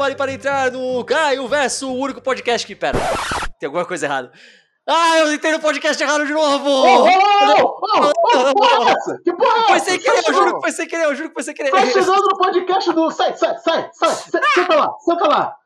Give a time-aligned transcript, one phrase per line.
[0.00, 2.74] prepare para entrar no Caio Verso, o único podcast que.
[2.74, 2.98] Pera,
[3.58, 4.32] tem alguma coisa errada.
[4.88, 6.68] Ah, eu entrei no podcast errado de novo!
[6.70, 7.20] Ô, ô, Que
[8.54, 9.18] porra é?
[9.22, 11.34] Que porra é Foi sem querer, eu juro que foi sem querer, eu juro que
[11.34, 11.70] foi sem querer.
[11.70, 13.10] Tá chegando no podcast do.
[13.10, 14.10] Sai, sai, sai, sai.
[14.10, 15.56] Senta lá, senta lá.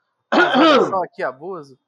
[0.91, 1.79] Só que abuso.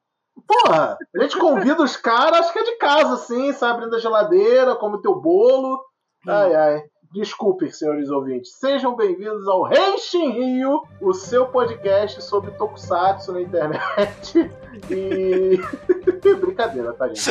[0.46, 3.98] Porra, a gente convida os caras, acho que é de casa, assim, sai abrindo a
[3.98, 5.84] geladeira, come teu bolo.
[6.28, 6.82] Ai, ai.
[7.12, 8.52] Desculpem, senhores ouvintes.
[8.56, 14.50] Sejam bem-vindos ao Henshin Rio, o seu podcast sobre tokusatsu na internet.
[14.90, 15.58] E.
[16.40, 17.30] Brincadeira, tá, gente?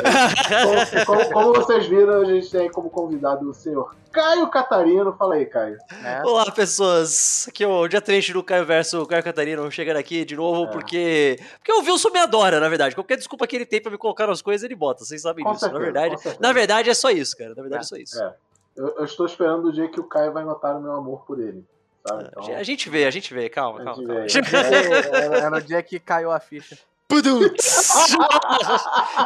[1.05, 5.13] Como, como- como vocês viram, a gente tem como convidado o senhor Caio Catarino.
[5.17, 5.77] Fala aí, Caio.
[6.01, 6.21] Né?
[6.25, 7.45] Olá, pessoas.
[7.49, 10.63] Aqui é o dia 3 do Caio Verso, o Caio Catarino, chegando aqui de novo,
[10.63, 10.67] É.
[10.67, 11.37] porque.
[11.57, 12.95] Porque o Wilson me adora, na verdade.
[12.95, 15.03] Qualquer desculpa que ele tem pra me colocar nas coisas, ele bota.
[15.03, 15.65] Vocês sabem Com disso.
[15.65, 16.15] na certeza, verdade.
[16.15, 16.41] com certeza.
[16.41, 17.49] Na verdade, é só isso, cara.
[17.53, 18.23] Na verdade, é só isso.
[18.23, 18.33] É.
[18.75, 21.39] Eu, eu estou esperando o dia que o Caio vai notar o meu amor por
[21.39, 21.63] ele.
[22.07, 22.25] Sabe?
[22.27, 23.49] Então, A gente vê, a gente vê.
[23.49, 24.05] Calma, calma.
[24.05, 24.21] calma.
[24.21, 24.27] vê.
[25.15, 26.77] É, Era, era o dia que caiu a ficha.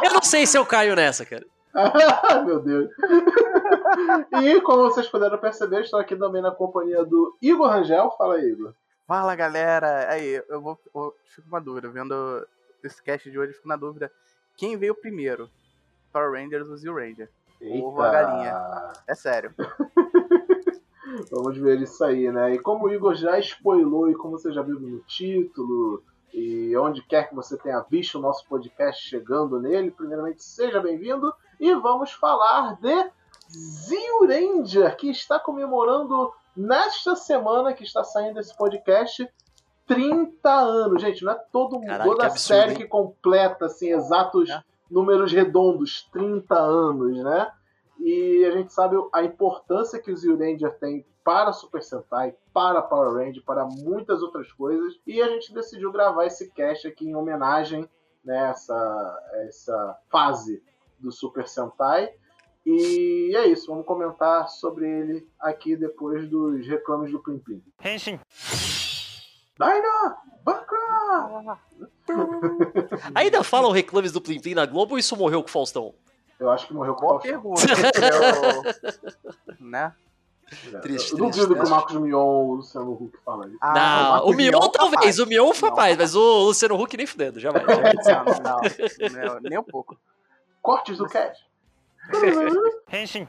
[0.02, 1.44] Eu não sei se eu caio nessa, cara.
[2.44, 2.90] Meu Deus.
[4.42, 8.10] e como vocês puderam perceber, estou aqui também na companhia do Igor Rangel.
[8.18, 8.74] Fala aí, Igor.
[9.06, 12.46] Fala galera, aí eu vou, eu fico com uma dúvida, vendo
[12.84, 14.10] esse cast de hoje, fico na dúvida.
[14.56, 15.50] Quem veio primeiro?
[16.12, 17.28] Power Rangers ou Zio Ranger?
[17.62, 18.92] Ovo a galinha.
[19.06, 19.54] É sério.
[21.30, 22.54] Vamos ver isso aí, né?
[22.54, 27.02] E como o Igor já spoilou e como você já viu no título e onde
[27.02, 32.12] quer que você tenha visto o nosso podcast chegando nele, primeiramente seja bem-vindo e vamos
[32.12, 33.10] falar de
[33.50, 39.28] Zio Ranger, que está comemorando nesta semana que está saindo esse podcast
[39.86, 41.02] 30 anos.
[41.02, 42.76] Gente, não é todo Caralho, toda que absurdo, série hein?
[42.76, 44.62] que completa assim exatos É.
[44.90, 47.50] números redondos, 30 anos, né?
[47.98, 52.80] E a gente sabe a importância que o Zio Ranger tem para Super Sentai, para
[52.82, 54.98] Power Ranger, para muitas outras coisas.
[55.06, 57.88] E a gente decidiu gravar esse cast aqui em homenagem
[58.24, 60.62] nessa essa fase
[60.98, 62.10] do Super Sentai.
[62.64, 67.62] E é isso, vamos comentar sobre ele aqui depois dos reclames do Plim Plim.
[67.84, 68.20] Henshin.
[69.58, 70.16] Dyna!
[70.42, 71.58] Bakra!
[73.14, 75.94] Ainda falam reclames do Plim Plim na Globo ou isso morreu com o Faustão?
[76.38, 77.30] Eu acho que morreu com o Faustão.
[77.30, 77.62] pergunta.
[79.60, 79.92] Eu- né?
[80.82, 81.70] Triste, Eu duvido triste, que o.
[81.70, 83.58] Marcos Mion ou o Luciano Huck falem isso.
[83.60, 85.18] Ah, não, Marcos o Mion Mion, talvez, capaz.
[85.20, 87.64] o Mion foi Não, capaz, mas o Luciano Huck nem fudendo, jamais.
[88.04, 88.38] jamais.
[88.40, 89.96] Não, não, não, nem um pouco.
[90.60, 91.44] Cortes do cast.
[92.92, 93.28] Henshin.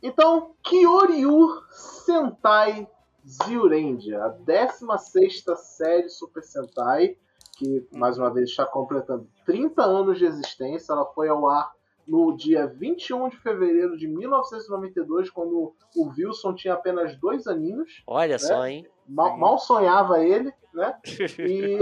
[0.00, 2.86] Então, Kyoryu Sentai
[3.26, 7.16] Zyuranger, a 16 série Super Sentai,
[7.62, 10.92] que mais uma vez está completando 30 anos de existência.
[10.92, 11.70] Ela foi ao ar
[12.06, 18.02] no dia 21 de fevereiro de 1992, quando o Wilson tinha apenas dois aninhos.
[18.04, 18.84] Olha só, hein?
[19.06, 20.98] Mal, mal sonhava ele, né?
[21.38, 21.78] E,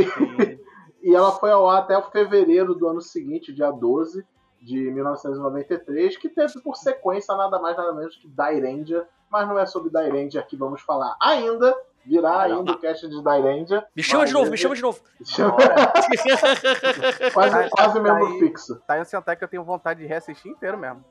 [1.02, 4.22] e ela foi ao ar até o fevereiro do ano seguinte, dia 12
[4.60, 9.64] de 1993, que teve por sequência nada mais nada menos que Ranger, mas não é
[9.64, 11.74] sobre Ranger que vamos falar ainda.
[12.04, 13.86] Virá Não, ainda o cast de Ranger.
[13.94, 15.00] Me chama de novo, me ele- chama de novo.
[17.34, 18.38] quase Tá- quase tá membro aí.
[18.38, 21.04] fixo Tá um Sentai que eu tenho vontade de reassistir inteiro mesmo.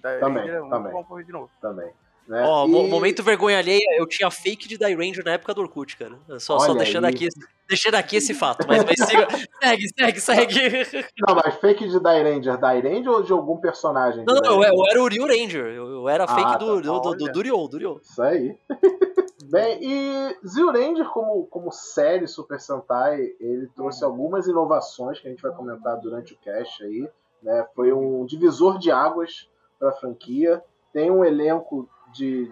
[0.00, 0.44] Da Também,
[0.92, 1.50] bom de novo.
[1.60, 1.90] também.
[2.26, 2.42] Né?
[2.44, 5.60] Ó, E- mo- momento vergonha alheia, eu tinha fake de Die Ranger na época do
[5.60, 6.18] Orkut, cara.
[6.40, 7.14] Só, só deixando, aí.
[7.14, 7.28] aqui,
[7.68, 8.66] deixando aqui esse fato.
[8.66, 9.26] Mas, mas siga,
[9.62, 10.20] segue, segue,
[10.84, 11.06] segue.
[11.26, 14.24] Não, mas fake de Ranger, Ranger ou de algum personagem?
[14.26, 15.66] Não, não, eu, era o Ryu Ranger.
[15.66, 16.56] Eu, eu era Ah, fake tá.
[16.58, 18.00] do, do, do, do, Ryo.
[18.02, 18.56] Isso aí.
[19.48, 25.42] Bem, e Zyuranger, como, como série Super Sentai, ele trouxe algumas inovações que a gente
[25.42, 27.08] vai comentar durante o cast aí.
[27.40, 27.64] Né?
[27.74, 29.48] Foi um divisor de águas
[29.78, 30.62] para a franquia.
[30.92, 32.50] Tem um elenco de,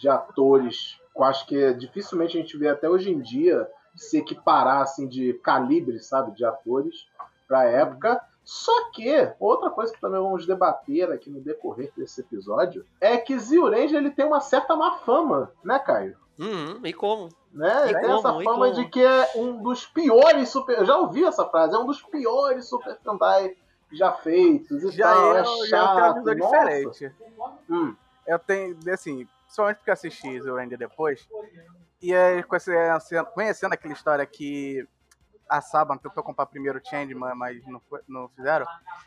[0.00, 4.18] de atores que eu acho que dificilmente a gente vê até hoje em dia se
[4.18, 7.08] equiparar assim, de calibre, sabe, de atores
[7.48, 8.20] para a época.
[8.44, 9.10] Só que,
[9.40, 14.10] outra coisa que também vamos debater aqui no decorrer desse episódio é que Zyuranger ele
[14.10, 16.16] tem uma certa má fama, né, Caio?
[16.38, 17.30] Uhum, e como?
[17.52, 17.88] Né?
[17.88, 20.78] Ele E tem como, essa fama de que é um dos piores super.
[20.78, 23.56] Eu já ouvi essa frase, é um dos piores Super Sentai
[23.90, 25.24] já feitos e Já tal.
[25.24, 25.94] eu, é já eu chato.
[25.94, 26.58] tenho uma visão Nossa.
[26.58, 27.14] diferente.
[27.70, 27.94] Hum,
[28.26, 31.28] Eu tenho, assim, principalmente porque eu assisti o Ranger depois,
[32.02, 34.86] e aí, conhecendo, conhecendo aquela história que
[35.48, 38.66] a Saban tentou comprar primeiro o Changeman, mas não, foi- não fizeram.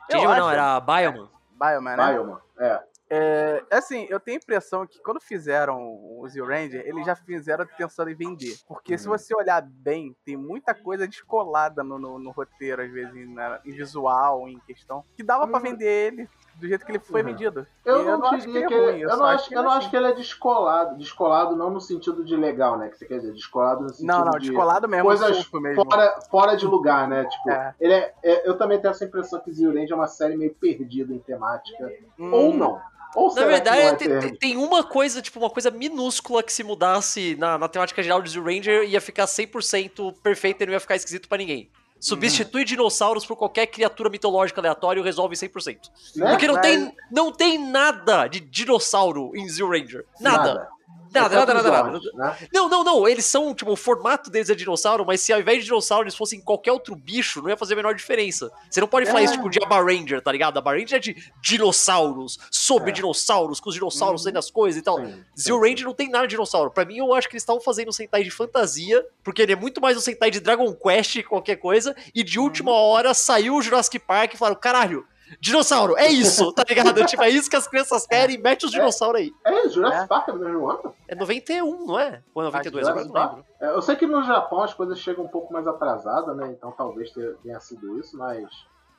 [0.09, 1.29] Changeman não, era Bioman.
[1.51, 2.13] Bioman, né?
[2.13, 2.41] Bioman.
[2.57, 2.83] É.
[3.11, 7.65] É, assim, eu tenho a impressão que quando fizeram o Zio Ranger, eles já fizeram
[7.75, 8.55] pensando em vender.
[8.67, 9.17] Porque se Uhum.
[9.17, 13.59] você olhar bem, tem muita coisa descolada no, no, no roteiro, às vezes, em, na-
[13.65, 15.63] em visual, em questão, que dava pra Uhum.
[15.63, 17.27] vender ele do jeito que ele foi Uhum.
[17.27, 17.65] vendido.
[17.85, 19.77] Eu não, acho que ele, ruim, eu só não acho, que eu não ele é
[19.77, 20.97] acho que ele é descolado.
[20.97, 22.89] Descolado não no sentido de legal, né?
[22.89, 25.85] Que você quer dizer, descolado no sentido Não, não, de descolado mesmo, coisas mesmo.
[25.85, 27.25] fora, fora de lugar, né?
[27.25, 27.73] Tipo, É.
[27.79, 31.13] ele é, é- eu também tenho essa impressão que Zyurend é uma série meio perdida
[31.13, 31.91] em temática.
[32.19, 32.79] Hum, Ou não.
[33.15, 37.35] Ou Na verdade, é tem, tem uma coisa, tipo, uma coisa minúscula que se mudasse
[37.39, 40.95] na, na temática geral de Zoo Ranger ia ficar 100% perfeito e não ia ficar
[40.95, 41.71] esquisito pra ninguém.
[41.99, 45.77] Substitui dinossauros por qualquer criatura mitológica aleatória e resolve 100%.
[46.15, 46.29] Né?
[46.29, 50.05] Porque não, Mas- tem, não tem nada de dinossauro em Zoo Ranger.
[50.19, 50.37] Nada.
[50.53, 50.69] Nada,
[51.13, 51.83] Nada, nada, nada.
[51.91, 52.37] orcs, né?
[52.53, 53.07] Não, não, não.
[53.07, 56.15] Eles são, tipo, o formato deles é dinossauro, mas se ao invés de dinossauro eles
[56.15, 58.51] fossem qualquer outro bicho, não ia fazer a menor diferença.
[58.69, 59.23] Você não pode falar É.
[59.23, 60.57] isso, tipo, de Aba Ranger, tá ligado?
[60.57, 62.93] Aba Ranger é de dinossauros, sobre É.
[62.93, 64.97] dinossauros, com os dinossauros saindo das coisas e tal.
[64.99, 65.59] Sim, Zero.
[65.61, 66.71] Ranger não tem nada de dinossauro.
[66.71, 69.55] Pra mim, eu acho que eles estavam fazendo um Sentai de fantasia, porque ele é
[69.55, 73.55] muito mais um Sentai de Dragon Quest que qualquer coisa, e de última hora saiu
[73.55, 75.05] o Jurassic Park e falaram, caralho,
[75.39, 77.05] dinossauro, é isso, tá ligado?
[77.05, 79.31] tipo, é isso que as crianças querem, mete os dinossauros aí.
[79.45, 80.07] É, Jurassic É.
[80.07, 80.93] Park é do mesmo ano?
[81.07, 82.21] É 91, não é?
[82.33, 82.87] Ou é 92?
[82.87, 83.45] Ah, Agora eu não lembro.
[83.61, 86.53] É, Eu sei que no Japão as coisas chegam um pouco mais atrasadas, né?
[86.57, 87.11] Então talvez
[87.43, 88.45] tenha sido isso, mas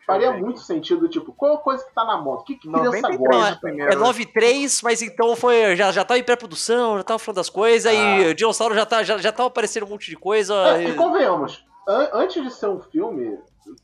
[0.06, 2.40] faria muito sentido, tipo, qual a coisa que tá na moda?
[2.40, 3.68] O que, que criança 93 gosta?
[3.68, 5.76] É 9.3, mas então foi.
[5.76, 9.02] Já, já tava em pré-produção, já tava falando das coisas, e o dinossauro já, tá,
[9.04, 10.54] já, já tava aparecendo um monte de coisa.
[10.76, 13.38] É, e- e convenhamos, an- antes de ser um filme,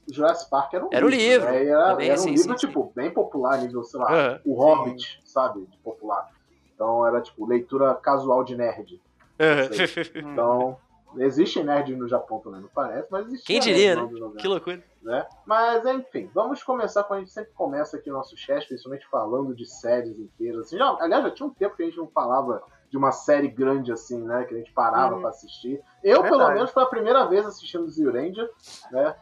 [0.09, 1.47] Jurassic Park era um Era um livro.
[1.47, 1.65] né?
[1.67, 4.41] Era, Também, era um sim, livro, sim, tipo, bem popular, nível, sei lá, Aham.
[4.45, 5.67] o Hobbit, sabe?
[5.67, 6.27] De popular.
[6.75, 9.01] Então era, tipo, leitura casual de nerd.
[10.17, 10.79] Então,
[11.19, 13.47] existem nerds no Japão também, não parece, mas existe.
[13.47, 14.09] Quem diria, né?
[14.39, 14.83] que loucura.
[15.03, 15.27] né?
[15.47, 19.55] Mas enfim, vamos começar como a gente sempre começa aqui no nosso chat, principalmente falando
[19.55, 20.67] de séries inteiras.
[20.67, 23.49] Assim, já, aliás, já tinha um tempo que a gente não falava de uma série
[23.49, 24.45] grande assim, né?
[24.45, 25.21] Que a gente parava Uhum.
[25.21, 25.81] pra assistir.
[26.03, 26.55] Eu, pelo Verdade.
[26.55, 28.49] menos, foi a primeira vez assistindo Zyuranger,
[28.91, 29.15] né?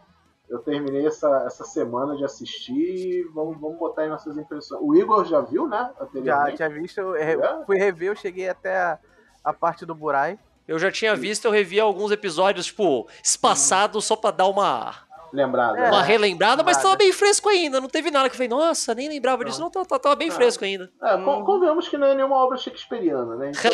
[0.48, 4.78] Eu terminei essa, essa semana de assistir e vamos, vamos botar aí nossas impressões.
[4.84, 5.90] O Igor já viu, né?
[6.22, 7.64] Já tinha visto, eu É?
[7.64, 8.98] fui rever, eu cheguei até a,
[9.42, 10.38] a parte do Burai.
[10.68, 14.94] Eu já tinha visto, eu revi alguns episódios, tipo, espaçados só pra dar uma,
[15.34, 15.76] Lembrado.
[15.76, 15.80] É.
[15.80, 15.90] né?
[15.90, 16.88] uma relembrada, mas nada.
[16.88, 17.80] tava bem fresco ainda.
[17.80, 19.60] Não teve nada que eu falei, nossa, nem lembrava disso.
[19.60, 20.34] Não, tava, tava bem Não.
[20.36, 20.90] fresco ainda.
[21.02, 23.50] É, con- convenhamos que não é nenhuma obra shakespeariana, né?
[23.50, 23.70] Então,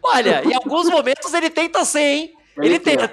[0.02, 2.34] Olha, em alguns momentos ele tenta ser, hein?
[2.56, 3.08] Ele, tenta.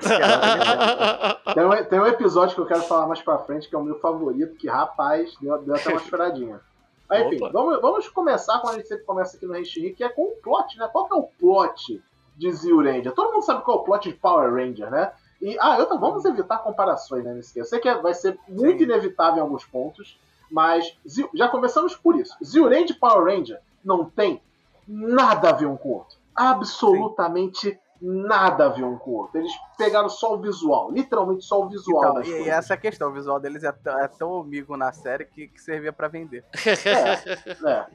[1.53, 3.83] Tem um, tem um episódio que eu quero falar mais pra frente, que é o
[3.83, 6.59] meu favorito, que, rapaz, deu, deu até uma choradinha.
[7.09, 10.09] Mas, enfim, vamos, vamos começar, como a gente sempre começa aqui no Reishi, que é
[10.09, 10.88] com o plot, né?
[10.92, 12.01] Qual que é o plot
[12.38, 13.12] de Zio Ranger?
[13.13, 15.12] Todo mundo sabe qual é o plot de Power Ranger, né?
[15.41, 17.33] E, ah, eu, vamos evitar comparações, né?
[17.33, 18.83] Nesse Eu sei que é- vai ser muito Sim.
[18.83, 20.19] inevitável em alguns pontos,
[20.51, 20.95] mas
[21.33, 22.35] já começamos por isso.
[22.43, 24.41] Zio Ranger e Power Ranger não tem
[24.88, 26.17] nada a ver um com o outro.
[26.35, 29.39] Absolutamente nada a ver um com o outro.
[29.39, 32.47] Eles pegaram só o visual, literalmente só o visual Então, das e, e coisas.
[32.53, 35.94] essa questão, o visual deles é, tão- é tão amigo na série que, que servia
[35.94, 36.44] pra vender.
[36.85, 37.85] É, é.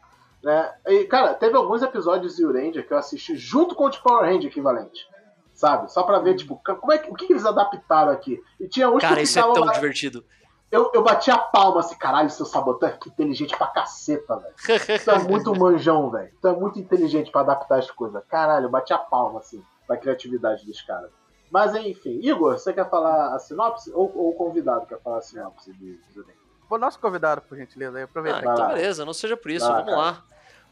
[0.42, 0.72] né?
[0.86, 4.00] E, cara, teve alguns episódios de Zio Ranger que eu assisti junto com o de
[4.00, 5.08] Power Ranger equivalente.
[5.56, 5.90] Sabe?
[5.90, 8.40] Só pra ver, tipo, como é que, o que que eles adaptaram aqui.
[8.60, 10.22] E tinha uns Cara, que isso é tão lá- divertido.
[10.70, 14.54] eu, eu bati a palma assim, caralho, seu sabotão é inteligente pra caceta, velho.
[15.02, 16.30] Tu é muito manjão, velho.
[16.40, 18.22] Tu é muito inteligente pra adaptar as coisas.
[18.28, 21.10] Caralho, eu bati a palma, assim, pra criatividade dos caras.
[21.50, 23.90] Mas enfim, Igor, você quer falar a sinopse?
[23.94, 26.36] Ou, ou o convidado quer falar a sinopse de Zio Ranger?
[26.68, 28.42] O nosso convidado, por gentileza, aí Ah, aproveita.
[28.42, 30.22] Vai então beleza, não seja por isso, Vai vamos lá.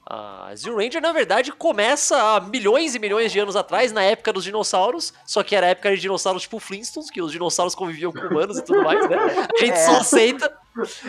[0.06, 4.32] A Zero Ranger, na verdade, começa há milhões e milhões de anos atrás, na época
[4.34, 8.12] dos dinossauros, só que era a época de dinossauros tipo Flintstones, que os dinossauros conviviam
[8.12, 9.16] com humanos e tudo mais, né?
[9.16, 9.87] A gente É.
[9.87, 10.52] só aceita.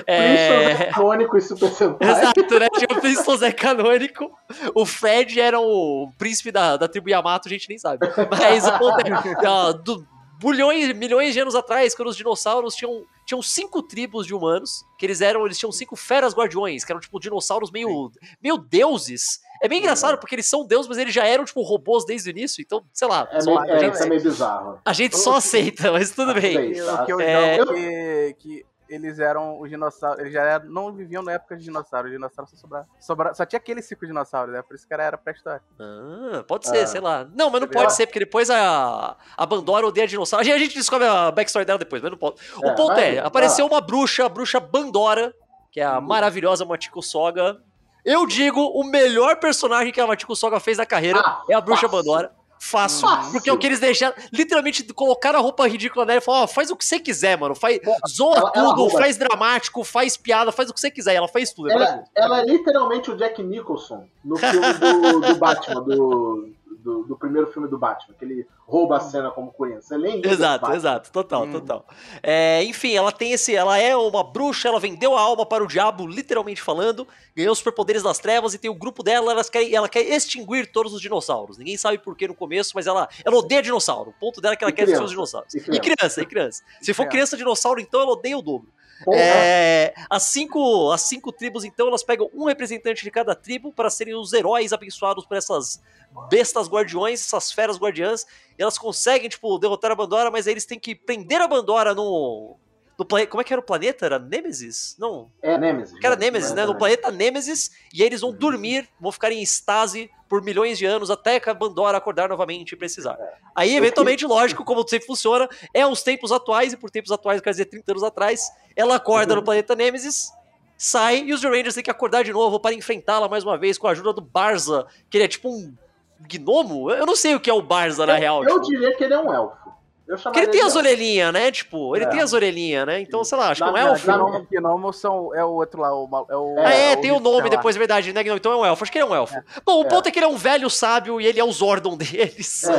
[0.07, 0.71] É...
[0.71, 2.09] é canônico e Super Sentai.
[2.09, 2.67] Exato, né?
[2.77, 4.31] Tinha o Flintstones é canônico.
[4.73, 8.07] O Fred era o príncipe da, da tribo Yamato, a gente nem sabe.
[8.29, 10.07] Mas o ponto é, do,
[10.39, 15.05] bulhões, milhões de anos atrás, quando os dinossauros tinham, tinham cinco tribos de humanos, que
[15.05, 19.39] eles eram, eles tinham cinco feras guardiões, que eram tipo dinossauros meio, meio deuses.
[19.63, 22.31] É bem engraçado, porque eles são deuses, mas eles já eram tipo robôs desde o
[22.31, 24.79] início, então, sei lá, É, só- meio, a, é, gente, é meio bizarro.
[24.85, 26.73] a gente só aceita, mas tudo Ah, bem.
[27.05, 27.57] que eu É.
[27.57, 30.19] jogo é que, que eles eram os dinossauros.
[30.19, 32.09] Eles já eram- não viviam na época de dinossauros.
[32.11, 32.85] Os dinossauros só sobraram.
[32.99, 34.61] sobra- só tinha aqueles cinco dinossauros, né?
[34.61, 35.61] Por isso que era, era pré-história.
[35.79, 36.87] Ah, pode ser, Ah.
[36.87, 37.27] sei lá.
[37.35, 40.41] Não, mas não pode ser, porque depois a, a Bandora odeia dinossauro.
[40.41, 42.35] A gente, a gente descobre a backstory dela depois, mas não pode.
[42.57, 45.33] O É, ponto vai, é, apareceu uma bruxa, a bruxa Bandora,
[45.71, 46.01] que é a Hum.
[46.01, 47.61] maravilhosa Matiko Soga.
[48.03, 51.61] Eu digo, o melhor personagem que a Matiko Soga fez na carreira Ah, é a
[51.61, 51.87] bruxa.
[51.87, 52.31] Bandora.
[52.59, 53.07] Fácil.
[53.07, 53.31] Fácil.
[53.33, 54.15] Porque é o que eles deixaram.
[54.31, 57.53] Literalmente colocaram a roupa ridícula nela e falaram: ó, faz o que você quiser, mano.
[57.55, 58.99] Faz, zoa ela- ela tudo, rouba.
[58.99, 61.13] faz dramático, faz piada, faz o que você quiser.
[61.13, 61.69] E ela faz tudo.
[61.69, 66.49] É Ela, ela é literalmente o Jack Nicholson no filme do, do Batman, do,
[66.85, 69.81] do, do primeiro filme do Batman, que ele rouba a cena como Coringa.
[69.81, 70.31] Você lembra?
[70.31, 71.51] Exato, exato, total, Hum.
[71.51, 71.85] total.
[72.21, 73.55] É, enfim, ela tem esse.
[73.55, 77.57] Ela é uma bruxa, ela vendeu a alma para o diabo, literalmente falando, ganhou os
[77.57, 81.01] superpoderes das trevas e tem o grupo dela, elas querem, ela quer extinguir todos os
[81.01, 81.57] dinossauros.
[81.57, 84.11] Ninguém sabe por que no começo, mas ela, ela odeia dinossauro.
[84.11, 85.03] O ponto dela é que ela E quer criança.
[85.03, 85.53] os dinossauros.
[85.53, 85.81] E E criança.
[85.81, 86.63] criança, e criança.
[86.81, 87.09] Se for criança.
[87.15, 88.69] criança dinossauro, então ela odeia o dobro.
[89.11, 93.89] É, as, cinco, as cinco tribos, então, elas pegam um representante de cada tribo para
[93.89, 95.81] serem os heróis abençoados por essas
[96.29, 98.25] bestas guardiões, essas feras guardiãs.
[98.57, 101.93] E elas conseguem, tipo, derrotar a Bandora, mas aí eles têm que prender a Bandora
[101.93, 102.55] no.
[102.97, 103.27] no plane...
[103.27, 104.05] Como é que era o planeta?
[104.05, 104.95] Era Nemesis?
[104.97, 105.29] Não.
[105.41, 105.99] É Nemesis.
[105.99, 106.25] Que era né?
[106.25, 106.63] Nemesis, né?
[106.63, 107.71] é No planeta Nemesis.
[107.93, 111.49] E aí eles vão dormir, vão ficar em estase por milhões de anos até que
[111.49, 113.15] a Bandora acordar novamente e precisar.
[113.19, 113.33] É.
[113.55, 117.51] Aí, eventualmente, lógico, como sempre funciona, é os tempos atuais, e por tempos atuais quer
[117.51, 119.39] dizer 30 anos atrás, ela acorda Uhum.
[119.39, 120.31] no planeta Nemesis,
[120.77, 123.87] sai, e os Rangers têm que acordar de novo para enfrentá-la mais uma vez com
[123.87, 125.73] a ajuda do Barza, que ele é tipo um
[126.19, 126.89] gnomo?
[126.91, 128.43] Eu não sei o que é o Barza, na real.
[128.43, 128.71] Eu tipo.
[128.71, 129.64] diria que ele é um elfo.
[130.07, 131.51] Porque ele tem as orelhinhas, né?
[131.51, 132.07] Tipo, ele É.
[132.09, 132.99] tem as orelhinhas, né?
[133.01, 134.05] Então, sei lá, acho que é um Na- elfo.
[134.07, 136.55] na- Gnomo, Gnomo são, é o outro lá, o, é o...
[136.59, 138.21] Ah, é, o tem o nome depois, é verdade, né?
[138.23, 138.83] Então é um elfo.
[138.83, 139.35] Acho que ele é um elfo.
[139.65, 139.89] Bom, o É.
[139.89, 142.63] ponto é que ele é um velho sábio e ele é o Zordon deles.
[142.65, 142.75] É.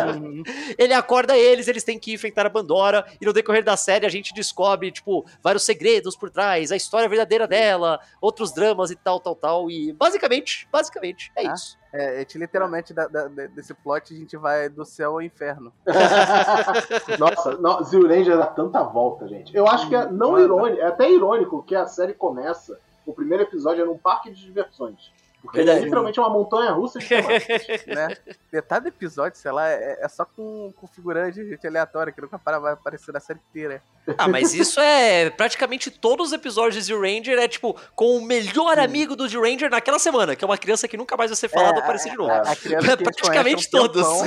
[0.78, 4.11] Ele acorda eles, eles têm que enfrentar a Pandora, e no decorrer da série a
[4.11, 9.18] gente descobre, tipo, vários segredos por trás, a história verdadeira dela, outros dramas e tal,
[9.18, 9.71] tal, tal.
[9.71, 11.54] E basicamente, basicamente, é Ah.
[11.54, 11.76] isso.
[11.98, 15.22] É, a gente literalmente, da- da- de- desse plot, a gente vai do céu ao
[15.22, 15.72] inferno.
[17.18, 19.54] Nossa, não, Zio Ranger dá tanta volta, gente.
[19.56, 23.44] Eu acho que é não irônico, é até irônico que a série começa, o primeiro
[23.44, 25.12] episódio é num parque de diversões.
[25.46, 25.78] Porque Verdade.
[25.78, 27.62] é literalmente uma montanha russa de temáticas.
[27.86, 28.16] né?
[28.52, 32.20] Metade do episódio, sei lá, é, é só com, com figurante de gente aleatória, que
[32.20, 33.80] nunca para, vai aparecer na série inteira.
[34.18, 38.78] Ah, mas isso é praticamente todos os episódios de Ranger é tipo com o melhor
[38.78, 41.48] amigo do Zero Ranger naquela semana, que é uma criança que nunca mais vai ser
[41.48, 42.30] falada ou aparecer de novo.
[42.30, 44.02] A, a criança praticamente um todos.
[44.02, 44.24] tempão,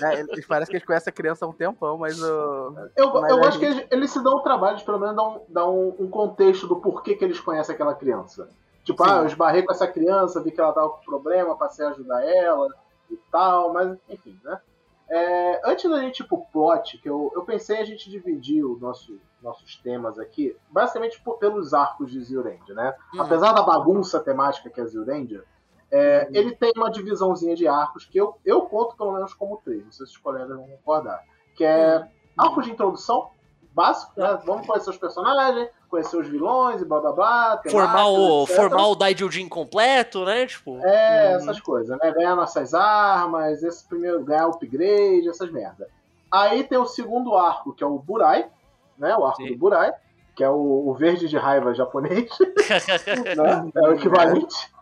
[0.00, 2.74] né, eles parece que eles conhecem a criança há um tempão, mas o.
[2.96, 5.22] Eu, Mas eu acho que eles, eles se dão o trabalho de pelo menos dar
[5.22, 8.48] um, dar um, um contexto do porquê que eles conhecem aquela criança.
[8.84, 9.10] Tipo, Sim.
[9.10, 12.24] ah, eu esbarrei com essa criança, vi que ela tava com problema, passei a ajudar
[12.24, 12.68] ela
[13.10, 14.60] e tal, mas enfim, né?
[15.08, 18.80] É, antes da gente ir pro plot, que eu, eu pensei a gente dividir os
[18.80, 22.94] nosso, nossos temas aqui, basicamente por- pelos arcos de Ranger, né?
[23.14, 23.20] Hum.
[23.20, 25.44] Apesar da bagunça temática que é Ranger,
[25.90, 29.84] é, ele tem uma divisãozinha de arcos que eu, eu conto pelo menos como três,
[29.84, 31.22] não sei se os colegas vão concordar.
[31.54, 32.08] Que é
[32.38, 33.30] arco de introdução,
[33.74, 34.40] básico, né?
[34.46, 37.62] Vamos conhecer os personagens, conhecer os vilões e blá blá blá.
[37.70, 38.56] formar o, etc.
[38.56, 40.46] formar o Daijujin completo, né?
[40.46, 40.78] Tipo.
[40.84, 41.36] É, Uhum.
[41.36, 42.10] essas coisas, né?
[42.12, 45.86] Ganhar nossas armas, esse primeiro ganhar upgrade, essas merda.
[46.30, 48.48] Aí tem o segundo arco, que é o Burai,
[48.96, 49.14] né?
[49.16, 49.52] O arco Sim.
[49.52, 49.92] do Burai,
[50.34, 52.30] que é o, o verde de raiva japonês,
[53.36, 53.70] né?
[53.76, 54.72] É o equivalente.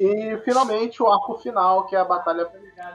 [0.00, 2.48] E finalmente o arco final, que é a batalha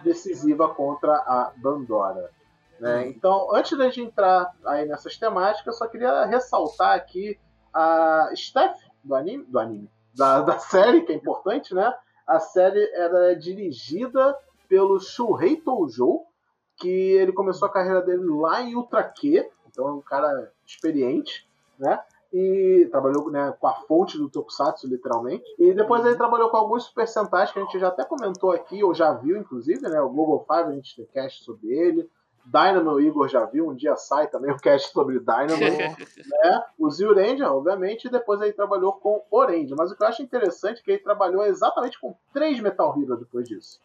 [0.04, 2.32] decisiva contra a Bandora.
[2.80, 3.08] né?
[3.10, 7.38] Então, antes da gente entrar aí nessas temáticas, eu só queria ressaltar aqui
[7.74, 11.94] a Steph do anime, do anime da, da série, que é importante, né?
[12.28, 16.22] A série era dirigida pelo Shuhei Toujo,
[16.76, 21.48] que ele começou a carreira dele lá em Ultra Q, então é um cara experiente,
[21.78, 22.00] né?
[22.32, 25.44] E trabalhou né, com a fonte do Tokusatsu, literalmente.
[25.58, 28.84] E depois ele trabalhou com alguns Super Sentais que a gente já até comentou aqui,
[28.84, 30.00] ou já viu, inclusive, né?
[30.00, 32.08] O Google Five, a gente tem cast sobre ele.
[32.46, 35.60] Dynamo o Igor já viu, um dia sai também o cast sobre Dynamo.
[36.44, 36.64] né?
[36.78, 39.74] O Ranger, obviamente, e depois ele trabalhou com Orange.
[39.78, 43.18] Mas o que eu acho interessante é que ele trabalhou exatamente com três Metal Hero
[43.18, 43.80] depois disso.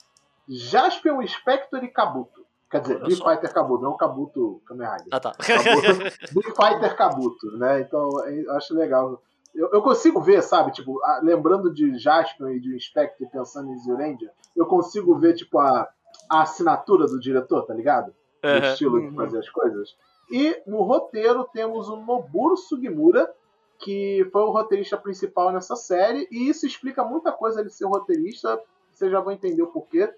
[0.48, 2.44] Jaspion, Spectre e Kabuto.
[2.70, 3.16] Quer dizer, Big.
[3.16, 5.06] Fighter Kabuto, não Kabuto Kamen Rider.
[5.12, 5.32] Ah, tá.
[5.32, 7.80] Kabuto- Big Fighter Kabuto, né?
[7.80, 9.22] Então, eu acho legal.
[9.54, 13.94] Eu, eu consigo ver, sabe, tipo, a- lembrando de Jaspion e de Spectre pensando em
[13.96, 15.88] Ranger, eu consigo ver, tipo, a,
[16.28, 18.12] a assinatura do diretor, tá ligado?
[18.44, 18.72] O Aham.
[18.72, 19.14] estilo de Uhum.
[19.16, 19.96] fazer as coisas.
[20.30, 23.32] E no roteiro temos o Noburo Sugimura,
[23.78, 28.60] que foi o roteirista principal nessa série, e isso explica muita coisa ele ser roteirista,
[28.90, 30.12] vocês já vão entender o porquê.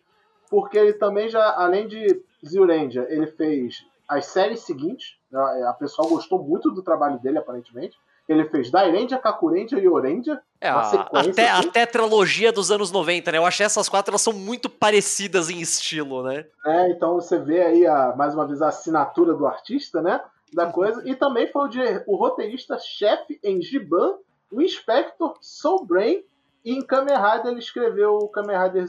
[0.49, 5.73] Porque ele também já, além de Zio Ranger, ele fez as séries seguintes, a a
[5.73, 7.99] pessoa gostou muito do trabalho dele, aparentemente.
[8.29, 10.41] Ele fez Dairanger, Kakuranger e Oranger.
[10.61, 10.81] É, a,
[11.13, 13.39] até, a tetralogia dos anos 90, né?
[13.39, 16.45] Eu achei essas quatro elas são muito parecidas em estilo, né?
[16.65, 16.91] né?
[16.91, 20.21] Então você vê aí a, mais uma vez a assinatura do artista, né?
[20.53, 21.03] Da coisa.
[21.09, 24.17] E também foi o, de- o roteirista-chefe em Giban,
[24.51, 26.23] o Inspector Soul Brain.
[26.65, 28.87] E em Kamen Rider ele escreveu o Kamen Rider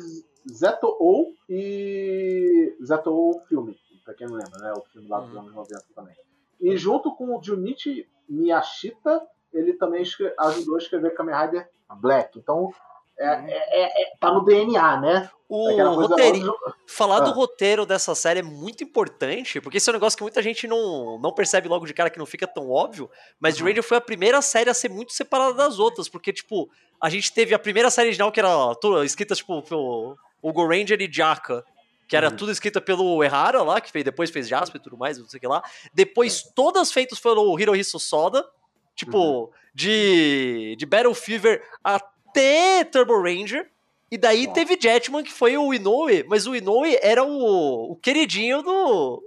[0.51, 4.73] Zeto O e Zeto O filme, pra quem não lembra, né?
[4.75, 5.39] O filme lá dos Uhum.
[5.41, 6.15] anos 90 também.
[6.59, 9.21] E junto com o Junichi Miyashita,
[9.53, 10.03] ele também
[10.39, 11.69] ajudou a escrever Kamen Rider
[11.99, 12.37] Black.
[12.39, 12.71] Então,
[13.19, 15.27] É, é, é- é- tá no DNA, né?
[15.49, 16.53] O coisa roteiro, óbvio-
[16.85, 17.33] falar do Ah.
[17.33, 21.17] roteiro dessa série é muito importante, porque esse é um negócio que muita gente não,
[21.17, 23.65] não percebe logo de cara, que não fica tão óbvio, mas Uhum.
[23.65, 26.69] Ranger foi a primeira série a ser muito separada das outras, porque, tipo,
[27.01, 31.01] a gente teve a primeira série original que era toda escrita, tipo, pelo Hugo Ranger
[31.01, 31.65] e Jaka,
[32.07, 32.35] que era Uhum.
[32.35, 35.37] tudo escrita pelo Errara lá, que fez, depois fez Jasper e tudo mais, não sei
[35.37, 35.61] o que lá.
[35.93, 38.45] Depois, todas feitas pelo Hirohito Soda,
[38.95, 39.49] tipo, Uhum.
[39.73, 43.69] de, de Battle Fever até Turbo Ranger.
[44.09, 44.53] E daí Nossa.
[44.53, 49.21] teve Jetman, que foi o Inoue, mas o Inoue era o, o queridinho do.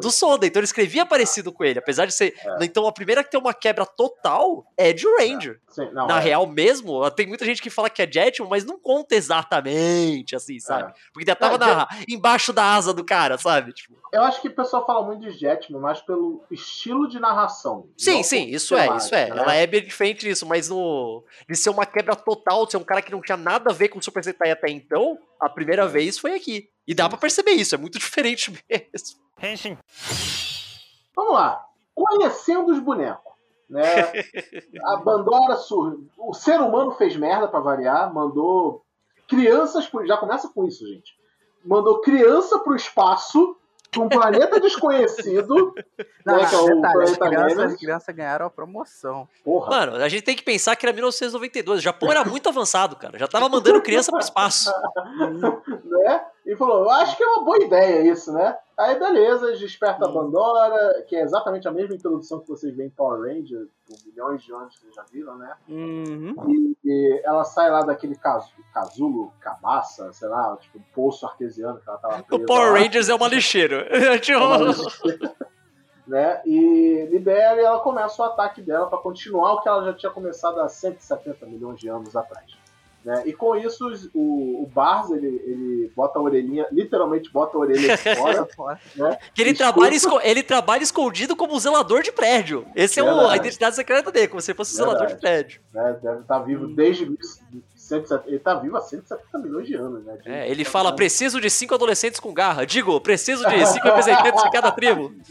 [0.00, 2.34] Do Soda, então ele escrevia parecido com ele, apesar de ser.
[2.38, 2.64] É.
[2.64, 5.60] Então a primeira que tem uma quebra total é de Ranger.
[5.68, 8.64] Sim, não, Na é, real mesmo, tem muita gente que fala que é Jetman, mas
[8.64, 10.90] não conta exatamente assim, sabe?
[10.90, 10.94] é.
[11.12, 13.72] Porque ainda tava É, na- embaixo da asa do cara, sabe?
[13.72, 17.88] Tipo, Eu acho que o pessoal fala muito de Jetman, mas pelo estilo de narração.
[17.98, 19.28] sim, sim, isso é, isso é.
[19.30, 19.38] né?
[19.40, 21.24] Ela é bem diferente disso, mas no.
[21.48, 23.88] De ser uma quebra total, de ser um cara que não tinha nada a ver
[23.88, 26.68] com o Super Sentai até então, a primeira vez foi aqui.
[26.86, 27.16] E dá sim.
[27.16, 29.24] perceber isso, é muito diferente mesmo.
[29.42, 29.78] Henshin.
[31.14, 31.64] Vamos lá.
[31.94, 33.32] Conhecendo os bonecos.
[33.68, 33.82] Né?
[34.84, 35.98] A Bandora sur...
[36.18, 38.84] O ser humano fez merda pra variar, mandou
[39.28, 40.06] crianças pro...
[40.06, 41.12] Já começa com isso, gente.
[41.64, 43.56] Mandou criança pro espaço
[43.90, 45.74] pra um planeta desconhecido.
[46.26, 49.28] Não, né, que é o detalhe, as planeta crianças, as crianças ganharam a promoção.
[49.42, 49.70] Porra.
[49.70, 51.78] Mano, a gente tem que pensar que era 1992.
[51.78, 53.18] O Japão era muito avançado, cara.
[53.18, 54.70] Já tava mandando criança pro espaço.
[55.84, 56.26] né?
[56.44, 58.56] E falou, eu acho que é uma boa ideia isso, né?
[58.76, 62.88] Aí beleza, eles despertam a Pandora, que é exatamente a mesma introdução que vocês veem
[62.88, 65.54] em Power Ranger, por milhões de anos que vocês já viram, né?
[65.68, 66.34] Uhum.
[66.48, 71.88] E, e ela sai lá daquele casu, casulo, cabaça, sei lá, tipo, poço artesiano que
[71.88, 72.78] ela tava O presa Power lá.
[72.78, 73.88] Rangers é uma lixeira.
[74.20, 74.38] Tipo,
[76.06, 76.42] né?
[76.44, 80.12] E libera e ela começa o ataque dela para continuar o que ela já tinha
[80.12, 82.52] começado há 170 milhões de anos atrás.
[83.04, 83.22] Né?
[83.26, 83.84] E com isso,
[84.14, 88.14] o, o Bars, ele, ele bota a orelhinha, literalmente bota a orelha de
[88.56, 89.18] fora, né?
[89.34, 89.72] que ele Escuta.
[89.72, 92.66] trabalha, esco- ele trabalha escondido como zelador de prédio.
[92.74, 95.60] Esse é o- a identidade secreta dele, como se ele fosse zelador de prédio.
[95.72, 95.98] né?
[96.02, 97.04] Deve estar vivo desde
[97.76, 100.16] 170, ele tá vivo há 170 milhões de anos, né?
[100.24, 102.64] É, ele fala: preciso de cinco adolescentes com garra.
[102.64, 105.12] Digo, preciso de cinco representantes de cada tribo.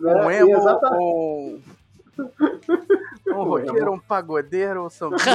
[0.00, 0.14] né?
[0.26, 1.60] Um E emo, exata- um...
[3.26, 5.30] Um roqueiro, um pagodeiro, um sambista.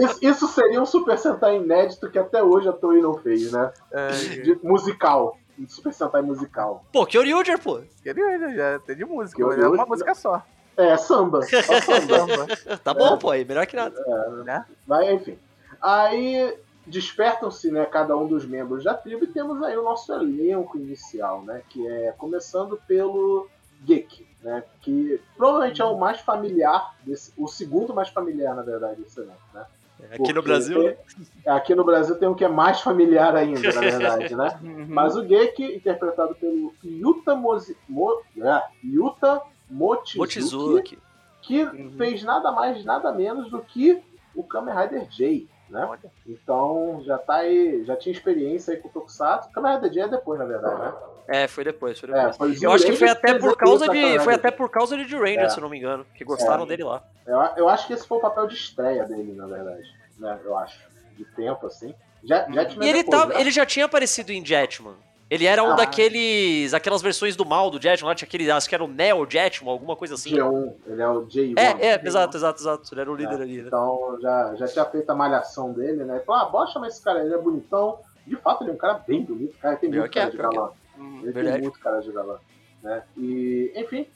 [0.00, 3.72] isso, isso seria um Super Sentai inédito que até hoje a Toei não fez, né?
[3.90, 5.36] É, De musical.
[5.58, 6.84] Um Super Sentai musical.
[6.92, 7.80] Pô, Kyoryuger, pô.
[8.02, 10.42] queria, já tem de música, Que mas é uma música só.
[10.76, 11.42] É, samba.
[11.42, 12.46] Só samba.
[12.84, 13.98] Tá bom, pô, aí, melhor que nada.
[14.44, 14.64] né?
[14.86, 15.36] Mas, enfim.
[15.82, 20.78] Aí despertam-se né, cada um dos membros da tribo e temos aí o nosso elenco
[20.78, 21.62] inicial, né?
[21.68, 23.48] Que é começando pelo
[23.84, 24.62] Geek, né?
[24.80, 29.38] Que provavelmente é o mais familiar, desse, o segundo mais familiar, na verdade, desse elenco,
[29.54, 29.64] né?
[30.12, 30.96] Aqui no Porque Brasil, né?
[31.44, 34.58] tem- aqui no Brasil tem um que é mais familiar ainda, na verdade, né?
[34.62, 34.86] Uhum.
[34.88, 40.98] Mas o Geek, interpretado pelo Yuta, Mozi, Mo, é, Yuta Mochizuki, Mochizuki.
[41.42, 41.90] que Uhum.
[41.96, 44.00] fez nada mais, nada menos do que
[44.36, 45.98] o Kamen Rider J, né?
[46.24, 49.50] Então já tá aí, já tinha experiência aí com o Tokusatsu.
[49.50, 50.92] Kamen Rider J é depois, na verdade, né?
[51.28, 52.36] É, foi depois, foi É, depois.
[52.36, 54.18] foi Eu acho que foi até por causa de.
[54.20, 55.48] Foi até por causa de The Ranger, É.
[55.50, 56.06] se não me engano.
[56.14, 56.66] Que gostaram É.
[56.66, 57.02] dele lá.
[57.26, 59.82] Eu, eu acho que esse foi o papel de estreia dele, na verdade.
[60.18, 60.38] Né?
[60.44, 60.78] Eu acho.
[61.16, 61.94] De tempo, assim.
[62.24, 62.56] Já, E
[62.88, 63.40] ele, depois, tava, né?
[63.40, 64.94] ele já tinha aparecido em Jetman.
[65.30, 65.76] Ele era um Ah.
[65.76, 66.72] daqueles.
[66.72, 68.50] aquelas versões do mal do Jetman lá, tinha aquele.
[68.50, 70.30] Acho que era o Neo Jetman, alguma coisa assim.
[70.30, 71.54] G1, ele é o J1.
[71.58, 72.94] É, é, exato, exato, exato.
[72.94, 73.64] Ele era o líder É, ali, né?
[73.66, 76.20] Então já, já tinha feito a malhação dele, né?
[76.24, 77.98] Falou, ah, bora chamar esse cara, ele é bonitão.
[78.26, 79.76] De fato, ele é um cara bem bonito, cara.
[79.76, 80.42] Tem muito é, cara de é.
[80.42, 80.70] galã.
[80.98, 81.20] Uhum.
[81.22, 81.56] Ele Verdade.
[81.56, 82.38] tem muito cara de galã.
[82.82, 83.02] Né?
[83.16, 84.06] E, enfim,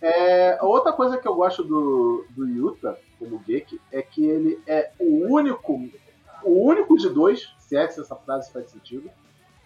[0.00, 4.90] é, outra coisa que eu gosto do, do Yuta, como Geek, é que ele é
[4.98, 5.88] o único,
[6.42, 9.10] o único de dois, se é que essa frase faz sentido,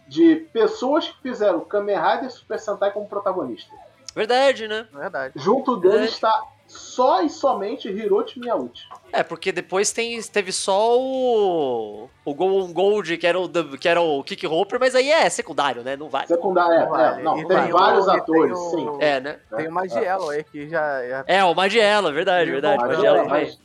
[0.08, 3.74] de pessoas que fizeram Kamen Rider e Super Sentai como protagonista.
[4.14, 4.86] Verdade, né?
[4.92, 5.34] Verdade.
[5.36, 6.12] Junto dele Verdade.
[6.12, 6.42] está
[6.76, 8.82] só e somente Hiroshi Miyauchi.
[9.12, 12.08] É, porque depois tem, teve só o.
[12.24, 15.82] O Golden Gold, que era o, que era o Kick Roper, mas aí é secundário,
[15.82, 15.96] né?
[15.96, 16.26] Não vale.
[16.26, 17.20] Secundário, é, Vale.
[17.20, 18.88] é, não, tem, tem o- vários e tem atores, o- sim.
[19.00, 19.38] É, né?
[19.56, 21.06] Tem o Magiello aí que já.
[21.06, 21.24] já...
[21.26, 22.78] É, o Magiela, verdade, verdade.
[22.82, 23.40] Mas Magiela é, vai.
[23.44, 23.58] mas,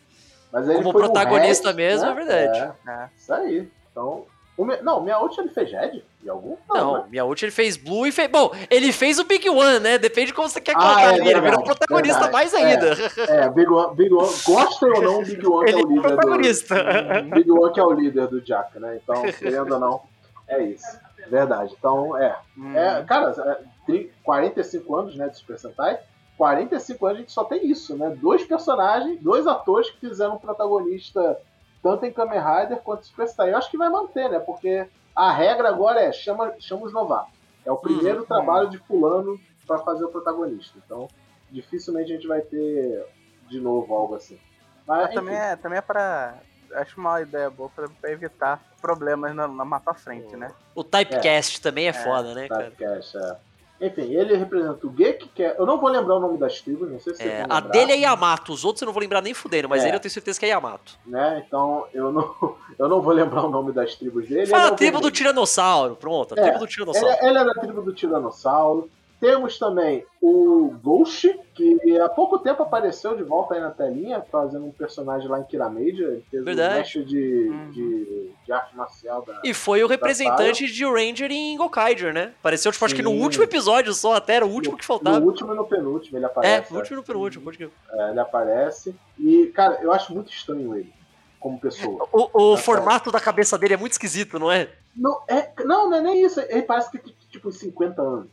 [0.51, 2.11] mas ele Como protagonista Red, mesmo, né?
[2.11, 2.73] é verdade.
[2.87, 3.09] É, É.
[3.17, 3.69] isso aí.
[3.91, 4.25] Então,
[4.61, 6.03] o não, o Miyauchi ele fez Red?
[6.23, 6.57] Em algum?
[6.69, 7.03] Não, né?
[7.09, 8.29] Miyauchi ele fez Blue e fez.
[8.29, 9.97] Bom, ele fez o Big One, né?
[9.97, 11.29] Depende de como você quer Ah, colocar é ali.
[11.29, 12.33] Ele virou protagonista verdade.
[12.33, 12.87] mais ainda.
[13.29, 16.01] É, Big One, Big One, gostem ou não, Big One é Ele o é líder
[16.01, 16.75] protagonista.
[17.23, 17.29] do.
[17.35, 18.99] Big One que é o líder do Jack, né?
[19.01, 20.01] Então, querendo ou não,
[20.47, 20.85] é isso.
[21.29, 21.75] Verdade.
[21.77, 22.35] Então, é.
[22.57, 22.75] Hum.
[22.75, 25.99] é cara, é, tri- 45 anos né, de Super Sentai.
[26.37, 28.15] 45 anos a gente só tem isso, né?
[28.21, 31.37] Dois personagens, dois atores que fizeram um protagonista
[31.81, 33.47] tanto em Kamen Rider quanto em Superstar.
[33.47, 34.39] Eu acho que vai manter, né?
[34.39, 37.33] Porque a regra agora é chama, chama os novatos.
[37.65, 38.25] É o primeiro Uhum.
[38.25, 40.77] trabalho de fulano para fazer o protagonista.
[40.83, 41.07] Então,
[41.49, 43.05] dificilmente a gente vai ter
[43.49, 44.39] de novo algo assim.
[44.87, 46.35] Mas, Mas também é, também é pra.
[46.73, 50.51] Acho uma ideia boa pra, pra evitar problemas na, na mapa frente, né?
[50.75, 52.65] O typecast também é foda, né, cara?
[52.69, 53.37] Typecast, é.
[53.81, 55.55] Enfim, ele representa o Gek, que é.
[55.57, 57.97] Eu não vou lembrar o nome das tribos, não sei se É, a dele é
[57.99, 59.87] Yamato, os outros eu não vou lembrar nem fudendo, mas É.
[59.87, 60.97] ele eu tenho certeza que é Yamato.
[61.05, 61.43] né?
[61.47, 62.35] Então eu não,
[62.77, 64.47] eu não vou lembrar o nome das tribos dele.
[64.47, 65.09] Fala Ele é a tribo do.
[65.11, 67.07] Tiranossauro, pronto, a É, tribo do Ele, Tiranossauro.
[67.09, 68.89] é- ele é da tribo do Tiranossauro.
[69.19, 74.65] Temos também o Ghost, que há pouco tempo apareceu de volta aí na telinha, fazendo
[74.65, 76.07] um personagem lá em Kiramedia.
[76.07, 76.73] Ele fez Verdade.
[76.73, 77.71] o mestre de, Uhum.
[77.71, 79.41] de, de arte marcial da.
[79.43, 82.33] E foi o representante de Ranger em Gokaiger, né?
[82.39, 85.19] Apareceu, tipo, acho que no último episódio só, até era o último que faltava.
[85.19, 86.71] No último e no penúltimo ele É, aparece.
[86.71, 87.69] no último e no penúltimo, pode crer.
[87.91, 88.95] É, ele aparece.
[89.17, 90.93] E, cara, eu acho muito estranho ele,
[91.41, 92.07] como pessoa.
[92.13, 94.69] O, o Tá formato da cabeça dele é muito esquisito, não é?
[94.95, 96.39] Não, é, não, não é nem isso.
[96.39, 98.27] Ele parece que tem tipo uns 50 anos.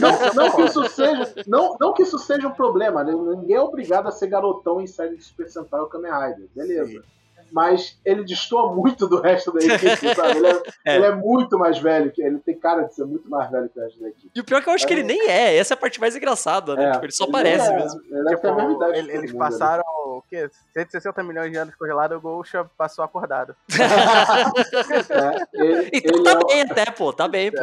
[0.00, 3.12] Não, não que isso seja, não, não que isso seja um problema, né?
[3.12, 7.02] ninguém é obrigado a ser garotão em série de Super Sentai ou Kamen Rider, beleza.
[7.52, 9.80] Mas ele destoa muito do resto da equipe,
[10.14, 10.36] sabe?
[10.38, 10.96] Ele é, É.
[10.96, 13.76] ele é muito mais velho, que ele tem cara de ser muito mais velho que
[13.76, 14.30] o resto da equipe.
[14.32, 16.00] E o pior é que eu acho que ele nem é, essa é a parte
[16.00, 16.84] mais engraçada, né?
[16.84, 18.00] É, Tipo, ele só aparece é, mesmo.
[18.08, 18.98] Ele ter a mesma idade.
[19.00, 19.52] Ele- eles mundo ali.
[19.52, 20.48] passaram o quê?
[20.74, 23.54] 160 milhões de anos congelado, o Gosha passou acordado.
[25.10, 27.58] É, ele, Então ele tá é bem até, pô, tá bem, pô.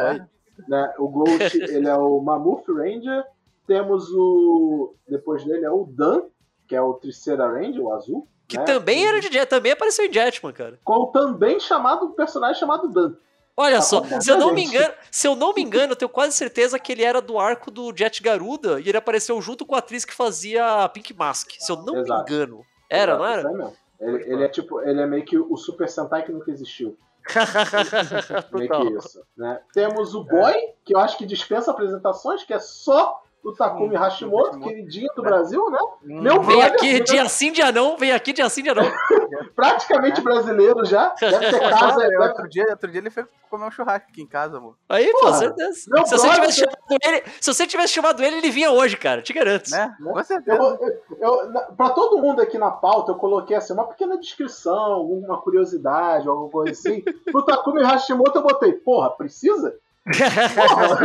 [0.66, 3.24] Né, o Ghost, ele é o Mammoth Ranger.
[3.66, 4.94] Temos o.
[5.06, 6.22] Depois dele é o Dan,
[6.66, 8.26] que é o Tricera Ranger, o azul.
[8.48, 8.64] Que né?
[8.64, 10.78] também era de Jet, também apareceu em Jetman, cara.
[10.82, 13.14] Com o também chamado um personagem chamado Dan.
[13.54, 16.08] Olha Tá só, se eu não me engano, se eu não me engano, eu tenho
[16.08, 19.74] quase certeza que ele era do arco do Jet Garuda e ele apareceu junto com
[19.74, 21.50] a atriz que fazia a Pink Mask.
[21.58, 22.32] Se eu não me Exato.
[22.32, 22.64] engano.
[22.88, 23.72] Era, não Isso era?
[24.00, 26.96] Ele, ele é tipo, ele é meio que o Super Sentai que nunca existiu.
[28.52, 28.86] Meio Total.
[28.86, 29.22] que isso.
[29.36, 29.60] Né?
[29.72, 33.98] Temos o Boy, que eu acho que dispensa apresentações, que é só o Takumi Hum,
[34.00, 35.78] Hashimoto, queridinho do Brasil, né?
[36.04, 37.00] Hum, Meu Vem brother, aqui né?
[37.00, 38.82] dia sim, dia não, vem aqui dia sim, dia não.
[39.54, 41.14] praticamente brasileiro já.
[41.20, 42.08] Deve ter casa.
[42.20, 44.76] Outro, dia, outro dia ele foi comer um churrasco aqui em casa, amor.
[44.88, 45.82] Aí, pô, certeza.
[45.88, 48.96] meu Se você, brother- tivesse chamado ele, se você tivesse chamado ele, ele vinha hoje,
[48.96, 49.20] cara.
[49.22, 49.70] Te garanto.
[49.70, 49.94] Né?
[49.98, 50.12] Né?
[50.12, 50.56] Com Eu, certeza.
[50.58, 54.74] eu, eu- na- pra todo mundo aqui na pauta, eu coloquei assim, uma pequena descrição,
[54.92, 57.02] alguma curiosidade, alguma coisa assim.
[57.30, 59.76] Pro Takumi Hashimoto eu botei, porra, precisa?
[60.08, 60.98] Porra,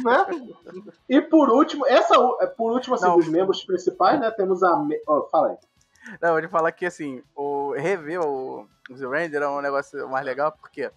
[0.02, 0.26] né?
[1.08, 3.16] E por último, essa é, por último, assim, Não.
[3.16, 4.30] dos membros principais, né?
[4.30, 4.76] Temos a.
[4.78, 5.56] Me- ó, fala aí.
[6.22, 10.08] Não, eu vou te falar que assim, o rever o Zero Ranger é um negócio
[10.08, 10.90] mais legal, porque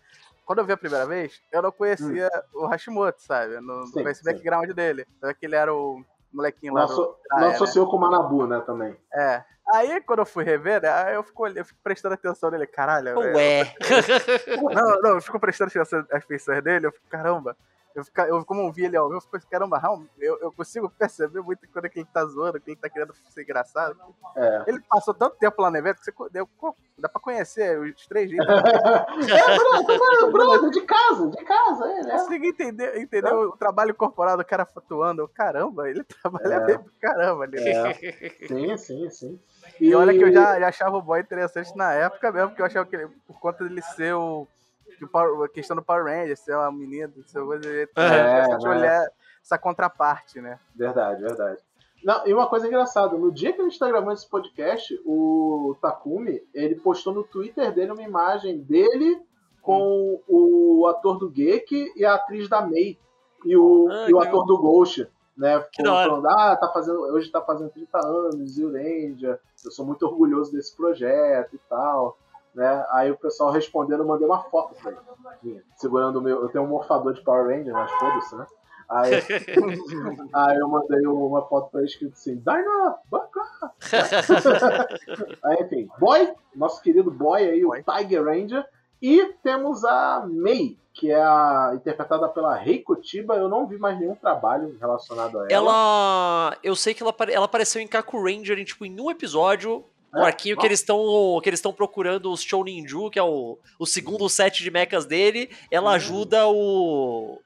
[0.45, 3.55] quando eu vi a primeira vez, eu não conhecia o Hashimoto, sabe?
[3.55, 5.05] Eu Não, Sim, conhecia o background dele.
[5.19, 6.93] Sabia que ele era o molequinho lá Não, do.
[6.93, 7.55] asso- Ah, não é, né?
[7.55, 8.95] associou com o Manabu, né, também.
[9.13, 9.43] É.
[9.73, 13.09] Aí quando eu fui rever, né, aí eu fico, eu fico prestando atenção nele, caralho.
[13.09, 13.73] eu- Ué.
[14.73, 17.55] Não, não, eu fico prestando atenção às feições dele, eu fico, caramba.
[17.95, 19.79] Eu, fico, eu como eu vi ele ao vivo, eu fico, caramba,
[20.19, 23.13] eu, eu consigo perceber muito quando é que ele tá zoando, que ele tá querendo
[23.29, 23.95] ser engraçado.
[24.35, 24.63] É.
[24.67, 26.49] Ele passou tanto tempo lá no evento que você, deu,
[26.97, 28.47] dá pra conhecer os três jeitos.
[28.47, 32.11] é, brother, brother, de casa, de casa, é, Eu né?
[32.13, 35.27] consegui entender, entender o trabalho corporal do cara flutuando.
[35.27, 36.65] Caramba, ele trabalha É.
[36.65, 37.57] bem pra caramba ali.
[37.67, 37.93] É.
[38.47, 39.39] Sim, sim, sim.
[39.79, 42.65] E olha que eu já, já achava o boy interessante na época mesmo, porque eu
[42.65, 44.47] achava que ele, por conta dele ser o.
[45.11, 47.69] Power- a questão do Power Ranger, ser uma menina, ser uma coisa.
[47.69, 47.87] É,
[48.39, 48.75] essa, né?
[48.75, 50.59] mulher, essa contraparte, né?
[50.75, 51.59] Verdade, verdade.
[52.03, 55.75] Não, e uma coisa engraçada, no dia que a gente tá gravando esse podcast, o
[55.81, 59.21] Takumi, ele postou no Twitter dele uma imagem dele
[59.61, 62.99] com o ator do Geki e a atriz da Mei.
[63.45, 65.55] E o, Ah, e o ator do Ghost, né?
[65.55, 65.65] Hora.
[66.09, 70.51] Falando, ah, tá fazendo, hoje tá fazendo 30 anos, Zio Ranger, eu sou muito orgulhoso
[70.51, 72.17] desse projeto e tal.
[72.53, 72.85] Né?
[72.91, 74.91] Aí o pessoal respondendo, eu mandei uma foto pra
[75.43, 76.41] ele, segurando o meu.
[76.41, 78.45] Eu tenho um morfador de Power Ranger, mas foda-se, né?
[78.89, 79.11] Aí,
[80.33, 83.71] Aí eu mandei uma foto pra ele escrito assim, Dyna, bacana.
[85.43, 88.65] aí, enfim, Boy, nosso querido Boy aí, o Tiger Ranger.
[89.01, 93.35] E temos a Mei, que é a, interpretada pela Reiko Chiba.
[93.35, 95.51] Eu não vi mais nenhum trabalho relacionado a ela.
[95.51, 96.57] Ela.
[96.63, 99.83] Eu sei que ela, ela apareceu em Kaku Ranger em, tipo, em um episódio.
[100.13, 100.25] Um É?
[100.25, 103.85] arquinho que eles estão que eles estão procurando os Show Ninju, que é o, o
[103.85, 105.49] segundo set de mechas dele.
[105.71, 105.95] Ela Hum.
[105.95, 107.39] ajuda o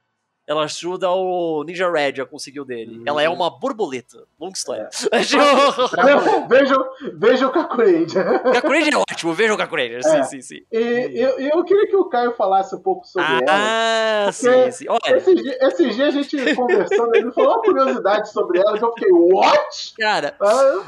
[0.50, 3.00] ela ajuda o Ninja Red a conseguir o dele.
[3.00, 3.04] Hum.
[3.06, 4.24] Ela é uma borboleta.
[4.40, 4.90] Longa história.
[6.48, 6.78] Vejam,
[7.18, 8.42] vejam o Kakuranger.
[8.54, 10.02] Kakuranger é ótimo, veja o Kakuranger.
[10.04, 10.24] Sim, É.
[10.24, 10.62] sim, sim.
[10.72, 13.46] E eu, eu queria que o Caio falasse um pouco sobre ela.
[13.50, 14.86] Ah, sim, sim.
[14.88, 18.86] Olha, Esses, di- esses dias a gente conversando, ele falou uma curiosidade sobre ela que
[18.86, 19.94] eu fiquei, what?
[20.00, 20.84] cara, Ah,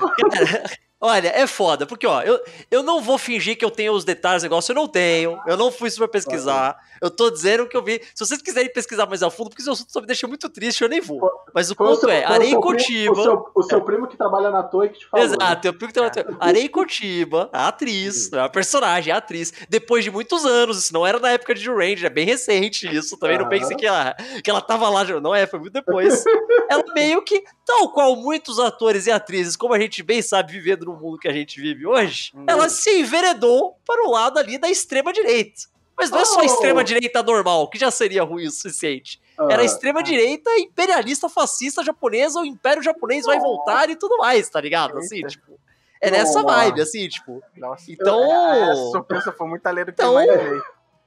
[1.01, 2.37] Olha, é foda, porque ó, eu,
[2.69, 5.55] eu não vou fingir que eu tenho os detalhes do negócio, eu não tenho, eu
[5.55, 8.01] não fui super pesquisar, eu tô dizendo que eu vi.
[8.13, 10.81] Se vocês quiserem pesquisar mais a fundo, porque esse assunto só me deixa muito triste,
[10.83, 11.21] eu nem vou.
[11.55, 13.13] Mas o foi o ponto seu- é, o Areia primo- Cotiba.
[13.13, 15.25] O seu, o seu primo que trabalha na toa e que te falou.
[15.25, 15.35] né?
[15.35, 16.03] Exato, eu pico que tem
[16.37, 21.07] Areia Cotiba, a atriz, é a personagem, a atriz, depois de muitos anos, isso não
[21.07, 24.13] era na época de Joe Ranger, é bem recente isso, também não pensei que ela,
[24.43, 26.25] que ela tava lá, não é, foi muito depois.
[26.69, 30.88] ela meio que, tal qual muitos atores e atrizes, como a gente bem sabe, vivendo
[30.93, 32.45] no mundo que a gente vive hoje, Hum.
[32.47, 35.61] ela se enveredou para o lado ali da extrema-direita.
[35.97, 36.43] Mas não é só Oh.
[36.43, 39.19] extrema-direita normal, que já seria ruim o suficiente.
[39.49, 44.59] Era Ah, extrema-direita, imperialista, fascista, japonesa, o Império Japonês vai voltar e tudo mais, tá
[44.61, 44.97] ligado?
[44.97, 45.59] Assim, tipo.
[46.01, 47.43] É nessa vibe, assim, tipo.
[47.57, 47.91] Nossa.
[47.91, 48.23] Então.
[48.53, 50.61] É, a surpresa foi muito além do que Então- eu imaginei.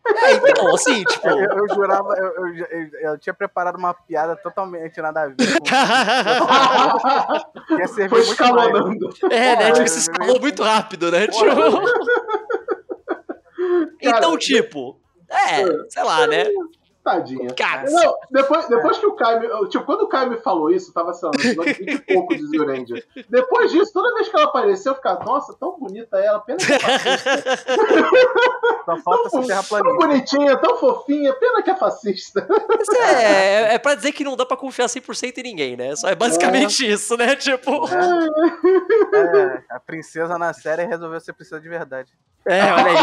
[0.05, 1.29] É, então, assim, tipo.
[1.29, 5.37] Eu, eu- jurava, eu, eu- eu- eu tinha preparado uma piada totalmente nada a ver.
[5.37, 5.43] Com,
[7.79, 9.09] ia servir Foi escalonando.
[9.31, 9.73] É, né?
[9.73, 11.27] Tipo, se escalou muito rápido, né?
[11.29, 11.45] Tipo.
[14.01, 14.99] Então, tipo.
[15.31, 16.45] É, sei lá, né?
[17.03, 17.53] Tadinha.
[17.55, 20.91] Cara, Não, depois, depois que o Caio me, Tipo, quando o Caio me falou isso,
[20.91, 23.05] eu tava, sei lá, no episódio 20 e pouco de Zio Ranger.
[23.29, 26.73] Depois disso, toda vez que ela apareceu, eu ficava, nossa, tão bonita ela, pena que
[26.73, 27.43] é fascista.
[28.85, 32.47] Só falta Tão, ser tão bonitinha, tão fofinha, pena que é fascista.
[32.81, 35.95] Isso é, é pra dizer que não dá pra confiar 100% em ninguém, né?
[35.97, 37.37] Só é basicamente isso, né?
[37.37, 37.87] Tipo.
[39.15, 42.13] É, a princesa na série resolveu ser princesa de verdade.
[42.45, 42.97] É, olha aí?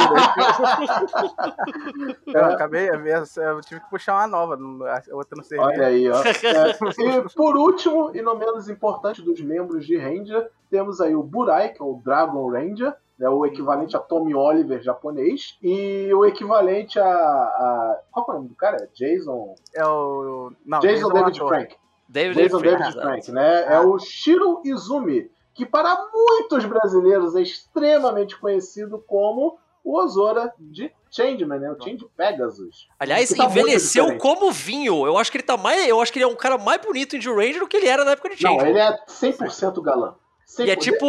[2.27, 5.65] Eu acabei, eu tive que puxar uma nova, a outra não servia.
[5.67, 6.21] Olha aí, ó.
[6.49, 6.71] É,
[7.01, 11.69] e por último, e não menos importante dos membros de Ranger, temos aí o Burai,
[11.69, 16.99] que é o Dragon Ranger, né, o equivalente a Tommy Oliver japonês, e o equivalente
[16.99, 17.05] a.
[17.05, 18.77] a qual que é o nome do cara?
[18.77, 19.55] É Jason.
[19.73, 20.51] É o.
[20.65, 21.39] Não, Jason é um David.
[21.39, 21.75] Frank.
[22.07, 23.01] David Jason Frank, David.
[23.01, 23.63] Frank, né?
[23.63, 23.81] É Ah.
[23.81, 31.59] o Shiro Izumi, que para muitos brasileiros é extremamente conhecido como o Ozora de Changeman,
[31.59, 31.69] né?
[31.69, 32.87] O Change Pegasus.
[32.97, 35.05] Aliás, tá envelheceu como vinho.
[35.05, 35.85] Eu acho que ele tá mais.
[35.85, 38.05] Eu acho que ele é um cara mais bonito em Ranger do que ele era
[38.05, 38.69] na época de Não, Change.
[38.69, 40.13] ele é 100% galã.
[40.59, 40.79] E é 100%.
[40.79, 41.05] tipo.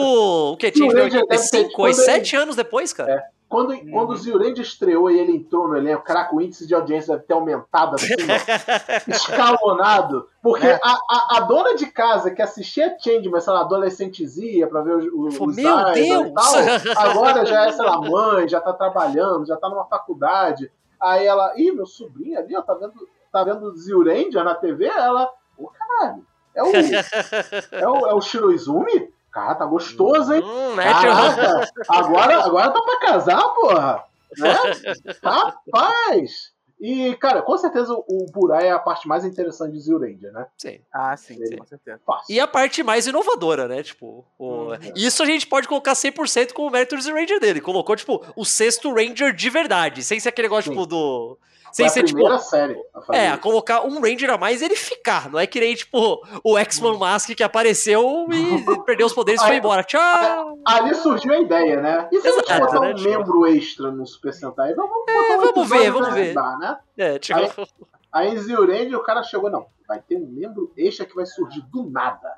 [0.52, 0.66] O que?
[0.74, 3.22] Jill Change Ranger deve ter, 85, quando ele- 7 anos depois, cara.
[3.50, 3.90] Quando, Uhum.
[3.90, 7.26] quando o Ranger estreou e ele entrou no elenco, caraca, o índice de audiência deve
[7.26, 10.28] ter aumentado assim, ó, escalonado.
[10.40, 10.78] Porque É.
[10.82, 15.34] a, a, a dona de casa que assistia Changeman, sei lá, adolescentezinha, pra ver os,
[15.40, 16.32] os, "Meu idols Deus!" e
[16.94, 20.70] tal, agora já é, sei lá, mãe, já tá trabalhando, já tá numa faculdade.
[21.00, 22.92] Aí ela, ih, meu sobrinho ali, ó, tá vendo,
[23.32, 24.86] tá vendo o Zio Ranger na TV?
[24.86, 26.70] Ela, ô caralho, é o,
[27.72, 29.12] é o, é o Shiroizumi?
[29.32, 30.42] Cara, tá gostoso, hein?
[30.42, 34.04] Hum, né, Caraca, agora, agora tá pra casar, porra.
[34.38, 34.54] Né?
[35.24, 36.52] Rapaz!
[36.80, 40.46] E, cara, com certeza o Burai é a parte mais interessante de Zio Ranger, né?
[40.56, 40.80] Sim.
[40.92, 41.56] Ah, sim, Sim.
[41.58, 42.00] com certeza.
[42.06, 42.34] Fácil.
[42.34, 43.82] E a parte mais inovadora, né?
[43.82, 44.78] Tipo, o- Hum.
[44.96, 47.60] isso a gente pode colocar 100% como mérito do Ranger dele.
[47.60, 50.78] Colocou, tipo, o sexto Ranger de verdade, sem ser aquele negócio, Sim.
[50.78, 51.36] tipo, do.
[51.72, 52.26] Sem a ser, tipo.
[52.26, 52.38] a
[53.12, 53.38] É, isso.
[53.38, 55.30] colocar um Ranger a mais e ele ficar.
[55.30, 59.46] Não é que nem, tipo, o X-Man Mask que apareceu e perdeu os poderes e
[59.46, 59.82] foi embora.
[59.82, 60.58] Tchau!
[60.66, 62.08] Ali surgiu a ideia, né?
[62.12, 63.08] E se a gente Exato, botar né, um tipo?
[63.08, 64.74] membro extra no Super Sentai?
[64.74, 66.22] Vamos, um vamos ver, vamos ver.
[66.26, 66.78] ajudar, né?
[66.98, 67.38] É, tipo.
[67.38, 67.50] Aí-
[68.12, 71.88] Aí em o cara chegou, não, vai ter um membro extra que vai surgir do
[71.88, 72.28] nada.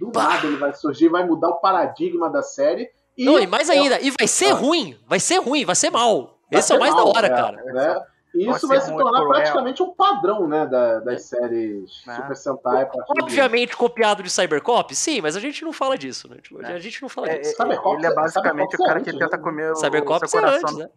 [0.00, 0.22] Do Bah.
[0.28, 2.88] nada ele vai surgir, vai mudar o paradigma da série.
[3.16, 4.54] E Não, e mais ainda, e vai ser Ah.
[4.54, 6.38] ruim, vai ser ruim, vai ser mal.
[6.50, 7.62] Vai Esse é o ser mais da mal, hora, é, cara.
[7.64, 8.02] né?
[8.38, 9.28] E isso vai se tornar cruel.
[9.28, 12.16] praticamente um padrão, né, da- das séries Né?
[12.16, 12.88] Super Sentai.
[13.22, 16.36] Obviamente copiado de Cybercop, sim, mas a gente não fala disso, né?
[16.42, 16.72] Tipo, É.
[16.74, 17.50] a gente não fala É, disso.
[17.52, 19.42] é, Cybercops ele é é- basicamente o é cara que antes, tenta né?
[19.42, 20.68] comer o Cybercop seu é coração.
[20.70, 20.88] antes, né?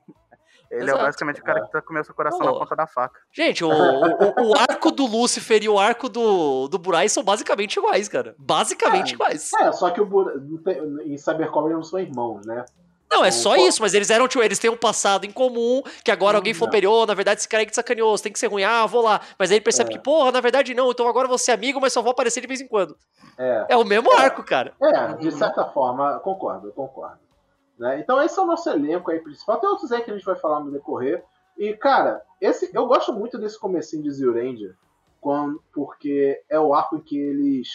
[0.69, 0.99] Ele Exato.
[0.99, 3.19] é basicamente o cara que tenta comer o seu coração na ponta da faca.
[3.33, 7.75] Gente, o, o, o arco do Lúcifer e o arco do, do Burai são basicamente
[7.77, 8.33] iguais, cara.
[8.39, 9.13] Basicamente É.
[9.15, 9.51] iguais.
[9.59, 12.63] É, só que o Bura- não tem- em Cybercop eles não são irmãos, né?
[13.11, 16.09] Não, é só isso, mas eles eram, tipo, eles têm um passado em comum, que
[16.09, 18.31] agora alguém falou pra ele, "Ô, na verdade esse cara aí que sacaneou, você tem
[18.31, 19.19] que ser ruim, ah, vou lá.
[19.37, 19.97] Mas aí ele percebe É.
[19.97, 22.47] que, porra, na verdade não, então agora vou ser amigo, mas só vou aparecer de
[22.47, 22.95] vez em quando.
[23.37, 24.73] É, É o mesmo arco, cara.
[24.81, 27.19] é de certa forma, concordo, eu concordo.
[27.77, 27.99] Né?
[27.99, 29.59] Então esse é o nosso elenco aí principal.
[29.59, 31.23] Tem outros aí que a gente vai falar no decorrer.
[31.57, 34.75] E, cara, esse, eu gosto muito desse comecinho de Zio Ranger,
[35.19, 37.67] quando, porque é o arco em que eles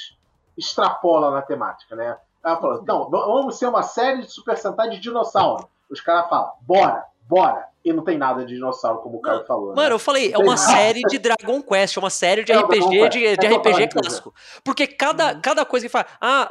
[0.56, 2.16] extrapolam na temática, né?
[2.46, 5.68] Ela falou, então, v- vamos ser uma série de Super Sentai de dinossauro.
[5.90, 7.66] Os caras falam, bora, bora.
[7.84, 9.68] e não tem nada de dinossauro, como o Caio falou.
[9.70, 9.74] né?
[9.76, 13.08] Mano, eu falei, é uma série de Dragon Quest, é uma série de É, RPG,
[13.10, 14.34] de, É de RPG clássico.
[14.64, 16.06] Porque cada, cada coisa que faz.
[16.20, 16.50] Ah,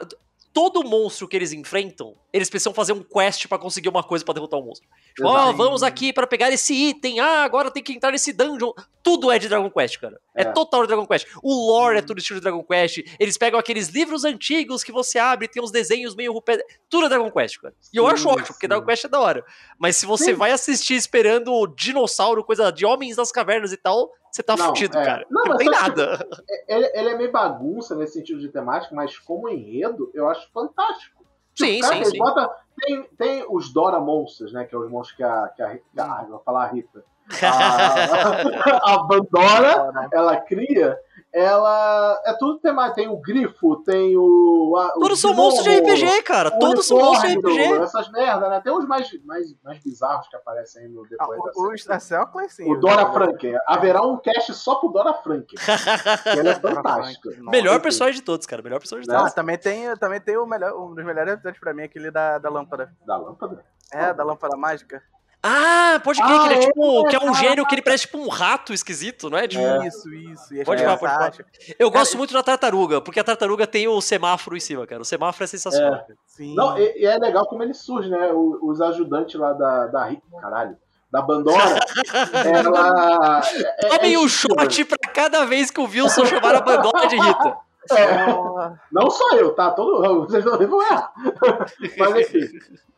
[0.53, 4.33] todo monstro que eles enfrentam, eles precisam fazer um quest pra conseguir uma coisa pra
[4.33, 4.87] derrotar o monstro.
[5.15, 5.57] Tipo, ó, Exato.
[5.57, 7.19] vamos aqui pra pegar esse item.
[7.19, 8.71] Ah, agora tem que entrar nesse dungeon.
[9.01, 10.19] Tudo é de Dragon Quest, cara.
[10.35, 10.45] É, É.
[10.45, 11.27] total de Dragon Quest.
[11.41, 12.05] O lore é Uhum.
[12.07, 13.03] tudo estilo de Dragon Quest.
[13.19, 16.57] Eles pegam aqueles livros antigos que você abre, tem uns desenhos meio rupé.
[16.89, 17.73] Tudo é Dragon Quest, cara.
[17.93, 18.67] E eu Sim, acho ótimo, porque sim.
[18.67, 19.45] Dragon Quest é da hora.
[19.79, 20.33] Mas se você Sim.
[20.33, 24.97] vai assistir esperando dinossauro, coisa de homens das cavernas e tal, você tá Não, fudido,
[24.97, 25.05] é.
[25.05, 25.25] cara.
[25.31, 26.27] Não, Não, tem nada.
[26.67, 31.14] Ele, ele é meio bagunça nesse sentido de temática, mas como enredo, eu acho fantástico.
[31.55, 32.17] Sim, cara, sim, sim.
[32.17, 34.65] Bota, tem, tem os Dora Monsters, né?
[34.65, 35.47] Que é os monstros que a.
[35.49, 37.03] Que a, que a ai, vou falar a Rita.
[37.41, 40.95] A, a Bandora, ela cria.
[41.37, 42.21] Ela.
[42.25, 42.95] É tudo temático.
[42.95, 44.73] Tem o grifo, tem o.
[44.77, 46.47] a- o Todos são gnomo, monstros de RPG, cara.
[46.49, 47.61] o Todos são monstros de RPG.
[47.83, 48.61] Essas merdas, né?
[48.61, 51.65] Tem uns mais, mais, mais bizarros que aparecem aí no Ah, depois da o, o
[51.65, 51.75] série.
[51.79, 52.71] Stacel, sim.
[52.71, 53.53] O Dora Franken.
[53.67, 55.57] Haverá um cast só pro Dora Franken.
[55.57, 55.59] que
[56.39, 56.55] ele é.
[56.55, 58.61] Franken, Melhor personagem de todos, cara.
[58.61, 59.17] Melhor personagem de Né?
[59.17, 59.33] Ah, todos.
[59.33, 62.49] também tem, também tem o melhor, um dos melhores episódios pra mim, aquele da, da
[62.49, 62.93] lâmpada.
[63.05, 63.65] Da lâmpada?
[63.91, 65.03] É, da lâmpada mágica.
[65.47, 67.05] Ah, pode crer Ah, que ele é é, tipo.
[67.07, 67.33] que é um cara.
[67.35, 69.45] gênio que ele parece tipo um rato esquisito, não é?
[69.45, 69.85] De- É.
[69.87, 70.55] Isso, isso.
[70.55, 71.45] E Pode crianças falar, pode acham.
[71.77, 75.01] Eu Cara, gosto muito da tartaruga, porque a tartaruga tem o semáforo em cima, cara.
[75.01, 75.91] O semáforo é sensacional.
[75.99, 76.07] cara.
[76.25, 76.55] Sim.
[76.55, 78.31] Não, e, e é legal como ele surge, né?
[78.33, 80.75] Os ajudantes lá da, da Rita, caralho,
[81.11, 81.79] da Bandora,
[82.43, 83.41] ela.
[83.53, 87.07] É, é, Tomem é um shot pra cada vez que o Wilson chamar a bandona
[87.07, 87.57] de Rita.
[87.91, 89.71] É, Oh, não só eu, tá?
[89.71, 91.13] Todo, vocês não vão errar.
[91.97, 92.47] Mas enfim.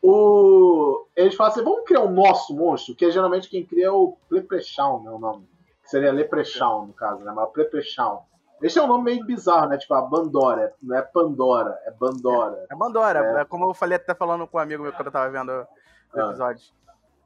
[0.01, 3.91] O, eles falam assim: vamos criar um nosso monstro, que é geralmente quem cria é
[3.91, 5.11] o Leprechaun, né?
[5.11, 5.47] O nome.
[5.83, 7.31] Que seria Leprechaun, no caso, né?
[7.35, 8.19] Mas Leprechaun.
[8.61, 9.77] Esse é um nome meio bizarro, né?
[9.77, 10.73] Tipo, a Bandora.
[10.81, 12.65] Não é Pandora, é Bandora.
[12.71, 13.41] É Bandora, É.
[13.41, 13.45] é.
[13.45, 16.33] como eu falei até falando com um amigo meu quando eu tava vendo o Ah.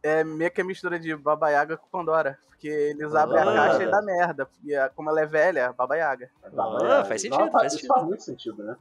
[0.03, 2.37] É meio que a mistura de Baba Yaga com Pandora.
[2.49, 3.51] Porque eles abrem Ah.
[3.51, 4.47] a caixa e dá merda.
[4.63, 6.29] E a- como ela é velha, Baba Yaga.
[6.43, 7.93] Ah, faz sentido, Não, faz isso sentido.
[7.93, 8.75] faz muito sentido, né?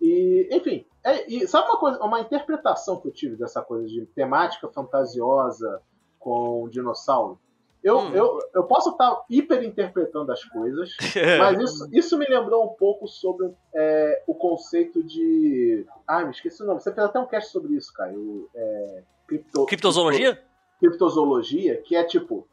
[0.00, 4.06] E, enfim, é, e sabe uma coisa, uma interpretação que eu tive dessa coisa de
[4.14, 5.82] temática fantasiosa
[6.18, 7.38] com dinossauro?
[7.82, 8.10] Eu, Hum.
[8.14, 10.90] eu, eu posso estar hiperinterpretando as coisas,
[11.38, 15.86] mas isso, isso me lembrou um pouco sobre é, o conceito de.
[16.06, 16.80] Ah, me esqueci o nome.
[16.80, 18.12] Você fez até um cast sobre isso, cara.
[18.12, 20.42] O, é, cripto- Criptozoologia?
[20.78, 22.46] Criptozoologia, que é tipo.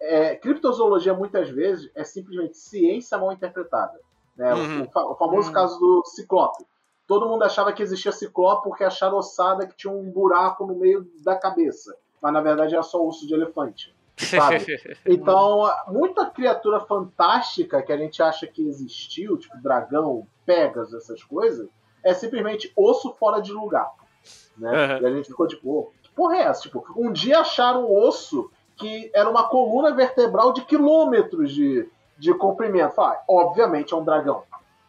[0.00, 3.98] É, criptozoologia muitas vezes é simplesmente ciência mal interpretada.
[4.36, 4.54] Né?
[4.54, 4.82] O- Uhum.
[4.84, 5.54] O, fa- o famoso Uhum.
[5.54, 6.64] caso do ciclope.
[7.06, 11.06] Todo mundo achava que existia ciclope porque acharam ossada que tinha um buraco no meio
[11.22, 11.94] da cabeça.
[12.22, 13.94] Mas na verdade era só osso de elefante.
[14.16, 14.64] Sabe?
[15.04, 21.68] Então, muita criatura fantástica que a gente acha que existiu, tipo dragão, pegas, essas coisas,
[22.04, 23.90] é simplesmente osso fora de lugar.
[24.56, 24.70] Né?
[24.70, 25.02] Uhum.
[25.02, 26.62] E a gente ficou tipo, "Ô, que porra é essa?
[26.62, 32.32] Tipo, um dia acharam um osso que era uma coluna vertebral de quilômetros de, de
[32.34, 32.94] comprimento.
[32.94, 34.42] Fala, obviamente é um dragão.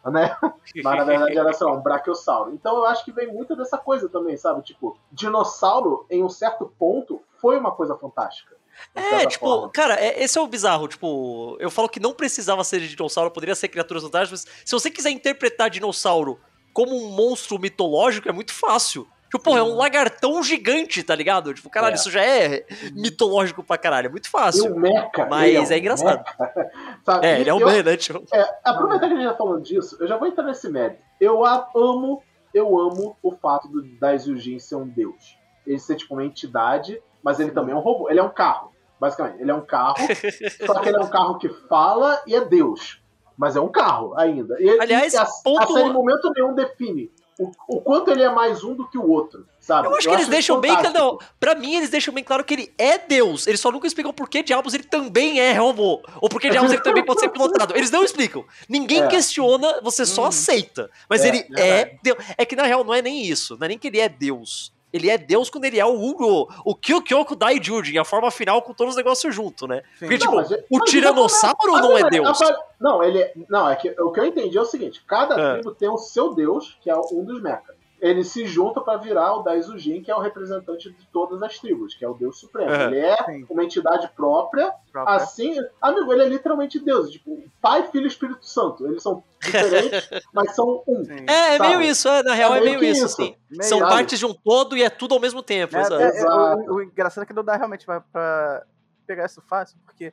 [0.04, 0.36] Né?
[0.82, 2.52] Mas na verdade era, lá, um brachiosauro.
[2.54, 4.62] Então eu acho que vem muito dessa coisa também, sabe?
[4.62, 8.56] Tipo, dinossauro, em um certo ponto, foi uma coisa fantástica.
[8.94, 9.70] É, tipo, forma.
[9.70, 10.88] cara, é- esse é o bizarro.
[10.88, 14.44] Tipo, eu falo que não precisava ser de dinossauro, poderia ser criaturas fantásticas.
[14.44, 16.40] mas Se você quiser interpretar dinossauro
[16.72, 19.06] como um monstro mitológico, é muito fácil.
[19.32, 21.54] Tipo, porra, é um lagartão gigante, tá ligado?
[21.54, 21.96] Tipo, caralho, É.
[21.96, 24.06] isso já é mitológico pra caralho.
[24.08, 24.74] É muito E fácil.
[24.74, 25.10] o Mecha.
[25.30, 26.22] Mas ele é engraçado.
[27.04, 27.26] Sabe?
[27.26, 27.96] É, E ele é um eu- man, né?
[27.96, 31.00] Tipo, É, aproveitar que a gente tá falando disso, eu já vou entrar nesse mérito.
[31.18, 35.36] Eu amo, eu amo o fato do Daisuji ser um deus.
[35.66, 38.10] Ele ser tipo uma entidade, mas ele também é um robô.
[38.10, 39.40] Ele é um carro, basicamente.
[39.40, 39.96] Ele é um carro,
[40.66, 43.00] só que ele é um carro que fala e é deus.
[43.36, 44.56] Mas é um carro ainda.
[44.60, 48.30] E, Aliás, e a, ponto- a série momento nenhum define o, o quanto ele é
[48.30, 49.88] mais um do que o outro, sabe?
[49.88, 50.86] Eu acho que eles isso deixam bem claro.
[50.88, 51.18] fantástico.
[51.22, 53.46] Não, pra mim, eles deixam bem claro que ele é Deus.
[53.46, 56.02] Eles só nunca explicam por que diabos ele também é robô.
[56.20, 57.76] Ou por que diabos ele também pode ser pilotado.
[57.76, 58.44] Eles não explicam.
[58.68, 59.06] Ninguém É.
[59.08, 60.26] questiona, você só Hum.
[60.26, 60.90] aceita.
[61.08, 62.18] Mas É, ele é Deus.
[62.36, 63.56] É que na real não é nem isso.
[63.58, 64.72] Não é nem que ele é Deus.
[64.92, 68.74] Ele é Deus quando ele é o Hugo, o Kyokyoku Daijujin, a forma final com
[68.74, 69.82] todos os negócios junto, né?
[69.98, 70.06] Sim.
[70.06, 72.38] Porque, Não, tipo, mas ele- o mas Tiranossauro não é mas Deus.
[72.80, 75.52] Não, ele é- não, é que o que eu entendi é o seguinte: cada É.
[75.54, 77.74] tribo tem o seu deus, que é um dos mechas.
[78.02, 81.94] Eles se juntam pra virar o Daizujin, que é o representante de todas as tribos,
[81.94, 82.68] que é o deus supremo.
[82.72, 82.86] É.
[82.86, 83.46] Ele é Sim.
[83.48, 85.14] uma entidade própria, Própria.
[85.14, 88.84] assim, amigo, ele é literalmente Deus, tipo, Pai, Filho e Espírito Santo.
[88.88, 91.04] Eles são diferentes, mas são um.
[91.04, 91.26] Sim.
[91.28, 93.22] É, é meio isso, é, na real é, É meio meio isso, isso.
[93.22, 93.36] assim.
[93.48, 93.90] Meio, São sabe?
[93.92, 96.02] partes de um todo e é tudo ao mesmo tempo, É, exato.
[96.02, 96.24] é, é,
[96.70, 98.64] o, o engraçado é que não dá realmente pra, pra
[99.06, 100.12] pegar isso fácil, porque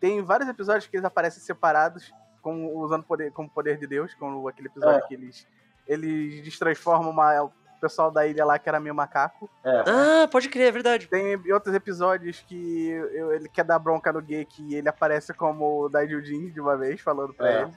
[0.00, 2.12] tem vários episódios que eles aparecem separados,
[2.42, 5.06] como, usando poder, como poder de Deus, como aquele episódio É.
[5.06, 5.46] que eles,
[5.86, 7.50] eles destransformam uma
[7.80, 9.48] pessoal da ilha lá que era meio macaco.
[9.64, 9.84] É.
[9.86, 11.06] Ah, pode crer, é verdade.
[11.08, 15.84] Tem outros episódios que eu- ele quer dar bronca no gay que ele aparece como
[15.84, 17.62] o Daijujin de uma vez, falando pra É.
[17.62, 17.72] ele.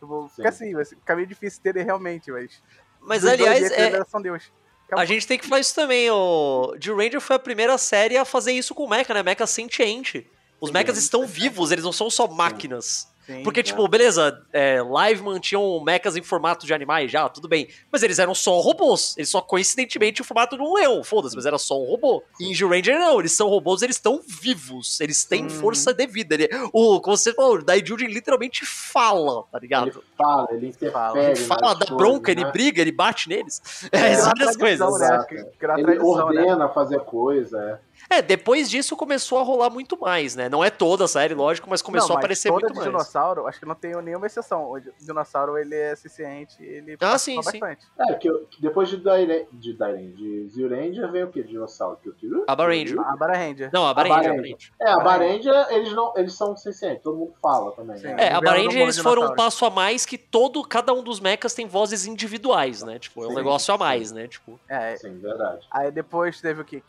[0.00, 2.62] Tipo, fica assim, vai meio difícil entender realmente, mas.
[3.00, 4.50] Mas, dos dois aliás, jeitos, é, são Deus.
[4.92, 6.10] a gente tem que falar isso também.
[6.10, 9.22] O Jill Ranger foi a primeira série a fazer isso com o Mecha, né?
[9.22, 10.28] Mecha sentiente.
[10.60, 10.72] Os Sim.
[10.74, 12.86] mechas estão vivos, eles não são só máquinas.
[13.02, 13.17] Sim.
[13.44, 17.68] Porque, tipo, beleza, é, Live mantinham mechas em formato de animais já, tudo bem.
[17.92, 19.14] Mas eles eram só robôs.
[19.16, 22.22] Eles só coincidentemente o formato de um leão, foda-se, mas era só um robô.
[22.40, 25.00] E em Jill Ranger não, eles são robôs, eles estão vivos.
[25.00, 25.50] Eles têm Uhum.
[25.50, 26.34] força de vida.
[26.34, 29.88] Ele, o, como você falou, o Daijujin literalmente fala, tá ligado?
[29.88, 30.72] Ele fala, ele.
[30.90, 31.18] Fala.
[31.20, 32.50] Ele fala, dá coisas, bronca, ele né?
[32.52, 33.60] briga, ele bate neles.
[33.92, 35.00] É, É, várias tradição, coisas.
[35.00, 35.26] né?
[35.30, 36.22] Ele tradição, né?
[36.22, 37.87] ordena fazer coisa, é.
[38.10, 40.48] É, depois disso começou a rolar muito mais, né?
[40.48, 42.78] Não é toda a série, lógico, mas começou Não, a mas aparecer toda muito de
[42.78, 42.88] mais.
[42.90, 44.70] dinossauro, acho que não tem nenhuma exceção.
[44.70, 47.58] O di- dinossauro, ele é eficiente, ele Ah, sim, sim.
[47.60, 47.86] bastante.
[48.00, 51.42] É, que, que depois de Dairen, de Dairen, de Zyuranger veio o quê?
[51.42, 51.98] Dinossauro?
[52.02, 52.44] Kyokyu?
[52.46, 52.98] A Baranger.
[52.98, 53.70] A Baranger.
[53.72, 54.42] Não, a A Baranger, a Baranger.
[54.42, 54.72] Baranger.
[54.80, 57.98] É, a Baranger, eles, não, eles são sencientes, todo mundo fala também.
[57.98, 58.08] Sim.
[58.08, 58.12] né?
[58.12, 60.92] É, a Governo do Baranger mundo eles foram um passo a mais que todo, cada
[60.94, 62.98] um dos mechas tem vozes individuais, né?
[62.98, 63.82] Tipo, é um Sim, negócio a sim.
[63.84, 64.26] mais, né?
[64.28, 65.66] Tipo, É, Sim, verdade.
[65.70, 66.82] aí depois teve o que?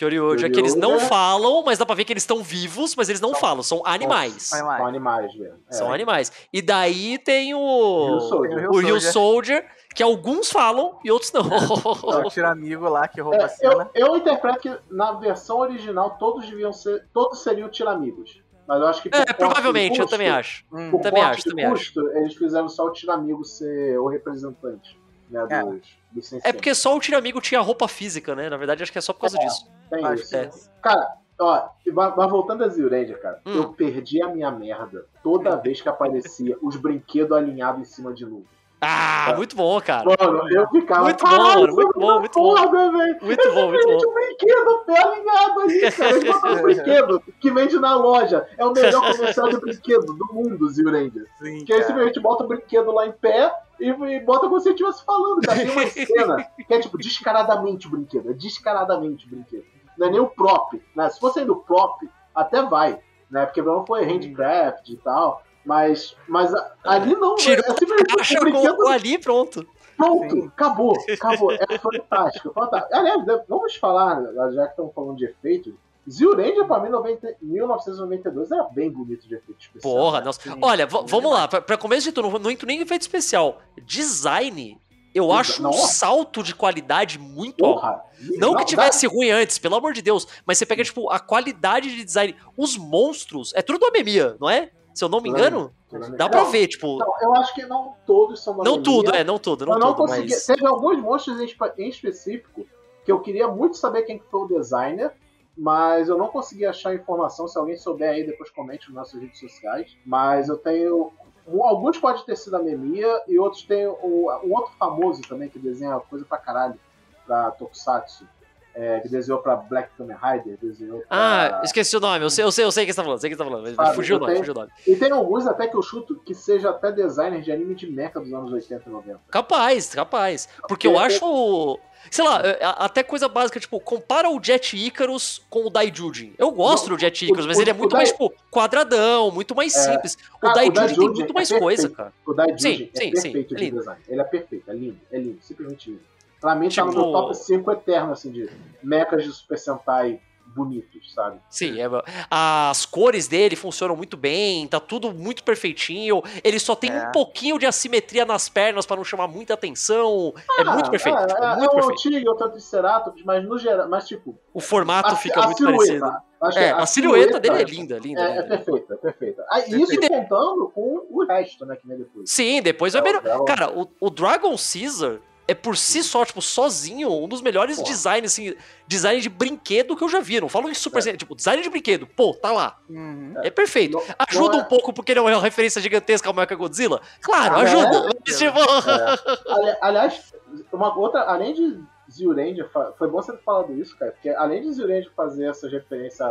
[0.00, 0.36] Kyoryuja?
[0.36, 1.08] Kyoryoja, que eles não Kyoryoja.
[1.08, 4.44] falam, mas dá pra ver que eles estão vivos, mas eles não falam, são animais.
[4.44, 5.58] São São animais mesmo.
[5.68, 5.72] É.
[5.72, 6.32] São animais.
[6.52, 8.20] E daí tem Rio o.
[8.20, 8.70] Soldier.
[8.70, 11.42] O Rio Soldier, que alguns falam e outros não.
[12.20, 13.90] É o tiramigo lá que rouba a É, cena.
[13.94, 17.06] eu, eu interpreto que na versão original todos deviam ser.
[17.12, 18.42] Todos seriam tiramigos.
[18.66, 19.10] Mas eu acho que.
[19.10, 20.64] por É, corte provavelmente, de eu custo- também acho.
[20.72, 21.74] Hum, Por Também corte acho, também acho.
[21.74, 24.96] custo, eles fizeram só o tiramigo ser o representante
[25.30, 25.62] né, É.
[25.62, 25.80] dos,
[26.12, 28.48] dos É porque só o Tiramigo tinha roupa física, né?
[28.50, 29.66] Na verdade, acho que é só por causa disso.
[29.90, 30.30] Tem acho isso.
[30.30, 30.50] que É.
[30.82, 31.68] Cara, ó,
[32.16, 33.54] mas voltando a Zyuranger, cara, Hum.
[33.56, 38.24] eu perdi a minha merda toda vez que aparecia os brinquedos alinhados em cima de
[38.24, 38.46] nuvem.
[38.82, 39.36] Ah, Tá.
[39.36, 40.04] muito bom, cara.
[40.06, 41.02] Mano, eu ficava.
[41.02, 43.18] Muito bom, "Caralho, mano, muito isso é bom, muito bom." foda, velho.
[43.20, 44.10] Muito bom, muito Gente, bom.
[44.10, 46.10] o brinquedo pé alinhado ali, cara.
[46.58, 48.48] Um brinquedo que vende na loja.
[48.56, 51.26] É o melhor comercial de brinquedo do mundo, Zyuranger.
[51.42, 54.70] Sim, Que aí simplesmente bota o brinquedo lá em pé e, e bota como se
[54.70, 55.58] estivesse falando, cara.
[55.58, 58.30] Tem uma cena que é tipo descaradamente o brinquedo.
[58.30, 59.64] É descaradamente o brinquedo.
[59.98, 60.80] Não é nem o prop.
[60.94, 61.08] Né?
[61.10, 63.00] Se fosse ainda o prop, até vai.
[63.30, 63.46] Né?
[63.46, 65.42] Porque não foi handcraft e tal.
[65.64, 66.52] Mas, mas
[66.84, 67.34] ali não.
[67.36, 69.66] Tirou é simplesmente Caixa o brinquedo com ali pronto.
[69.96, 70.46] Pronto, Sim.
[70.46, 71.52] acabou, acabou.
[71.52, 72.96] É fantástico, fantástico.
[72.96, 75.74] Aliás, né, vamos falar, já que estamos falando de efeitos,
[76.08, 79.94] Zyuranger pra mim, 90, 1992 era bem bonito de efeito especial.
[79.94, 80.24] Porra, né?
[80.26, 80.40] nossa.
[80.62, 83.02] Olha, v- vamos lá, pra, pra começo de tudo, não, não entro nem em efeito
[83.02, 83.60] especial.
[83.84, 84.78] Design,
[85.14, 87.80] eu acho um salto de qualidade muito alto.
[87.80, 88.02] Porra.
[88.38, 91.94] Não que tivesse ruim antes, pelo amor de Deus, mas você pega, tipo, a qualidade
[91.94, 92.34] de design.
[92.56, 94.70] Os monstros, é tudo do Amemia, não é?
[94.94, 95.72] Se eu não me engano,
[96.16, 96.98] dá pra Não, ver, tipo.
[96.98, 99.94] Não, eu acho que não todos são Não tudo, é, não tudo, não eu não
[99.94, 100.30] tudo, consegui.
[100.30, 100.46] mas.
[100.46, 102.66] Teve alguns monstros em, espe- em específico
[103.04, 105.12] que eu queria muito saber quem que foi o designer,
[105.60, 107.46] mas eu não consegui achar informação.
[107.46, 109.94] Se alguém souber aí, depois comente nas nossas redes sociais.
[110.06, 111.12] Mas eu tenho.
[111.46, 116.00] Alguns podem ter sido a Memia e outros tem o, outro famoso também que desenha
[116.00, 116.80] coisa pra caralho
[117.26, 118.26] pra Tokusatsu.
[118.74, 121.06] É, que desenhou pra Black Kamen Rider, desenhou pra...
[121.10, 123.20] Ah, esqueci o nome, eu sei, eu sei, eu sei o que você tá falando,
[123.20, 123.74] sei o que você tá falando.
[123.74, 124.70] Sabe, fugiu o nome, fugiu o nome.
[124.86, 128.20] E tem alguns até que eu chuto que seja até designer de anime de mecha
[128.20, 129.20] dos anos 80 e 90.
[129.30, 130.48] Capaz, capaz.
[130.68, 131.78] Porque eu acho.
[132.10, 136.32] Sei lá, é, até coisa básica, tipo, compara o Jet Icarus com o Daijujin.
[136.38, 138.32] Eu gosto Não, do Jet Icarus, o- mas ele é o muito Dai- mais, tipo,
[138.50, 139.92] quadradão, muito mais É.
[139.92, 140.16] simples.
[140.36, 141.96] O Cara, o Daijujin tem muito é mais coisa, perfeito.
[141.96, 142.12] cara.
[142.26, 143.78] O Daijujin Sim, é sim, sim, perfeito é de lindo.
[143.80, 144.00] design.
[144.08, 146.02] Ele é perfeito, é lindo, é lindo, simplesmente lindo.
[146.40, 148.48] Pra mim tá no Tipo- meu top 5 eterno, assim, de
[148.82, 150.20] mechas de Super Sentai
[150.52, 151.38] bonitos, sabe?
[151.48, 151.84] Sim, é,
[152.28, 156.20] as cores dele funcionam muito bem, tá tudo muito perfeitinho.
[156.42, 157.06] Ele só tem É.
[157.08, 160.34] um pouquinho de assimetria nas pernas pra não chamar muita atenção.
[160.58, 162.02] é Ah, muito perfeito, É, tipo, é, muito é um perfeito.
[162.02, 166.22] Tigre, outro Triceratops, mas no geral, mas tipo, O formato a, fica a muito silhueta,
[166.40, 166.64] parecido.
[166.64, 168.20] É, a silhueta dele é linda, linda.
[168.22, 169.44] É, linda, é perfeita, é perfeita.
[169.52, 172.28] Ah, isso E de- contando com o resto, né, que vem depois.
[172.28, 173.24] Sim, depois vai É, melhor.
[173.24, 175.20] é o- Cara, o, o Dragon Caesar
[175.50, 177.88] é por si só, tipo, sozinho, um dos melhores Porra.
[177.88, 178.54] designs, assim,
[178.86, 180.40] design de brinquedo que eu já vi.
[180.40, 181.06] Não falo em super.
[181.06, 181.16] É.
[181.16, 182.78] Tipo, design de brinquedo, pô, tá lá.
[182.88, 183.34] Uhum.
[183.42, 183.96] É perfeito.
[183.96, 187.00] Não- Ajuda não é- um pouco porque ele é uma referência gigantesca ao Mecha Godzilla?
[187.20, 188.08] Claro, Ah, ajuda.
[188.26, 188.32] é?
[188.32, 189.52] Tipo, É.
[189.52, 190.34] Ali- Aliás,
[190.72, 191.80] uma outra, além de
[192.10, 196.28] Zyuranger, foi bom você ter falado isso, cara, porque além de Zyuranger fazer essas referências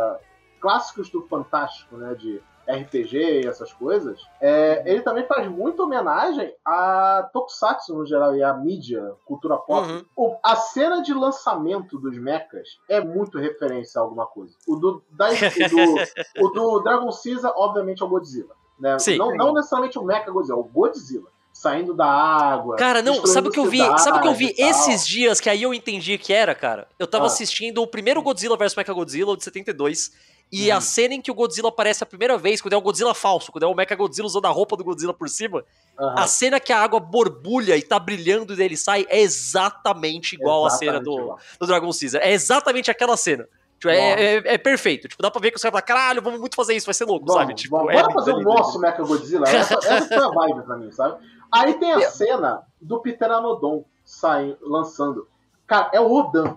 [0.60, 2.40] clássicos do Fantástico, né, de
[2.70, 8.42] RPG e essas coisas, é, ele também faz muita homenagem a Tokusatsu no geral e
[8.42, 9.88] a mídia, cultura pop.
[9.88, 10.04] Uhum.
[10.16, 14.54] O- a cena de lançamento dos mechas é muito referência a alguma coisa.
[14.66, 18.54] O do, o do, o do Dragon Caesar, obviamente, é o Godzilla.
[18.78, 18.98] Né?
[18.98, 19.18] Sim.
[19.18, 21.28] não, não necessariamente o Mecha Godzilla, é o Godzilla.
[21.52, 22.76] saindo da água.
[22.76, 23.80] Cara, não, sabe o que eu vi?
[23.98, 26.88] Sabe o que eu vi esses dias que aí eu entendi que era, cara?
[26.98, 27.26] Eu tava Ah.
[27.26, 30.10] assistindo o primeiro Godzilla vs Mechagodzilla, de 72,
[30.52, 30.76] e Hum.
[30.76, 33.52] a cena em que o Godzilla aparece a primeira vez, quando é o Godzilla falso,
[33.52, 35.64] quando é o Mechagodzilla usando a roupa do Godzilla por cima,
[35.98, 36.14] Aham.
[36.18, 40.66] a cena que a água borbulha e tá brilhando e dele sai é exatamente igual
[40.66, 41.38] a cena Exatamente do, igual.
[41.60, 42.20] do Dragon Caesar.
[42.22, 43.46] É exatamente aquela cena.
[43.78, 45.08] Tipo, é, é- é perfeito.
[45.08, 47.04] Tipo, dá pra ver que os caras falam, caralho, vamos muito fazer isso, vai ser
[47.06, 47.54] louco, Vamos, sabe?
[47.54, 47.92] Tipo, vamos.
[47.94, 49.48] é Bora fazer o lindo, nosso Mecha Godzilla.
[49.48, 51.24] Essa, essa foi a vibe pra mim, sabe?
[51.50, 55.26] Aí tem a cena do Pteranodon saindo, lançando.
[55.66, 56.56] Cara, é o Rodan.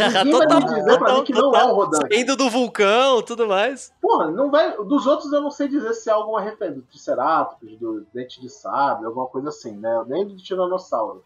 [0.00, 1.98] Ninguém vai Total, me dizer pra mim que não é o Rodan.
[2.10, 3.92] Saindo do vulcão, tudo mais.
[4.00, 4.76] Porra, não vai.
[4.84, 6.80] Dos outros eu não sei dizer se é alguma referência.
[6.80, 10.04] Do Triceratops, do Dente de Sabre, alguma coisa assim, né?
[10.06, 11.24] Nem do Tiranossauro.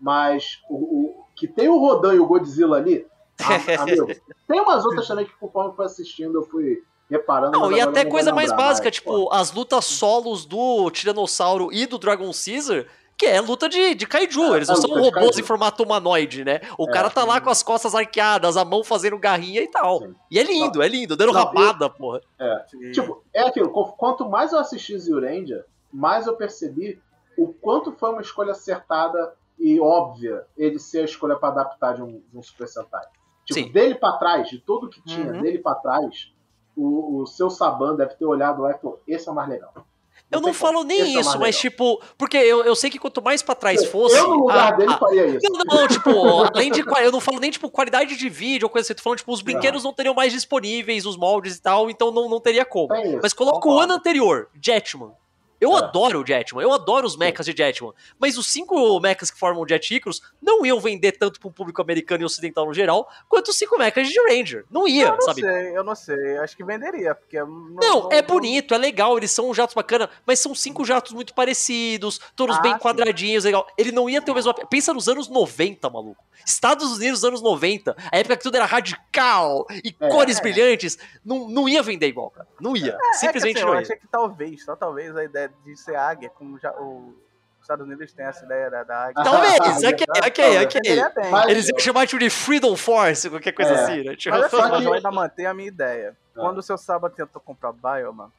[0.00, 3.06] Mas o, o- que tem o Rodan e o Godzilla ali,
[3.40, 3.58] a-
[4.48, 7.58] tem umas outras também que conforme eu fui assistindo eu fui reparando.
[7.58, 9.32] Não, e até não coisa mais básica, mais, tipo, pô.
[9.32, 12.86] as lutas solos do Tiranossauro e do Dragon Caesar,
[13.18, 14.54] que é luta de, de kaiju.
[14.54, 16.60] É, Eles não é são robôs em formato humanoide, né?
[16.78, 16.92] O É.
[16.92, 19.98] cara tá lá com as costas arqueadas, a mão fazendo garrinha e tal.
[19.98, 20.14] Sim.
[20.30, 22.20] E é lindo, é lindo, dando Não, rabada, porra.
[22.68, 22.92] Sim.
[22.92, 27.00] Tipo, é aquilo, qu- quanto mais eu assisti Zyuranger, mais eu percebi
[27.36, 32.02] o quanto foi uma escolha acertada e óbvia ele ser a escolha pra adaptar de
[32.02, 33.04] um, de um Super Sentai.
[33.44, 33.72] Tipo, Sim.
[33.72, 35.40] dele pra trás, de tudo que tinha Uhum.
[35.42, 36.32] dele pra trás,
[36.76, 39.72] o, o seu Saban deve ter olhado lá e falou, esse é o mais legal.
[40.30, 43.22] Eu não tem falo nem é isso, mas tipo, porque eu, eu sei que quanto
[43.22, 44.16] mais pra trás fosse.
[44.16, 45.46] Eu, no lugar a- dele, a- faria isso.
[45.50, 46.10] Não, não, tipo,
[46.54, 46.80] além de.
[47.02, 48.92] Eu não falo nem, tipo, qualidade de vídeo ou coisa assim.
[48.92, 52.10] Eu tô falando, tipo, os brinquedos não teriam mais disponíveis, os moldes e tal, então
[52.10, 52.88] não, não teria como.
[52.88, 55.12] Tem isso, Mas coloca o ano anterior, Jetman.
[55.60, 55.78] Eu É.
[55.78, 57.92] adoro o Jetman, eu adoro os mechas de Jetman.
[58.18, 61.80] Mas os cinco mechas que formam o Jet Icarus não iam vender tanto pro público
[61.82, 64.64] americano e ocidental no geral, quanto os cinco mechas de Ranger.
[64.70, 65.40] Não ia, eu não sabe?
[65.40, 66.38] sei, eu não sei.
[66.38, 67.38] Acho que venderia, porque.
[67.42, 72.20] Não, é bonito, é legal, eles são jatos bacana, mas são cinco jatos muito parecidos,
[72.36, 72.78] todos Ah, bem sim.
[72.78, 73.66] quadradinhos, legal.
[73.76, 74.52] Ele não ia ter o mesmo.
[74.68, 76.22] Pensa nos anos 90, maluco.
[76.46, 80.08] Estados Unidos, anos 90, a época que tudo era radical e É.
[80.08, 82.46] cores brilhantes, não, não ia vender igual, cara.
[82.60, 82.96] Não ia.
[83.14, 83.80] Simplesmente é que, assim, não Eu ia.
[83.80, 87.08] achei que talvez, só talvez a ideia de ser águia, como já o,
[87.56, 89.24] os Estados Unidos tem essa ideia da, da águia.
[89.24, 90.64] Talvez, Ah, ok, ah, ok, talvez.
[90.64, 91.12] ok.
[91.22, 91.30] Bem.
[91.30, 93.82] Mas- Eles iam chamar tipo de Freedom Force, qualquer coisa É.
[93.82, 94.16] assim, né?
[94.16, 96.16] Tipo, Mas assim, mas eu ainda mantenho a minha ideia.
[96.36, 96.40] Ah.
[96.40, 98.30] Quando o seu sábado tentou comprar Bioman,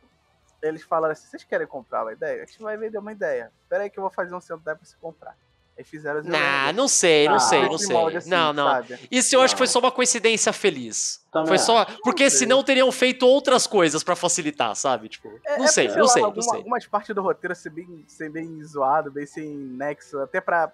[0.62, 2.44] eles falaram assim: vocês querem comprar uma ideia?
[2.44, 3.52] A gente vai vender uma ideia.
[3.70, 5.36] Pera aí que eu vou fazer um centavo pra você comprar.
[5.80, 8.18] Aí fizeram Nah, não sei, não Ah, sei, não sei.
[8.18, 8.68] assim, não, não.
[8.70, 9.00] sabe?
[9.10, 11.26] Isso eu acho que foi só uma coincidência feliz.
[11.32, 11.78] Também foi só.
[11.84, 11.98] acho.
[12.04, 15.08] Porque Não senão teriam feito outras coisas pra facilitar, sabe?
[15.08, 16.58] Tipo, É- não é sei, porque, não lá, sei, não alguma- sei.
[16.58, 20.70] Algumas partes do roteiro ser bem, ser bem zoado, bem sem nexo, até pra,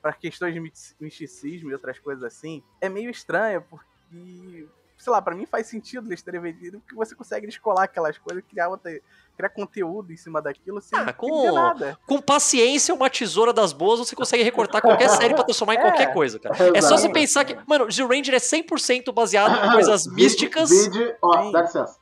[0.00, 4.66] pra questões de misticismo e outras coisas assim, é meio estranho, porque,
[4.96, 8.42] sei lá, pra mim faz sentido eles terem vendido, porque você consegue descolar aquelas coisas,
[8.48, 8.90] criar, outra,
[9.36, 11.98] criar conteúdo em cima daquilo sem Ah, com- nada.
[12.06, 16.08] Com paciência, uma tesoura das boas, você consegue recortar qualquer série pra transformar em qualquer
[16.08, 16.12] É.
[16.12, 16.56] coisa, cara.
[16.74, 17.56] É só você pensar que.
[17.66, 20.70] Mano, Zero Ranger é 100% baseado em coisas místicas.
[20.70, 21.98] Vide, ó, dá licença.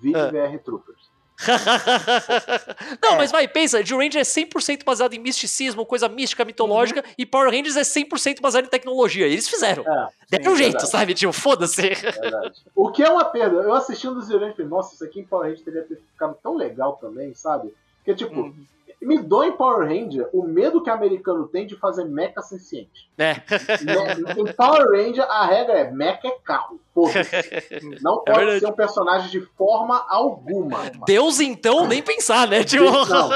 [0.00, 0.30] Vide Ah.
[0.30, 1.10] VR Troopers.
[3.02, 3.16] não, É.
[3.16, 7.50] mas vai, pensa, Zero Ranger é 100% baseado em misticismo, coisa mística, mitológica, e Power
[7.50, 9.26] Rangers é 100% baseado em tecnologia.
[9.26, 9.82] E eles fizeram.
[9.86, 10.90] É, Deram um jeito, verdade.
[10.90, 11.14] sabe?
[11.14, 11.82] Tipo, foda-se.
[12.74, 13.56] O que é uma perda.
[13.56, 16.54] Eu assistindo os Zyuranger falei, nossa, isso aqui em Power Ranger teria ter ficado tão
[16.56, 17.72] legal também, sabe?
[17.98, 18.54] Porque, tipo, Uhum.
[19.00, 23.08] Me dói em Power Ranger o medo que o americano tem de fazer mecha senciente.
[23.16, 23.42] né?
[23.82, 26.80] Me- em Power Ranger, a regra é mecha é carro.
[26.94, 27.28] Foda-se.
[28.02, 28.60] Não É pode verdade.
[28.60, 30.78] ser um personagem de forma alguma.
[31.06, 32.64] Deus, então, nem pensar, né?
[32.64, 32.84] Tipo...
[32.84, 33.30] Não,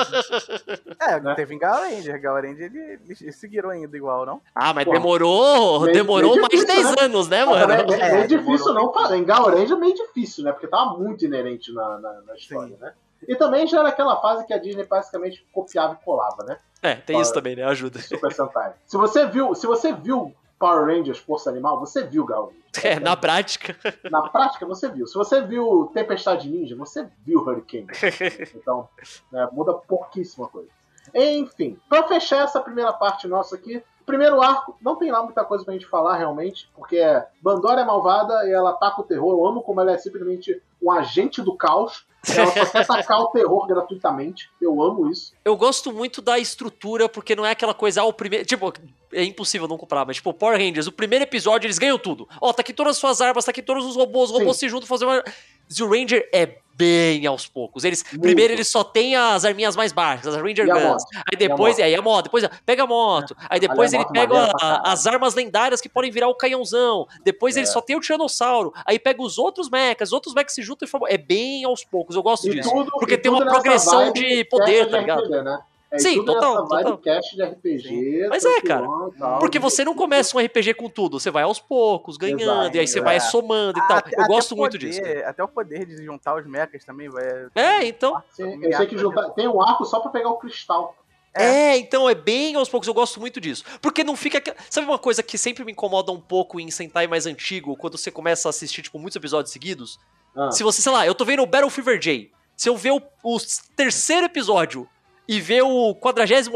[1.00, 1.34] É, Né?
[1.34, 2.22] teve em Power Ranger.
[2.22, 4.40] Power Ranger ele- eles seguiram ainda igual, não?
[4.54, 7.02] Ah, mas Pô, demorou, meio- demorou meio mais de difícil, 10 né?
[7.04, 7.72] anos, né, mano?
[7.72, 8.74] é, é É, meio difícil demorou.
[8.86, 9.16] não fazer.
[9.16, 10.52] Em Gaurange é meio difícil, né?
[10.52, 12.92] Porque tava muito inerente na, na, na história, né?
[13.28, 16.58] E também já era aquela fase que a Disney basicamente copiava e colava, né?
[16.82, 17.64] É, tem isso também, né?
[17.64, 17.98] Ajuda.
[18.00, 18.72] Super Sentai.
[18.86, 22.60] Se você viu, se você viu Power Rangers Força Animal, você viu Gaurange.
[22.84, 23.76] É, na prática.
[24.10, 25.04] Na prática, você viu.
[25.06, 27.88] Se você viu Tempestade Ninja, você viu Hurricane.
[28.54, 28.88] Então,
[29.32, 30.68] né, muda pouquíssima coisa.
[31.12, 35.64] Enfim, pra fechar essa primeira parte nossa aqui, primeiro arco, não tem lá muita coisa
[35.64, 39.32] pra gente falar realmente, porque é Bandora é malvada e ela ataca o terror.
[39.32, 42.06] Eu amo como ela é simplesmente um agente do caos.
[42.36, 44.50] Ela só quer atacar o terror gratuitamente.
[44.60, 45.32] Eu amo isso.
[45.44, 48.44] Eu gosto muito da estrutura, porque não é aquela coisa, ah, o primeiro.
[48.44, 48.72] Tipo,
[49.12, 52.28] é impossível não comprar, mas, tipo, Power Rangers, o primeiro episódio, eles ganham tudo.
[52.40, 54.42] Ó, tá aqui todas as suas armas, tá aqui todos os robôs, os Sim.
[54.42, 55.24] robôs se juntam fazer uma.
[55.72, 57.84] Zero Ranger é bem aos poucos.
[57.84, 58.22] Eles, Muito.
[58.22, 61.02] primeiro eles só têm as arminhas mais baixas, as Ranger E Guns.
[61.30, 63.36] Aí depois, E aí a moto, depois pega a moto.
[63.50, 67.06] Aí depois ele moto pega a- as armas lendárias que podem virar o canhãozão.
[67.22, 67.70] Depois ele É.
[67.70, 68.72] só tem o Tiranossauro.
[68.86, 71.06] Aí pega os outros mechas, os outros mechas se juntam e formam.
[71.10, 72.16] É bem aos poucos.
[72.16, 72.70] Eu gosto E disso.
[72.70, 75.28] tudo, Porque tem uma progressão de poder, tá ligado?
[75.28, 75.58] Né?
[75.93, 76.99] É Sim, total, total.
[76.99, 78.28] cast de RPG.
[78.28, 78.86] Mas é, cara.
[79.18, 79.38] tal.
[79.41, 82.80] Porque você não começa um RPG com tudo, você vai aos poucos, ganhando, Exato, e
[82.80, 83.03] aí você é.
[83.03, 83.97] vai somando e tal.
[83.99, 85.01] Até- Eu gosto o muito poder- disso.
[85.26, 87.24] Até o poder de juntar os mechas também vai.
[87.57, 88.22] É, então.
[88.30, 90.95] Sim, eu sei que juntar, tem um arco só pra pegar o cristal.
[91.32, 91.76] É.
[91.76, 93.64] então é bem aos poucos, eu gosto muito disso.
[93.80, 94.43] Porque não fica.
[94.68, 98.11] Sabe uma coisa que sempre me incomoda um pouco em Sentai mais antigo, quando você
[98.11, 99.99] começa a assistir, tipo, muitos episódios seguidos?
[100.36, 102.30] Ah, Se você, sei lá, eu tô vendo o Battle Fever J.
[102.57, 103.36] Se eu ver o, o
[103.76, 104.88] terceiro episódio
[105.30, 106.50] e ver o 48,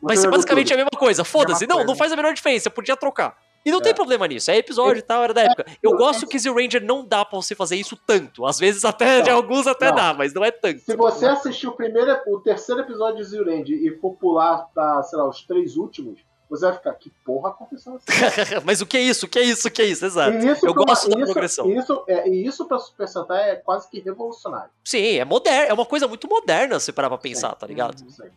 [0.00, 1.24] vai ser basicamente a mesma coisa.
[1.24, 1.66] Foda-se.
[1.66, 2.70] Não, não faz a menor diferença.
[2.70, 3.36] Podia trocar.
[3.64, 3.82] E não É.
[3.82, 4.50] tem problema nisso.
[4.50, 5.64] É episódio e tal, era da época.
[5.82, 8.44] Eu gosto que Zero Ranger não dá pra você fazer isso tanto.
[8.44, 9.36] Às vezes até, de Não.
[9.36, 9.94] alguns até Não.
[9.94, 10.80] dá, mas não é tanto.
[10.80, 15.16] Se você assistir o primeiro, o terceiro episódio de Zurend e for pular pra, sei
[15.18, 16.20] lá, os três últimos,
[16.52, 18.06] você vai ficar, que porra aconteceu assim?
[18.64, 19.26] mas o que é isso?
[19.26, 19.68] O que é isso?
[19.68, 20.04] O que é isso?
[20.04, 20.36] Exato.
[20.38, 21.66] Isso Eu pra uma- gosto da isso- progressão.
[21.70, 24.70] E isso, é, e isso pra Super Sentai é quase que revolucionário.
[24.84, 25.70] Sim, é moderno.
[25.70, 27.96] É uma coisa muito moderna se parar pra pensar, tá ligado?
[28.06, 28.30] Isso aí.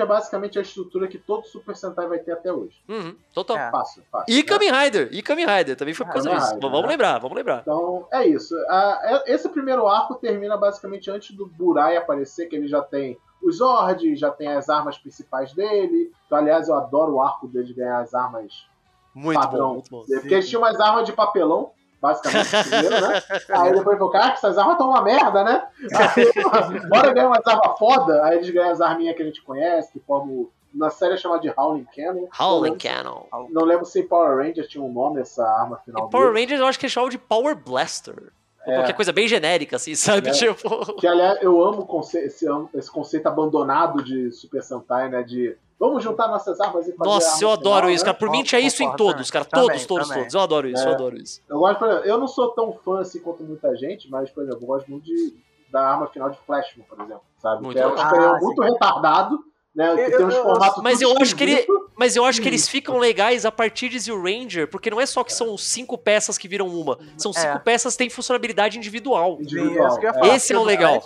[0.00, 2.76] É basicamente a estrutura que todo Super Sentai vai ter até hoje.
[2.88, 3.56] Uhum, total.
[3.56, 3.70] É.
[3.72, 4.32] Fácil, fácil.
[4.32, 4.42] E né?
[4.44, 5.08] Kamen Rider.
[5.10, 5.76] E Kamen Rider.
[5.76, 6.46] Também foi por causa disso.
[6.54, 6.88] Rider, Vamos né?
[6.88, 7.60] lembrar, vamos lembrar.
[7.62, 8.54] Então, é isso.
[8.68, 13.18] Ah, é- esse primeiro arco termina basicamente antes do Burai aparecer, que ele já tem
[13.42, 16.12] os Zord, já tem as armas principais dele.
[16.26, 18.66] Então, aliás, eu adoro o arco dele de ganhar as armas
[19.14, 19.68] Muito Padrão.
[19.68, 20.04] bom, muito bom.
[20.06, 21.70] Porque eles tinham umas armas de papelão,
[22.00, 23.22] basicamente, primeiro, né?
[23.50, 25.68] Aí depois falou, cara, essas armas estão uma merda, né?
[25.94, 26.32] Aí,
[26.88, 28.24] bora ganhar umas armas foda.
[28.24, 30.48] Aí eles ganham as arminhas que a gente conhece, que formam.
[30.74, 32.28] Na série é chamada de Howling Cannon.
[32.40, 33.26] Howling Cannon.
[33.50, 36.32] Não lembro se Power Rangers tinha um nome essa arma final Em Power.
[36.32, 38.32] Rangers eu acho que eles chamam de Power Blaster.
[38.66, 38.76] Ou É.
[38.76, 40.28] qualquer coisa bem genérica, assim, sabe?
[40.28, 40.32] É.
[40.32, 40.94] Tipo.
[40.94, 41.86] Que, aliás, eu amo
[42.24, 45.22] esse, esse conceito abandonado de Super Sentai, né?
[45.22, 48.12] De vamos juntar nossas armas e fazer Nossa, eu adoro final, isso, né?
[48.12, 48.18] cara.
[48.18, 49.44] Por mim tinha isso em todos, cara.
[49.44, 50.22] Todos, Também, todos, também.
[50.22, 50.34] todos.
[50.34, 50.86] Eu adoro isso, É.
[50.88, 51.40] eu adoro isso.
[51.48, 54.44] Eu gosto, por exemplo, eu não sou tão fã assim quanto muita gente, mas, por
[54.44, 55.34] exemplo, eu gosto muito de,
[55.72, 57.62] da arma final de Flashman, por exemplo, sabe?
[57.64, 58.44] Muito que é um Ah, sim.
[58.44, 59.38] muito retardado,
[59.74, 59.94] né?
[59.94, 61.66] Que Eu- tem uns eu- formatos Mas eu acho que ele-.
[61.96, 65.06] Mas eu acho que eles ficam legais a partir de Zero Ranger, porque não é
[65.06, 66.98] só que são cinco peças que viram uma.
[67.18, 67.58] São cinco É.
[67.58, 69.38] peças que têm funcionalidade individual.
[69.40, 69.98] Individual.
[70.02, 70.12] eu é.
[70.14, 71.02] falar, Esse é o legal.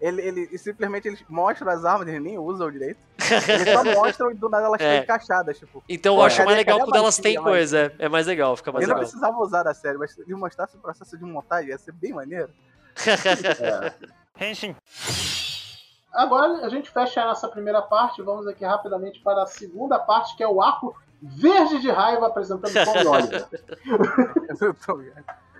[0.00, 2.98] Ele, ele, simplesmente eles mostram as armas, eles nem usam direito.
[3.48, 5.00] Eles só mostram e do nada elas É.
[5.00, 5.80] ficam encaixadas, tipo.
[5.88, 6.26] Então eu É.
[6.26, 7.92] acho mais legal a quando elas têm a coisa.
[8.00, 9.10] É, é mais legal, fica mais Eles não legal.
[9.10, 12.12] precisavam usar da série, mas se ele mostrasse o processo de montagem, ia ser bem
[12.12, 12.48] maneiro.
[14.40, 14.50] É.
[14.50, 14.74] Henshin.
[16.12, 20.36] Agora a gente fecha a nossa primeira parte, vamos aqui rapidamente para a segunda parte,
[20.36, 23.48] que é o arco verde de raiva apresentando Tommy Oliver.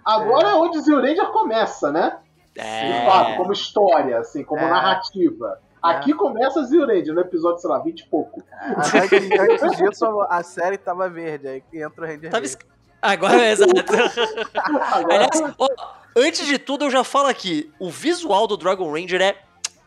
[0.05, 2.19] Agora é onde Zio Ranger começa, né?
[2.55, 3.37] De fato, É.
[3.37, 4.69] como história, assim, como É.
[4.69, 5.59] narrativa.
[5.83, 8.43] Aqui começa Zio Ranger, no episódio, sei lá, 20 e pouco.
[8.77, 12.59] Antes, disso, a série tava verde, aí entra o Ranger Tava verde.
[13.01, 13.73] Agora é exato.
[14.55, 15.67] Agora, Aliás, ó,
[16.17, 19.37] antes de tudo, eu já falo aqui: o visual do Dragon Ranger é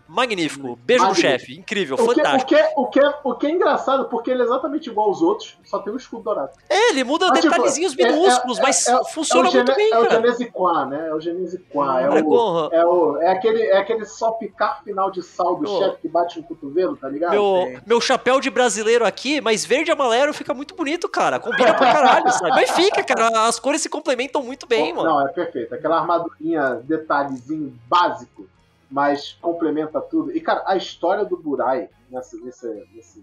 [0.08, 0.78] magnífico.
[0.84, 1.32] Beijo no Magnífico.
[1.40, 1.58] chefe.
[1.58, 2.50] Incrível, o, que, o, fantástico.
[2.50, 5.80] que, o, que, o que é engraçado, porque ele é exatamente igual aos outros, só
[5.80, 6.52] tem um escudo dourado.
[6.70, 9.68] É, ele muda Mas, tipo, detalhezinhos é- é- minúsculos, mas é- funciona é o muito
[9.74, 10.16] Gene- bem, É o cara.
[10.22, 11.08] Genesi Quan, né?
[11.10, 12.00] É o Genesi Quan.
[12.00, 15.68] É, Cara, o, é, o, é, aquele, é aquele só picar final de sal do
[15.80, 17.32] chefe que bate no cotovelo, tá ligado?
[17.32, 21.40] Meu, meu chapéu de brasileiro aqui, mas verde e amarelo fica muito bonito, cara.
[21.40, 22.50] Combina pra caralho, sabe?
[22.52, 23.48] Mas fica, cara.
[23.48, 25.10] As cores se complementam muito bem, mano.
[25.10, 25.74] Não, é perfeito.
[25.74, 28.48] Aquela armadurinha, detalhezinho básico,
[28.96, 30.32] mas complementa tudo.
[30.32, 32.74] E, cara, a história do Burai nessa, nessa,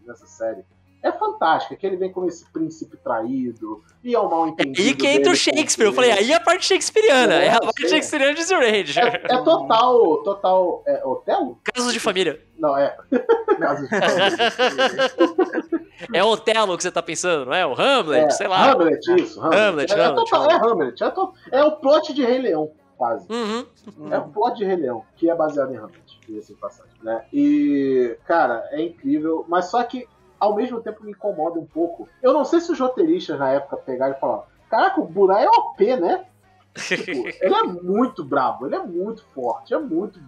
[0.06, 0.62] nessa, série
[1.02, 1.74] é fantástica.
[1.76, 4.86] Que ele vem como esse príncipe traído, e é o mal É entendido.
[4.86, 5.86] aí que entra o Shakespeare.
[5.86, 7.36] Eu falei, aí é a parte shakespeariana.
[7.36, 8.98] É, É, a parte shakespeariana de Ranger.
[9.30, 10.82] É, é total, total.
[10.86, 11.58] É, Otelo?
[11.72, 12.38] Casos de família.
[12.58, 12.94] Não, é.
[13.58, 13.88] Caso de
[16.12, 17.66] É Otelo que você tá pensando, não é?
[17.66, 18.72] O Hamlet, É, sei lá.
[18.72, 19.40] Hamlet, isso.
[19.40, 19.58] Hamlet.
[19.58, 21.02] Hamlet, é, é Hamlet, total- é Hamlet.
[21.02, 22.70] É, to- é o plot de Rei Leão,
[23.02, 23.26] quase.
[23.32, 24.12] Uhum.
[24.12, 27.24] É o plot de Rei Leão, que é baseado em Hamlet, de passagem, né?
[27.32, 32.08] E, cara, é incrível, mas só que ao mesmo tempo me incomoda um pouco.
[32.22, 35.48] Eu não sei se os roteiristas na época pegaram e falaram: Caraca, o Burai é
[35.48, 36.26] OP, né?
[36.74, 37.10] Tipo,
[37.42, 40.20] ele é muito brabo, ele é muito forte, é muito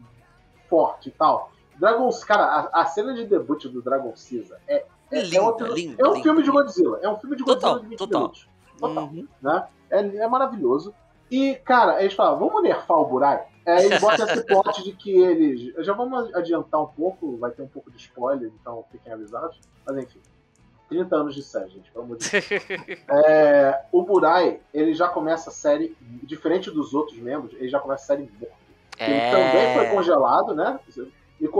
[0.68, 1.52] forte e tal.
[1.78, 5.72] Dragons, cara, a, a cena de debut do Dragon Caesar é, é, Linda, é, outro-
[5.74, 6.62] linda, é um linda, filme de linda.
[6.62, 6.98] Godzilla.
[7.02, 8.20] É um filme de Total, Godzilla de 20 total.
[8.20, 8.48] minutos.
[8.80, 9.28] Total Uhum.
[9.40, 9.66] né?
[9.90, 10.92] É, é maravilhoso.
[11.34, 13.42] E, cara, eles falam, vamos nerfar o Burai?
[13.66, 15.74] Aí eles botam esse plot de que eles.
[15.84, 19.58] Já vamos adiantar um pouco, vai ter um pouco de spoiler, então fiquem avisados.
[19.86, 20.20] Mas enfim.
[20.88, 22.44] 30 anos de série, gente, pelo amor de Deus.
[23.08, 28.04] É, o Burai, ele já começa a série, diferente dos outros membros, ele já começa
[28.04, 28.54] a série morto.
[28.98, 29.90] Ele também foi É.
[29.90, 30.78] congelado, né?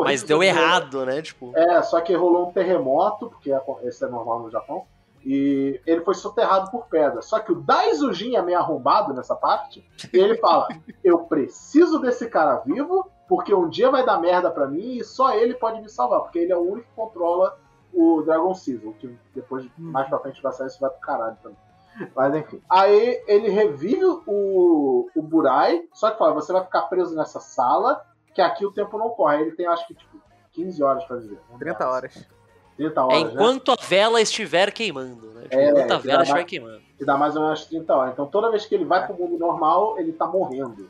[0.05, 1.21] Mas deu errado, né?
[1.21, 1.53] Tipo.
[1.57, 3.51] é, só que rolou um terremoto, porque
[3.83, 4.87] esse é normal no Japão,
[5.25, 7.23] e ele foi soterrado por pedra.
[7.23, 10.69] Só que o Daizujin é meio arrombado nessa parte, e ele fala:
[11.03, 15.35] Eu preciso desse cara vivo, porque um dia vai dar merda pra mim e só
[15.35, 17.59] ele pode me salvar, porque ele é o único que controla
[17.93, 21.59] o Dragon Season, que depois, mais pra frente vai sair, isso vai pro caralho também.
[22.15, 22.61] Mas enfim.
[22.69, 28.05] Aí ele revive o, o Burai, só que fala, você vai ficar preso nessa sala,
[28.35, 29.37] que aqui o tempo não corre.
[29.37, 30.19] Aí ele tem, acho que, tipo,
[30.53, 31.41] 15 horas pra viver.
[31.59, 32.29] 30 horas.
[32.77, 33.31] 30 É horas, né?
[33.33, 35.43] enquanto a vela estiver queimando, né?
[35.43, 36.81] Tipo, É, enquanto a vela estiver mais- queimando.
[36.99, 38.13] Que dá mais ou menos 30 horas.
[38.13, 40.89] Então toda vez que ele vai pro mundo normal, ele tá morrendo.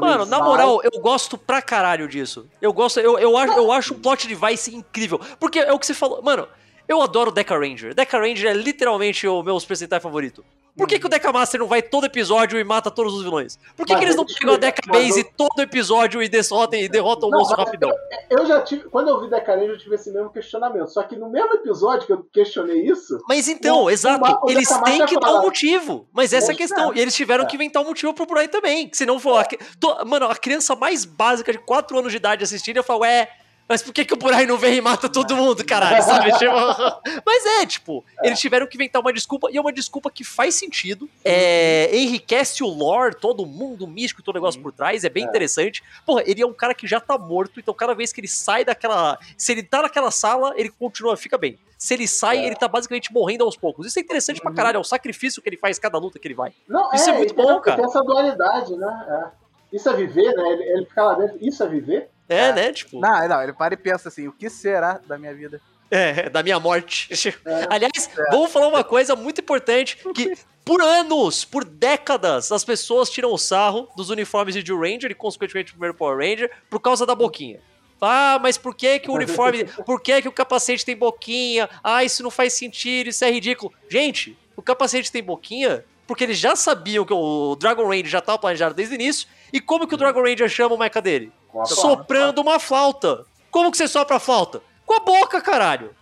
[0.00, 2.46] Mano, na moral, eu gosto pra caralho disso.
[2.62, 5.20] Eu gosto, eu, eu, acho, eu acho um plot device incrível.
[5.40, 6.22] Porque é o que você falou.
[6.22, 6.46] Mano,
[6.86, 7.92] eu adoro Deca Ranger.
[7.92, 10.44] Deca Ranger é literalmente o meu Super Sentai favorito.
[10.76, 13.56] Por que, que o Deca Master não vai todo episódio e mata todos os vilões?
[13.76, 16.80] Por que, Mas que eles não pegam a Deca Base eu- todo episódio e derrotam,
[16.80, 17.90] e derrotam o Não, monstro mas rapidão?
[18.28, 18.82] Eu já tive.
[18.90, 20.88] Quando eu vi Decarenja, eu tive esse mesmo questionamento.
[20.88, 24.50] Só que no mesmo episódio que eu questionei isso, Mas então, O- exato, o- o
[24.50, 26.08] eles Deca têm que dar um motivo.
[26.12, 26.92] Mas essa é a questão.
[26.92, 26.96] é.
[26.96, 27.46] E eles tiveram É.
[27.46, 28.90] que inventar um motivo pro Burai também.
[28.92, 29.38] Se não for.
[29.38, 33.28] a Mano, a criança mais básica de 4 anos de idade assistindo, eu falo, ué.
[33.66, 36.02] Mas por que, que o Burai não vem e mata todo mundo, caralho?
[36.02, 36.30] Sabe?
[36.38, 36.52] Tipo,
[37.24, 40.54] mas é, tipo, eles tiveram que inventar uma desculpa, e é uma desculpa que faz
[40.54, 41.08] sentido.
[41.24, 45.24] É, enriquece o lore, todo o mundo místico, todo o negócio por trás, é bem
[45.24, 45.26] É.
[45.26, 45.82] interessante.
[46.04, 48.64] Porra, ele é um cara que já tá morto, então cada vez que ele sai
[48.64, 49.18] daquela.
[49.38, 51.58] Se ele tá naquela sala, ele continua, fica bem.
[51.78, 52.46] Se ele sai, É.
[52.46, 53.86] ele tá basicamente morrendo aos poucos.
[53.86, 54.56] Isso é interessante pra Uhum.
[54.56, 56.52] caralho, é o sacrifício que ele faz cada luta que ele vai.
[56.68, 57.76] Não, Isso é muito e tem- bom, e cara.
[57.76, 59.06] Tem essa dualidade, né?
[59.08, 59.44] É.
[59.76, 60.48] Isso é viver, né?
[60.50, 61.38] Ele, ele fica lá dentro.
[61.40, 62.10] Isso é viver?
[62.28, 62.52] É, É.
[62.52, 62.72] né?
[62.72, 65.60] Tipo, Não, não, ele para e pensa assim, o que será da minha vida?
[65.90, 67.08] é, da minha morte.
[67.46, 67.66] É.
[67.70, 73.30] Aliás, vamos falar uma coisa muito importante: que por anos, por décadas, as pessoas tiram
[73.32, 77.04] o sarro dos uniformes de Jill Ranger e, consequentemente, do primeiro Power Ranger por causa
[77.06, 77.60] da boquinha.
[78.00, 79.64] Ah, mas por que, que o uniforme.
[79.86, 81.68] Por que, que o capacete tem boquinha?
[81.82, 83.72] Ah, isso não faz sentido, isso é ridículo.
[83.88, 88.38] Gente, o capacete tem boquinha porque eles já sabiam que o Dragon Ranger já estava
[88.38, 89.26] planejado desde o início.
[89.52, 91.32] E como que o Dragon Ranger chama o mecha dele?
[91.66, 93.24] Soprando uma flauta.
[93.50, 94.60] Como que você sopra a flauta?
[94.84, 95.94] Com a boca, caralho.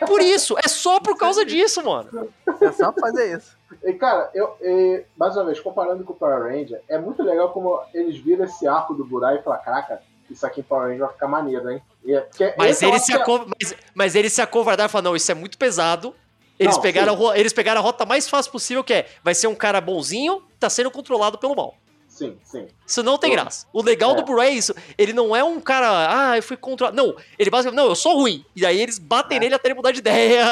[0.00, 2.28] É por isso, é só por causa disso, mano.
[2.60, 3.56] É só fazer isso.
[3.82, 7.50] E, cara, eu, e, mais uma vez, comparando com o Power Ranger, é muito legal
[7.50, 11.00] como eles viram esse arco do Burai e falam, caraca, isso aqui em Power Ranger
[11.06, 11.82] vai ficar maneiro, hein?
[12.04, 13.46] E é- Mas ele, se é- aco...
[13.60, 16.14] mas, mas ele se acovardaram e falaram, não, isso é muito pesado.
[16.58, 17.32] Eles, Não, pegaram sim.
[17.34, 20.70] eles pegaram a rota mais fácil possível, que é, vai ser um cara bonzinho, tá
[20.70, 21.74] sendo controlado pelo mal.
[22.12, 22.68] Sim, sim.
[22.86, 23.66] Isso não tem Eu- graça.
[23.72, 24.14] O legal É.
[24.16, 24.74] do Burai é isso.
[24.98, 25.88] Ele não é um cara,
[26.30, 26.94] ah, eu fui controlado.
[26.96, 28.44] Não, ele basicamente, não, eu sou ruim.
[28.54, 29.40] E aí eles batem É.
[29.40, 30.44] nele até ele mudar de ideia.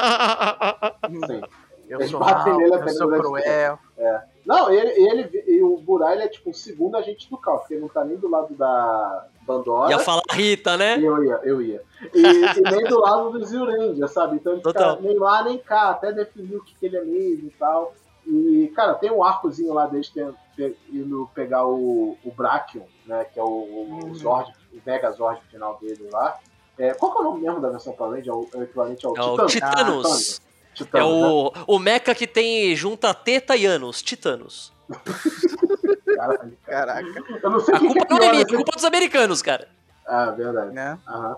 [1.27, 1.41] sim.
[1.89, 3.79] Eu Eles sou batem mal, nele eu até sou ele cruel.
[4.47, 7.75] Não, ele, ele, e o Burai ele é tipo o segundo agente do caos, porque
[7.75, 9.91] ele não tá nem do lado da Bandora.
[9.91, 10.99] Ia falar Rita, né?
[10.99, 11.83] Eu ia, eu ia.
[12.15, 14.37] E, e nem do lado do Zyuranger, sabe?
[14.37, 17.49] Então ele fica nem lá nem cá, até definir o que, que ele é mesmo
[17.49, 17.93] e tal.
[18.27, 23.25] E, cara, tem um arcozinho lá deles tem- pe- indo pegar o, o Brachion, né?
[23.25, 24.15] Que é o, o Uhum.
[24.15, 26.39] Zord, o Mega Zord final dele lá.
[26.79, 28.33] É, qual que é o nome mesmo da versão Power Ranger?
[28.33, 29.47] É o, é o equivalente ao É o.
[29.47, 30.41] Titanos.
[30.41, 31.29] Ah, Titãs, É né?
[31.29, 34.73] o, o mecha que tem junta teta e anos, Titanos.
[36.15, 36.59] Caralho.
[36.67, 38.51] Caraca, Eu não sei A o que, que é culpa não é minha, né?
[38.51, 39.69] a culpa é dos americanos, cara.
[40.07, 40.73] Ah, verdade.
[40.73, 40.99] né?
[41.09, 41.37] Aham.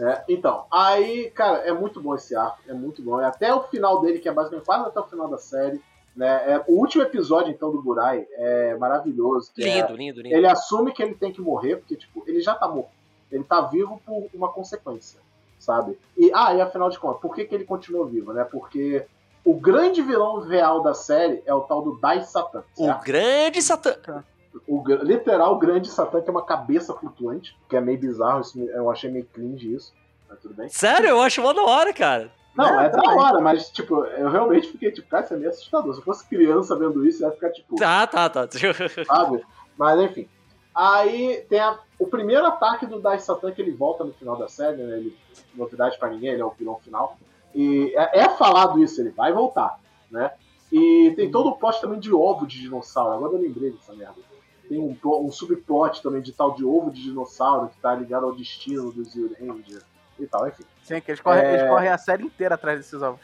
[0.00, 3.20] É, então, aí, cara, é muito bom esse arco, é muito bom.
[3.20, 5.80] E até o final dele, que é basicamente quase até o final da série.
[6.16, 6.26] Né?
[6.52, 9.50] É, o último episódio, então, do Burai é maravilhoso.
[9.58, 10.34] é- Lindo, lindo, lindo.
[10.36, 12.90] ele assume que ele tem que morrer, porque, tipo, ele já tá morto.
[13.32, 15.18] Ele tá vivo por uma consequência,
[15.58, 15.98] sabe?
[16.16, 18.44] E, ah, e afinal de contas, por que, que ele continuou vivo, né?
[18.44, 19.04] Porque
[19.44, 23.04] o grande vilão real da série é o tal do Dai Satan, O certo?
[23.04, 24.22] grande Satã.
[24.68, 28.88] o literal grande Satã, que é uma cabeça flutuante, que é meio bizarro, isso eu
[28.88, 29.92] achei meio cringe isso,
[30.28, 30.68] mas tudo bem.
[30.68, 32.30] Sério, eu acho mó da hora, cara.
[32.56, 35.50] Não, É, é da hora, mas, tipo, eu realmente fiquei, tipo, cara, isso é meio
[35.50, 35.92] assustador.
[35.94, 38.46] Se eu fosse criança vendo isso, ia ficar, tipo, Tá, tá, tá.
[39.06, 39.44] sabe?
[39.76, 40.28] Mas, enfim.
[40.74, 44.48] Aí tem a- o primeiro ataque do Dai Satan, que ele volta no final da
[44.48, 44.98] série, né?
[44.98, 45.16] Ele,
[45.54, 47.16] novidade pra ninguém, ele é o vilão final.
[47.54, 49.78] E é, é falado isso, ele vai voltar,
[50.10, 50.32] né?
[50.72, 53.12] E tem todo o plot também de ovo de dinossauro.
[53.14, 54.16] Agora eu lembrei dessa merda.
[54.68, 58.34] Tem um, um subplot também de tal de ovo de dinossauro que tá ligado ao
[58.34, 59.82] destino do Zyuranger
[60.18, 60.64] e tal, enfim.
[60.82, 61.54] Sim, que eles correm, É.
[61.54, 63.20] eles correm a série inteira atrás desses ovos.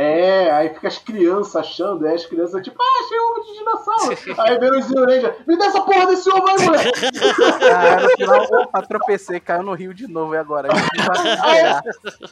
[0.00, 4.16] É, aí fica as crianças achando, aí as crianças tipo, ah, achei ovo de dinossauro.
[4.48, 6.90] aí vem o Zyuranger, me dá essa porra desse ovo aí, moleque.
[7.74, 10.68] Ah, no final, opa, tropecei, caiu no rio de novo e agora?
[10.72, 11.82] A gente vai recuperar.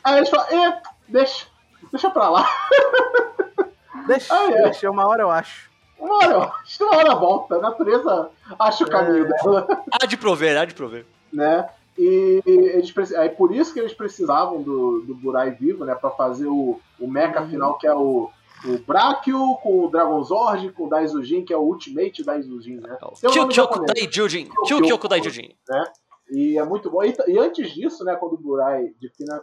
[0.04, 1.46] Aí eles falam, é, deixa,
[1.90, 2.48] deixa pra lá.
[4.07, 4.62] Deixa, Ah, é.
[4.62, 5.68] deixa, uma hora eu acho.
[5.98, 9.28] Uma hora, acho que uma hora volta, a natureza acha o caminho É.
[9.28, 9.66] dela,
[10.00, 11.04] Há de prover, há de prover.
[11.32, 11.68] né?
[11.99, 15.94] E eles aí por isso que eles precisavam do, do Burai vivo, né?
[15.94, 17.49] Pra fazer o, o mecha Uhum.
[17.49, 18.30] final, que é o,
[18.64, 22.97] o Brachio com o Dragon Zord, com o Daizujin, que é o Ultimate Daizujin, né?
[23.01, 23.92] Nome Kyukyoku japonês.
[23.94, 24.49] Daijujin.
[24.66, 25.09] Kyukyoku.
[26.31, 27.03] E é muito bom.
[27.05, 28.93] E, e antes disso, né, quando o Burai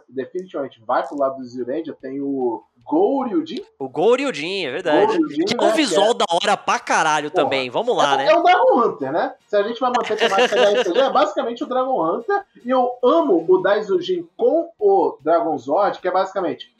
[0.08, 3.64] definitivamente vai pro lado do Zyuranger, tem o Goryujin.
[3.78, 5.06] O Goryujin, é verdade.
[5.06, 7.44] Goryujin, Que né, que visual da hora pra caralho Porra.
[7.44, 7.70] também.
[7.70, 8.26] Vamos lá, é, né?
[8.26, 9.34] é o Dragon Hunter, né?
[9.46, 12.44] Se a gente vai manter a temática da RPG, é basicamente o Dragon Hunter.
[12.64, 16.73] E eu amo o Daizujin com o Dragon Zord, que é basicamente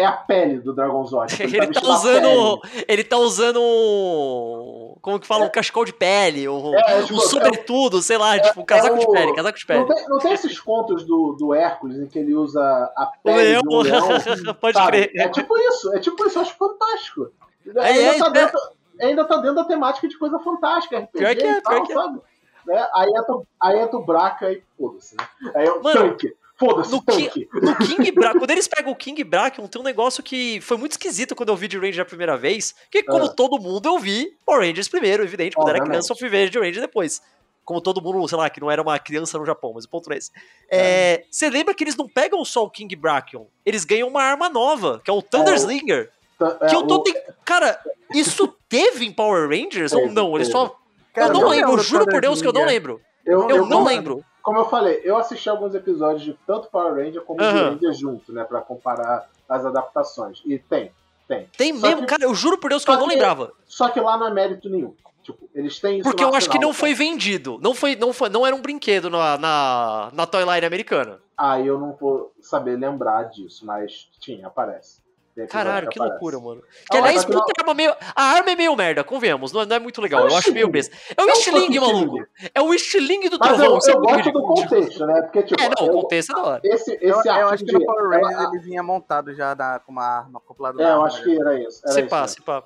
[0.00, 1.34] é a pele do Dragon Zord.
[1.42, 2.60] Ele tá usando.
[2.88, 4.96] Ele tá usando um.
[5.00, 5.44] Como que fala?
[5.44, 6.48] Um cachecol de pele.
[6.48, 9.66] Um, É, um tipo, sobretudo, sei lá, tipo, um casaco de o- pele, casaco de
[9.66, 9.80] pele.
[9.80, 13.22] Não tem, não tem esses contos do, do Hércules em que ele usa a O
[13.22, 14.08] pele leão, um leão?
[14.60, 15.08] pode sabe?
[15.08, 15.10] crer.
[15.16, 17.30] É tipo isso, é tipo isso, eu acho fantástico.
[17.76, 18.30] É, ainda, é, tá é.
[18.30, 18.60] dentro,
[19.00, 21.86] ainda tá dentro da temática de coisa fantástica, RPG Pior que é, e tal, pior
[21.86, 21.94] que é.
[21.94, 22.20] sabe?
[22.66, 22.88] Né?
[22.94, 25.26] Aí entra, aí entra o Braca e foda-se, né?
[25.54, 26.34] Aí é o Mano, tanque.
[26.60, 27.48] Foda-se, no tanque.
[27.54, 30.92] No King Bra quando eles pegam o King Bracken, tem um negócio que foi muito
[30.92, 32.74] esquisito quando eu vi de Ranger a primeira vez.
[32.90, 33.28] Que, como Ah.
[33.30, 35.56] todo mundo, eu vi Power Rangers primeiro, evidente.
[35.56, 35.90] Quando era Obviamente.
[36.02, 37.22] criança, eu fui ver de Ranger depois.
[37.64, 40.08] Como todo mundo, sei lá, que não era uma criança no Japão, mas o ponto
[40.08, 40.30] não é esse.
[40.68, 43.46] É, Você lembra que eles não pegam só o King Bracken?
[43.64, 47.02] Eles ganham uma arma nova, que é o Thunder É, Que é, eu tô.
[47.44, 47.78] Cara,
[48.12, 50.34] isso teve em Power Rangers ou não?
[50.36, 50.76] Eles só.
[51.14, 53.00] Cara, eu não eu lembro, eu juro por Deus que eu não lembro.
[53.24, 54.24] eu, Eu não como, lembro.
[54.42, 57.52] Como eu falei, eu assisti alguns episódios de tanto Power Ranger como Aham.
[57.52, 58.44] de Ranger junto, né?
[58.44, 60.42] Pra comparar as adaptações.
[60.46, 60.90] E tem,
[61.28, 61.48] tem.
[61.56, 63.52] Tem Só mesmo, que- cara, eu juro por Deus que eu não que- lembrava.
[63.66, 64.94] Só que lá não é mérito nenhum.
[65.22, 67.58] Tipo, eles têm isso Porque eu acho que arsenal, não foi vendido.
[67.62, 71.18] Não foi, não foi, não era um brinquedo na, na, na Toy Line americana.
[71.36, 74.99] Aí eu não vou saber lembrar disso, mas tinha, aparece.
[75.48, 76.22] Caralho, que aparece.
[76.24, 76.62] loucura, mano.
[76.90, 77.94] Que Ah, aliás, puta arma meio.
[78.14, 79.52] A arma é meio merda, convenhamos.
[79.52, 80.26] Não, é- não é muito legal.
[80.26, 80.96] É eu acho meio besta.
[81.16, 82.26] É o É um maluco.
[82.54, 83.66] É o estilingue do Mas trovão.
[83.66, 85.22] eu, é eu gosto do contexto, né?
[85.22, 86.60] Porque, tipo, É, não, eu- o contexto é da hora.
[86.64, 89.78] esse, esse Eu, eu acho que no Power Rangers ela- ele vinha montado já na,
[89.78, 91.24] com uma arma acoplada É, eu acho né?
[91.24, 91.80] que era isso.
[91.84, 92.62] Era Se pá, se pá.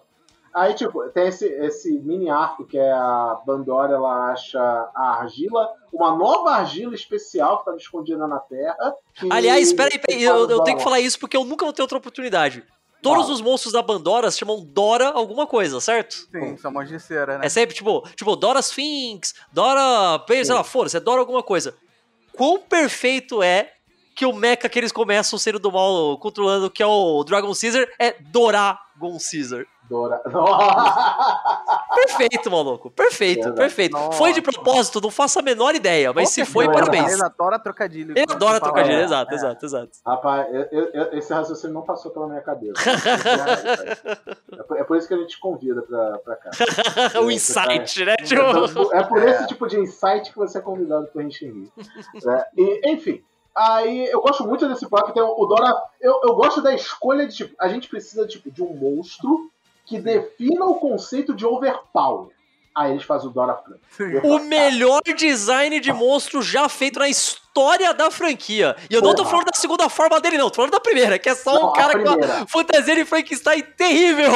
[0.54, 4.60] Aí, tipo, tem esse, esse mini arco que é a Bandora, ela acha
[4.94, 8.94] a argila, uma nova argila especial que estava escondida na Terra.
[9.14, 11.82] que- Aliás, peraí, peraí, eu, eu tenho que falar isso porque eu nunca vou ter
[11.82, 12.64] outra oportunidade.
[13.02, 13.34] Todos Fala.
[13.34, 16.14] os monstros da Bandora se chamam Dora alguma coisa, certo?
[16.30, 17.46] Sim, são cera, né?
[17.46, 20.24] É sempre tipo, tipo, Dora Sphinx, Dora.
[20.26, 21.74] Sei lá, foda-se, é Dora alguma coisa.
[22.34, 23.72] Quão perfeito é
[24.16, 27.86] que o mecha que eles começam sendo do mal controlando, que é o Dragon Caesar,
[27.98, 29.66] é Doragon Caesar.
[29.88, 30.20] Dora.
[31.94, 32.90] Perfeito, maluco.
[32.90, 33.92] Perfeito, perfeito.
[33.92, 34.18] Nossa.
[34.18, 37.12] Foi de propósito, não faço a menor ideia, mas se foi, parabéns.
[37.12, 38.12] Ele adora trocadilho.
[38.16, 39.10] Ele adora trocadilho, palavras.
[39.10, 39.34] exato, É.
[39.34, 39.90] exato, exato.
[40.06, 42.74] Rapaz, eu- eu- esse raciocínio não passou pela minha cabeça.
[44.54, 46.50] É por, é por isso que a gente convida pra, pra cá.
[47.20, 48.14] o insight, né?
[48.16, 48.40] Tipo,
[48.94, 51.70] É por, é esse tipo de insight que você é convidado pra gente rir.
[52.24, 52.44] né?
[52.56, 53.22] E, enfim,
[53.54, 55.74] aí eu gosto muito desse plot que tem o Dora.
[56.00, 59.50] Eu, eu gosto da escolha de tipo, a gente precisa tipo, de um monstro
[59.84, 62.30] que defina o conceito de overpower.
[62.74, 63.54] Aí eles fazem o Dora
[63.88, 64.26] Frank.
[64.26, 67.43] o melhor design de monstro já feito na história
[67.96, 68.74] da franquia.
[68.90, 69.30] E eu não tô Porra.
[69.30, 70.50] falando da segunda forma dele, não.
[70.50, 73.62] Tô falando da primeira, que é só Não, um cara com uma fantasia de Frankenstein
[73.76, 74.32] terrível.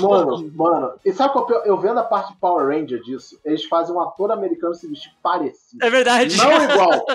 [0.00, 0.92] Mano, mano.
[1.04, 3.38] E sabe qual que eu, eu vendo a parte de Power Ranger disso?
[3.44, 5.84] Eles fazem um ator americano se vestir parecido.
[5.84, 6.36] É verdade.
[6.36, 7.06] Não igual,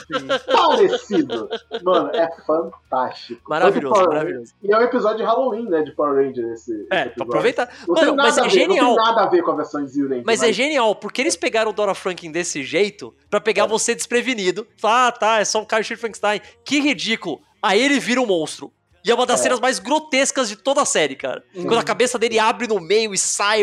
[0.51, 1.49] parecido.
[1.83, 3.41] Mano, é fantástico.
[3.49, 4.53] Maravilhoso, maravilhoso.
[4.63, 5.81] E é um episódio de Halloween, né?
[5.83, 6.71] De Power Ranger esse.
[6.73, 7.23] esse É, pra episódio.
[7.31, 7.69] aproveitar.
[7.87, 8.85] Não Mano, mas é ver, genial.
[8.87, 10.23] Não tem nada a ver com a versão de Zero Ranger.
[10.25, 13.67] Mas é genial, porque eles pegaram o Dora Franklin desse jeito pra pegar É.
[13.67, 14.67] você desprevenido.
[14.83, 16.41] Ah, tá, é só um cara de Frankenstein.
[16.63, 17.39] Que ridículo.
[17.61, 18.71] Aí ele vira um monstro.
[19.03, 19.43] E é uma das É.
[19.43, 21.43] cenas mais grotescas de toda a série, cara.
[21.53, 23.61] Quando a cabeça dele abre no meio e sai.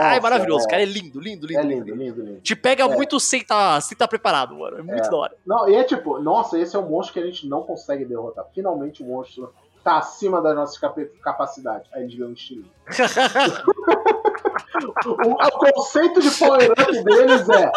[0.00, 0.68] Ai, maravilhoso, é.
[0.70, 0.82] cara.
[0.82, 1.60] É lindo, lindo, lindo.
[1.60, 2.40] É lindo, lindo, lindo.
[2.40, 2.88] Te pega É.
[2.88, 4.78] muito sem tá, sem tá preparado, mano.
[4.78, 5.08] É muito É.
[5.10, 5.36] da hora.
[5.46, 8.44] Não, e é tipo, nossa, esse é um monstro que a gente não consegue derrotar.
[8.52, 9.54] Finalmente o monstro
[9.84, 11.88] tá acima das nossas capa- capacidades.
[11.92, 12.64] Aí eles ganham um estilo.
[15.04, 17.72] O, o conceito de power-up deles é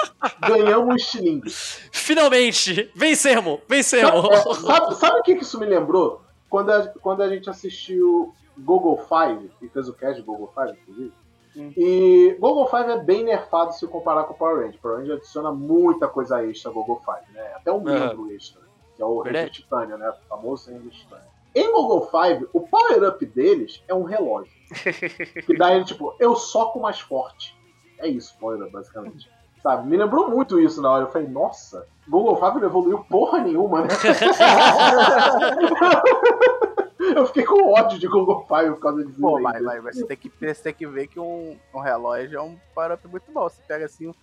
[0.48, 1.50] ganhamos estilingue.
[1.50, 2.92] Finalmente!
[2.96, 3.60] Vencemos!
[3.68, 4.22] Vencemos!
[4.22, 6.22] Sabe, é, sabe, sabe o que, isso me lembrou?
[6.50, 10.78] Quando a, quando a gente assistiu Google Five, que fez o cast de Google Five,
[10.82, 11.14] inclusive.
[11.56, 11.72] Hum.
[11.76, 14.80] E Google Five é bem nerfado se comparar com o Power Ranger.
[14.80, 17.54] Power Ranger adiciona muita coisa extra ao Google Five, né?
[17.56, 18.62] Até um membro extra,
[18.96, 19.50] que é o Ranger.
[19.50, 20.10] Titânia, né?
[20.10, 21.33] O famoso Ranger Titânia.
[21.56, 24.52] Em Google Five, o power-up deles é um relógio.
[25.46, 27.56] que dá ele, tipo, eu soco mais forte.
[28.00, 29.30] É isso, power-up, basicamente.
[29.62, 29.88] Sabe?
[29.88, 31.04] Me lembrou muito isso na hora.
[31.06, 33.88] Eu falei, nossa, Google Five não evoluiu porra nenhuma, né?
[37.16, 39.22] eu fiquei com ódio de Google Five por causa disso.
[39.22, 42.42] Pô, mas, mas você, tem que, você tem que ver que um, um relógio é
[42.42, 43.44] um power-up muito bom.
[43.44, 44.14] Você pega assim,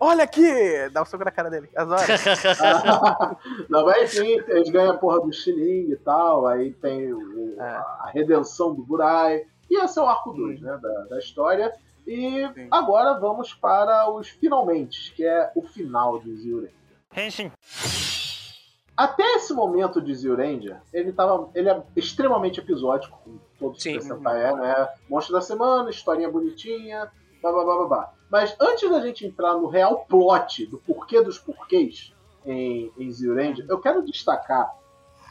[0.00, 0.88] olha aqui!
[0.92, 1.68] Dá um soco na cara dele.
[1.76, 2.24] As horas.
[3.68, 7.62] Não, mas enfim, eles ganham a porra do estilingue e tal, aí tem o- É.
[7.64, 11.72] a redenção do Burai, e esse é o arco 2, né, da, da história.
[12.06, 12.68] E Sim.
[12.70, 16.72] agora vamos para os finalmente, que é o final de Zero Ranger.
[17.12, 17.50] 変身
[18.96, 21.48] Até esse momento de Zyuranger, ele tava.
[21.54, 23.98] Ele é extremamente episódico, como todo Sim.
[24.00, 24.88] Sentai é, né?
[25.08, 27.10] Monstro da semana, historinha bonitinha,
[27.40, 28.12] blá blá blá blá blá.
[28.30, 32.14] Mas antes da gente entrar no real plot do porquê dos porquês
[32.46, 34.72] em, em Zyuranger, eu quero destacar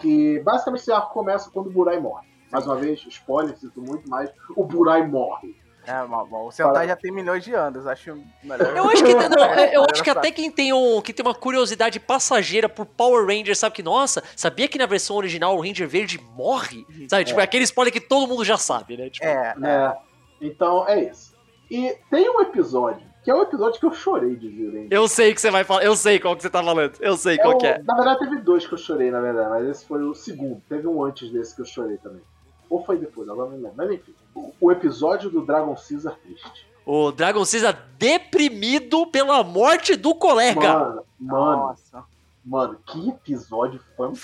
[0.01, 2.27] que basicamente esse arco começa quando o Burai morre.
[2.51, 5.55] Mais uma vez, spoiler, sinto muito, mas o Burai morre.
[5.85, 8.75] É, mas, bom, o Sentai já tem milhões de anos, acho melhor.
[8.75, 11.33] Eu acho que, não, É, eu acho que até quem tem, um, que tem uma
[11.33, 15.87] curiosidade passageira por Power Ranger sabe que, nossa, sabia que na versão original o Ranger
[15.87, 16.85] Verde morre?
[17.09, 19.09] Sabe, tipo, é aquele spoiler que todo mundo já sabe, né?
[19.09, 19.97] Tipo, É, né?
[20.41, 21.28] Então é isso.
[21.69, 24.87] E tem um episódio, que é um episódio que eu chorei de Zyuranger.
[24.91, 27.37] Eu sei que você vai falar, eu sei qual que você tá falando, eu sei
[27.37, 27.81] qual É o- que é.
[27.83, 30.61] Na verdade, teve dois que eu chorei, na verdade, mas esse foi o segundo.
[30.67, 32.21] Teve um antes desse que eu chorei também.
[32.69, 33.73] Ou foi depois, agora não lembro.
[33.75, 36.67] Mas enfim, o, o episódio do Dragon Caesar triste.
[36.85, 40.59] O Dragon Caesar deprimido pela morte do colega.
[40.61, 42.03] Mano, mano, Nossa.
[42.49, 44.15] Mano, que episódio fantástico.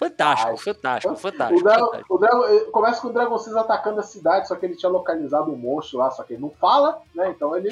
[0.57, 1.63] Fantástico, fantástico, O, fantástico.
[1.63, 2.15] Dragon, fantástico.
[2.15, 4.91] o Dragon- eh, começa com o Dragon Caesar atacando a cidade, só que ele tinha
[4.91, 7.29] localizado um monstro lá, só que ele não fala, né?
[7.29, 7.69] Então ele.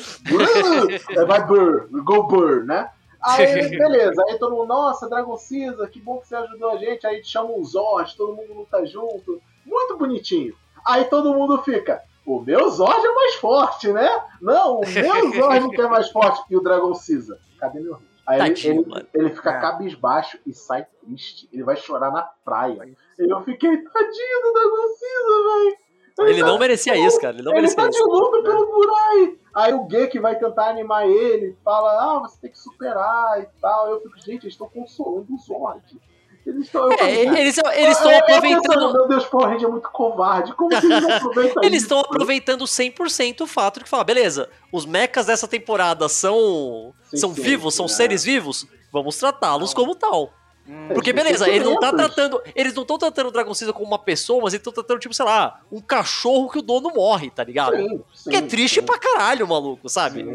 [1.27, 2.89] Vai burr, go burr, né?
[3.21, 7.07] Aí, beleza, aí todo mundo, nossa, Dragon Caesar, que bom que você ajudou a gente.
[7.07, 9.41] Aí chama um Zord, todo mundo luta junto.
[9.65, 10.53] Muito bonitinho.
[10.85, 14.09] Aí todo mundo fica, o meu Zord é mais forte, né?
[14.41, 17.37] Não, o meu Zord que é mais forte que o Dragon Caesar.
[17.59, 18.12] Cadê meu Rei?
[18.26, 19.07] Aí ele, Tadinho, ele, mano.
[19.13, 19.59] ele fica É.
[19.61, 21.49] cabisbaixo e sai triste.
[21.51, 22.84] Ele vai chorar na praia.
[23.19, 25.84] E eu fiquei, tadinho do Dragon Caesar, velho.
[26.30, 27.34] Ele não merecia isso, cara.
[27.36, 28.07] Ele não Ele merecia tá de isso.
[28.07, 29.38] luto pelo Burai.
[29.55, 33.89] Aí o Gek vai tentar animar ele, fala, ah, você tem que superar e tal.
[33.89, 35.99] Eu fico, gente, eles estão consolando o Zord.
[36.45, 36.91] Eles estão.
[36.91, 38.93] É, eles eles estão eu- eu pensando, aproveitando.
[38.93, 40.53] Meu Deus, Power Ranger é muito covarde.
[40.53, 44.49] Como que eles não aproveitam Eles estão aproveitando 100% o fato de que falar, beleza,
[44.71, 47.89] os mechas dessa temporada são Sim, são sim, vivos, são é.
[47.89, 50.33] seres vivos, vamos tratá-los como tal.
[50.67, 53.85] Hum, Porque beleza, ele não tá tratando, eles não estão tratando o Dragon Caesar como
[53.85, 57.29] uma pessoa, mas eles estão tratando tipo, sei lá, um cachorro que o dono morre,
[57.29, 57.75] tá ligado?
[57.75, 58.85] Sim, sim, que é triste sim.
[58.85, 60.25] pra caralho, maluco, sabe?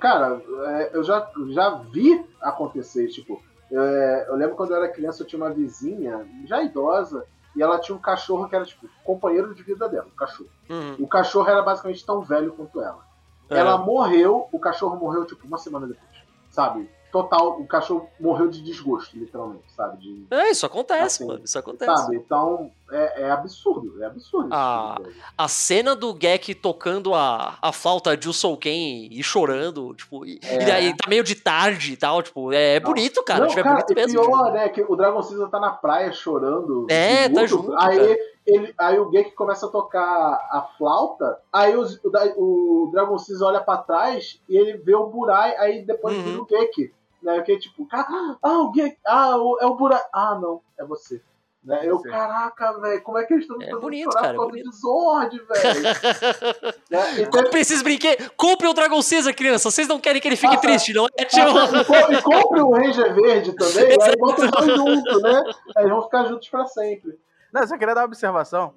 [0.00, 3.42] Cara, é, eu já, já vi acontecer, tipo,
[3.82, 7.78] é, eu lembro quando eu era criança, eu tinha uma vizinha, já idosa, e ela
[7.78, 10.50] tinha um cachorro que era, tipo, companheiro de vida dela, um cachorro.
[10.68, 10.96] Uhum.
[10.98, 13.04] O cachorro era basicamente tão velho quanto ela.
[13.48, 13.58] É.
[13.58, 16.90] Ela morreu, o cachorro morreu, tipo, uma semana depois, sabe?
[17.14, 19.98] Total, o cachorro morreu de desgosto, literalmente, sabe?
[19.98, 21.96] De, É, isso acontece, Assim, mano, isso acontece.
[22.02, 22.16] sabe?
[22.16, 24.48] Então, é, é absurdo, é absurdo.
[24.52, 25.22] Ah, tudo, velho.
[25.38, 28.28] A cena do Gek tocando a, a flauta de
[28.60, 30.56] Ken e chorando, tipo, e, É.
[30.60, 32.86] e daí tá meio de tarde e tal, tipo, é Não.
[32.88, 34.20] bonito, cara, Não, tipo, é cara, bonito e mesmo.
[34.20, 36.88] pior, né, que o Dragon Caesar tá na praia chorando.
[36.90, 38.18] É, tá junto, Aí, cara.
[38.44, 43.50] ele, aí o Gek começa a tocar a flauta, aí os- o, o Dragon Caesar
[43.50, 46.22] olha pra trás e ele vê o Burai, aí depois Uhum.
[46.24, 46.92] vira o Gek.
[47.24, 50.02] Né, que é tipo, "Ah, ah, Gek, ah, é o Burai.
[50.12, 51.20] Ah, não, é você.
[51.64, 51.80] Né?
[51.82, 52.10] Eu, Você.
[52.10, 54.70] caraca, velho, como é que eles estão É bonito, chorar cara, é por causa bonito.
[54.70, 55.82] de Zord, velho?
[56.90, 57.12] né?
[57.12, 60.36] E teve- Compre esses brinquedos, compre o Dragon Caesar, criança, vocês não querem que ele
[60.36, 61.08] fique Ah, triste, não é?
[61.18, 61.76] Ah, Tipo...
[61.78, 65.42] e co- e compre o Ranger Verde também, aí bota os dois juntos, né?
[65.74, 67.18] Aí eles vão ficar juntos pra sempre.
[67.50, 68.74] Não, eu só queria dar uma observação.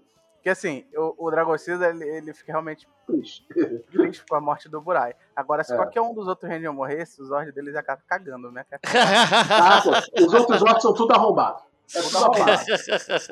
[0.47, 3.45] Que assim, o, o Dragon Caesar, ele, ele fica realmente Triste.
[3.91, 5.13] triste com a morte do Burai.
[5.35, 5.75] Agora, se É.
[5.75, 8.63] qualquer um dos outros Rangers morresse, os olhos deles acabam cagando, né?
[9.51, 11.63] Ah, pô, os outros jogos são tudo arrombados.
[11.93, 12.61] É tudo arrombado.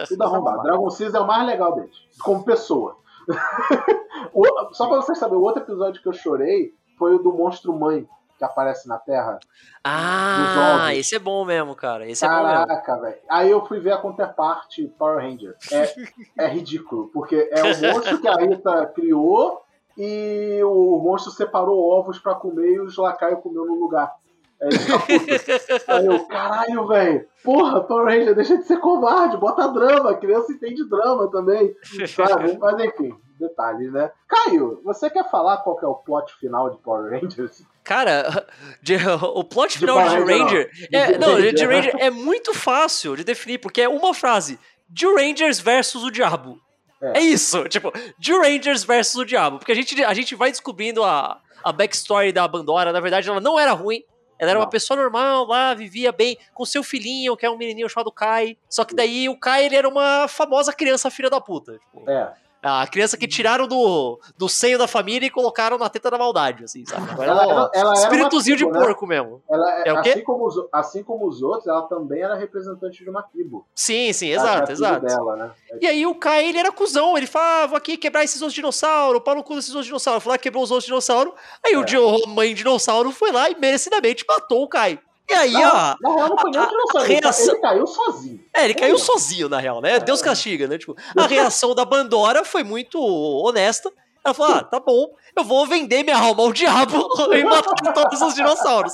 [0.09, 0.63] Tudo arrombado.
[0.63, 2.97] Dragon Caesar é o mais legal deles, como pessoa.
[4.74, 8.05] Só pra vocês saberem, o outro episódio que eu chorei foi o do Monstro Mãe,
[8.38, 9.39] que aparece na Terra.
[9.83, 12.27] ah, esse é bom mesmo, cara, esse é.
[12.27, 13.17] Caraca, velho.
[13.29, 15.55] Aí eu fui ver a Counterpart Power Ranger.
[15.71, 15.93] É,
[16.45, 19.63] é ridículo, porque é o monstro que a Rita criou
[19.97, 24.13] e o monstro separou ovos pra comer e os lacaios comeu no lugar.
[24.61, 25.91] Aí, puto.
[25.91, 27.27] Aí eu, caralho, velho.
[27.43, 30.11] Porra, Power Ranger, deixa de ser covarde, bota drama.
[30.11, 31.75] A criança entende drama também,
[32.07, 32.57] sabe?
[32.57, 34.11] Mas enfim, detalhes, né?
[34.27, 37.63] Caio, você quer falar qual que é o plot final de Power Rangers?
[37.83, 38.47] Cara,
[38.81, 38.97] de-
[39.33, 40.99] o plot De final de Power Ranger, Ranger, não.
[40.99, 44.59] é, De não, de, Ranger, Ranger é muito fácil de definir, porque é uma frase.
[44.89, 46.59] De Rangers versus o diabo.
[47.01, 47.19] É.
[47.19, 49.59] É, isso, tipo, de Rangers versus o diabo.
[49.59, 52.91] Porque a gente, a gente vai descobrindo a, a backstory da Bandora.
[52.91, 54.03] Na verdade, ela não era ruim.
[54.38, 57.88] Ela era uma pessoa normal lá, vivia bem com seu filhinho, que é um menininho
[57.88, 58.57] chamado Kai.
[58.69, 61.73] Só que daí o Kai, ele era uma famosa criança filha da puta.
[61.79, 62.33] Tipo, É.
[62.68, 66.63] a criança que tiraram do, do seio da família e colocaram na teta da maldade,
[66.63, 67.09] assim, sabe?
[67.11, 68.86] Agora Ela ela, ela era espíritozinho uma de tribo, né?
[68.86, 69.43] porco mesmo.
[69.49, 70.09] Ela, É o quê?
[70.09, 73.66] assim, como os, assim como os outros, ela também era representante de uma tribo.
[73.76, 75.05] Sim, sim, exato, tribo exato.
[75.05, 75.51] Dela, né?
[75.80, 78.53] E aí o Kai, ele era cuzão, ele falava, ah, vou aqui quebrar esses ossos
[78.53, 80.20] de dinossauro, pau no cu desses ossos de dinossauro.
[80.22, 81.34] Foi lá, quebrou os ossos de dinossauro,
[81.66, 81.86] aí o É.
[81.86, 84.99] Dio- mãe dinossauro foi lá e merecidamente matou o Kai.
[85.30, 86.09] E aí, Na, ó.
[86.09, 86.61] na real, não foi nem.
[86.61, 88.45] Ele, ca- reação- ele caiu sozinho.
[88.53, 89.99] É, ele caiu sozinho, na real, né?
[89.99, 90.78] Deus castiga, né?
[90.78, 93.91] Tipo, a reação da Bandora foi muito honesta.
[94.23, 98.21] Ela falou: ah, tá bom, eu vou vender minha alma ao diabo e matar todos
[98.21, 98.93] os dinossauros.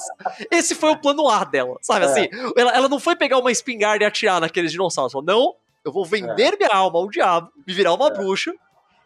[0.49, 2.09] Esse foi o plano A dela, sabe É.
[2.09, 2.29] assim?
[2.57, 5.11] Ela, ela não foi pegar uma espingarda e atirar naqueles dinossauros.
[5.13, 8.53] Falou: não, eu vou vender minha alma ao diabo, me virar uma bruxa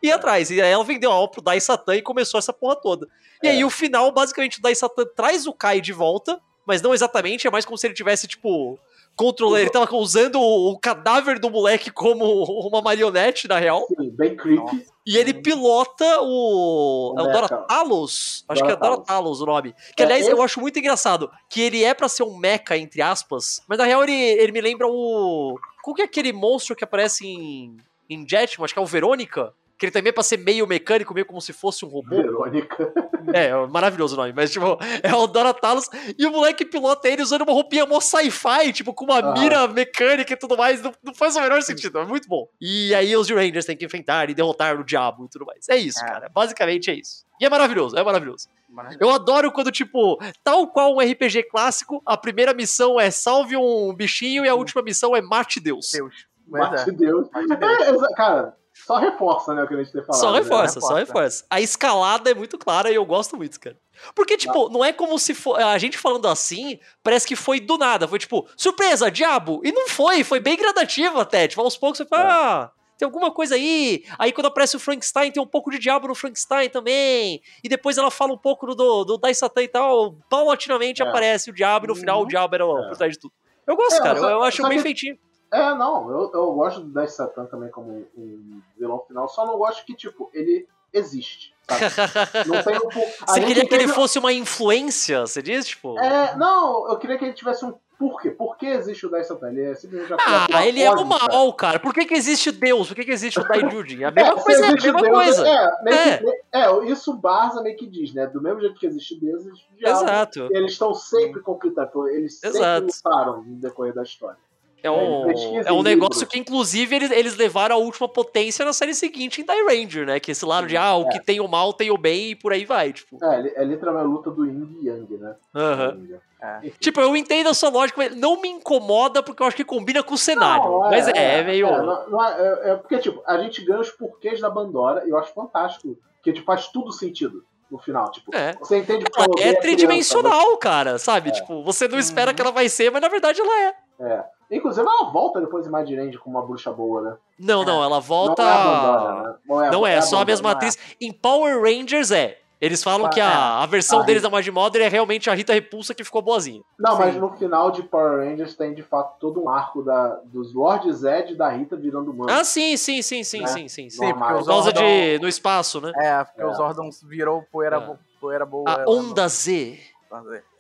[0.02, 0.50] e ir atrás.
[0.52, 3.08] E aí ela vendeu a alma pro Dai Satan e começou essa porra toda.
[3.44, 3.52] E É.
[3.52, 7.48] aí o final, basicamente, o Dai Satan traz o Kai de volta, mas não exatamente,
[7.48, 8.80] é mais como se ele tivesse, tipo,
[9.16, 9.60] controlando.
[9.60, 12.26] Ele tava usando o, o cadáver do moleque como
[12.68, 13.86] uma marionete, na real.
[13.88, 14.86] Sim, bem creepy.
[15.08, 17.14] E ele pilota o.
[17.18, 17.34] É o Mecha.
[17.42, 18.44] Doratalos?
[18.50, 18.98] Acho que é Doratalos.
[19.08, 19.76] Doratalos o nome.
[19.96, 21.30] Que, É, aliás, esse- eu acho muito engraçado.
[21.50, 23.62] Que ele é pra ser um mecha, entre aspas.
[23.68, 25.56] Mas na real ele, ele me lembra o.
[25.84, 27.78] Qual que é aquele monstro que aparece em.
[28.10, 28.66] Em Jetman?
[28.66, 29.54] Acho que é o Verônica.
[29.78, 32.16] Que ele também é pra ser meio mecânico, meio como se fosse um robô.
[32.16, 32.94] Verônica.
[33.34, 37.22] É, é maravilhoso o nome, mas tipo, é o Doratalos e o moleque pilota ele
[37.22, 39.34] usando uma roupinha mó sci-fi, tipo, com uma Ah.
[39.34, 42.48] mira mecânica e tudo mais, não, não faz o menor sentido, é muito bom.
[42.62, 45.68] E aí os Rangers têm que enfrentar e derrotar o diabo e tudo mais.
[45.68, 46.08] É isso, É.
[46.08, 47.26] cara, basicamente é isso.
[47.42, 48.48] E é maravilhoso, é maravilhoso.
[48.70, 49.04] Maravilhoso.
[49.04, 53.94] Eu adoro quando, tipo, tal qual um RPG clássico, a primeira missão é salve um
[53.94, 55.92] bichinho e a última missão é mate Deus.
[55.92, 56.14] Deus.
[56.48, 56.94] Mate é.
[56.94, 57.28] Deus.
[57.32, 58.04] Mate Deus.
[58.04, 58.56] É, cara,
[58.86, 60.20] só reforça, né, o que a gente tem falado.
[60.22, 60.40] Só né?
[60.40, 61.46] reforça, só Reforça.
[61.50, 63.78] A escalada é muito clara e eu gosto muito, cara.
[64.14, 65.58] Porque, tipo, não é como se for.
[65.60, 68.08] A gente falando assim, parece que foi do nada.
[68.08, 69.62] Foi tipo, surpresa, diabo!
[69.64, 71.48] E não foi, foi bem gradativo até.
[71.48, 72.28] Tipo, aos poucos você fala, É.
[72.34, 74.04] ah, tem alguma coisa aí.
[74.20, 77.42] Aí quando aparece o Frankenstein, tem um pouco de diabo no Frankenstein também.
[77.64, 80.18] E depois ela fala um pouco do, do, Dai Satan e tal.
[80.30, 81.08] Paulatinamente É.
[81.08, 82.28] aparece o diabo e no final o Uhum.
[82.28, 82.68] diabo era É.
[82.90, 83.34] por trás de tudo.
[83.66, 84.20] Eu gosto, É, cara.
[84.20, 85.18] só- eu, eu acho bem que- feitinho.
[85.56, 89.58] É, não, eu, eu gosto do Dash Satan também como um, vilão final, só não
[89.58, 91.54] gosto que, tipo, ele existe.
[92.46, 92.90] Não tem um
[93.28, 95.66] a Você queria que ele fosse uma influência, você diz?
[95.66, 95.98] Tipo.
[96.00, 98.30] É, não, eu queria que ele tivesse um porquê.
[98.30, 99.50] Por que existe o Dash Satan?
[99.50, 101.80] Ele é simplesmente Ah, ele é o mal, cara.
[101.80, 102.88] Por que, que existe Deus?
[102.88, 104.04] Por que, que existe o Daijujin?
[104.06, 105.48] A É, mesma se coisa, é a mesma Deus, coisa.
[105.48, 106.22] É,
[106.54, 106.62] É.
[106.62, 108.28] é, isso o Barça meio que diz, né?
[108.28, 110.04] Do mesmo jeito que existe Deus, existe o diabo.
[110.04, 110.48] Exato.
[110.52, 112.86] Eles estão sempre conflitando, eles sempre Exato.
[112.86, 114.38] lutaram no decorrer da história.
[114.86, 115.32] É um,
[115.66, 119.46] é um negócio que, inclusive, eles, eles levaram a última potência na série seguinte em
[119.46, 120.20] Die Ranger, né?
[120.20, 121.10] Que esse lado de, ah, o É.
[121.14, 123.18] que tem o mal tem o bem e por aí vai, tipo.
[123.24, 125.36] É, é literalmente a luta do Yin e Yang, né?
[125.56, 126.08] Aham.
[126.42, 126.70] É.
[126.80, 130.04] Tipo, eu entendo a sua lógica, mas não me incomoda porque eu acho que combina
[130.04, 130.64] com o cenário.
[130.70, 131.66] Não, mas é, é meio.
[131.68, 135.04] É, não- não é- é- é porque, tipo, a gente ganha os porquês da Bandora
[135.08, 135.98] e eu acho fantástico.
[136.24, 138.12] Que tipo, faz tudo sentido no final.
[138.12, 138.54] Tipo, É.
[138.60, 141.30] você entende que Ela é a tridimensional, cara, sabe?
[141.30, 141.32] É.
[141.34, 142.36] Tipo, você não espera Uhum.
[142.36, 143.74] que ela vai ser, mas na verdade ela é.
[144.00, 144.24] É.
[144.52, 147.18] Inclusive, ela volta depois em Mad Range com uma bruxa boa, né?
[147.40, 148.44] Não, não, ela volta.
[148.44, 149.36] Não é a Bandora, né?
[149.48, 150.52] Não é, Não é, a só a mesma é.
[150.54, 150.78] atriz.
[151.02, 152.40] Em Power Rangers é.
[152.62, 155.34] Eles falam Ah, que a, a versão A deles da Mad Mother é realmente a
[155.34, 156.62] Rita Repulsa que ficou boazinha.
[156.80, 157.20] Não, mas Sim.
[157.20, 161.34] no final de Power Rangers tem de fato todo um arco da, dos Lord Zed
[161.34, 162.32] e da Rita virando humano.
[162.32, 163.48] Ah, sim, sim, sim, sim, Né?
[163.48, 163.90] sim, sim.
[163.90, 163.90] sim.
[163.90, 164.30] Sim, porque Normal.
[164.36, 164.80] Por os causa Zordon...
[164.82, 165.20] de.
[165.20, 165.92] no espaço, né?
[165.98, 166.46] É, porque É.
[166.46, 167.80] os Zordons virou poeira, É.
[167.82, 168.70] bo- poeira boa.
[168.70, 169.78] A é, onda Z.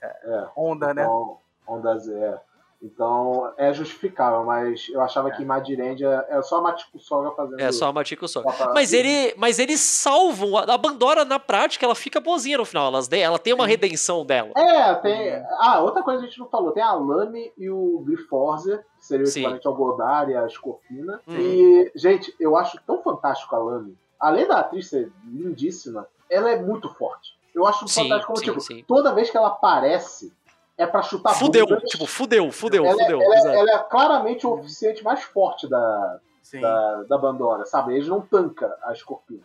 [0.02, 0.48] É, É.
[0.56, 1.08] onda, né?
[1.66, 2.40] Onda Z, é.
[2.86, 5.32] Então é justificável, mas eu achava É.
[5.32, 7.60] que em Mad Range é é só a Matico Soga fazendo.
[7.60, 10.56] É, só a Matico pra- Mas, ele, mas eles salvam.
[10.58, 12.88] A Bandora, na prática, ela fica boazinha no final.
[12.88, 14.52] Elas, ela tem uma redenção dela.
[14.56, 15.32] É, tem.
[15.60, 19.06] Ah, outra coisa que a gente não falou: tem a Lame e o Griforzer, que
[19.06, 19.40] seria o Sim.
[19.40, 21.20] equivalente ao Godard e a Scorpina.
[21.28, 21.36] Uhum.
[21.40, 23.98] E, gente, eu acho tão fantástico a Lame.
[24.20, 27.34] Além da atriz ser lindíssima, ela é muito forte.
[27.54, 28.84] Eu acho Sim, fantástico como, sim, tipo, sim.
[28.88, 30.32] toda vez que ela aparece,
[30.78, 31.84] é pra chutar Fudeu, bundas.
[31.90, 33.22] tipo, fudeu, fudeu, ela, fudeu.
[33.22, 33.56] ela- exato.
[33.56, 36.20] ela é claramente o oficiante mais forte da,
[36.62, 37.94] da, da Bandora, sabe?
[37.96, 39.44] Eles não tancam a Scorpina,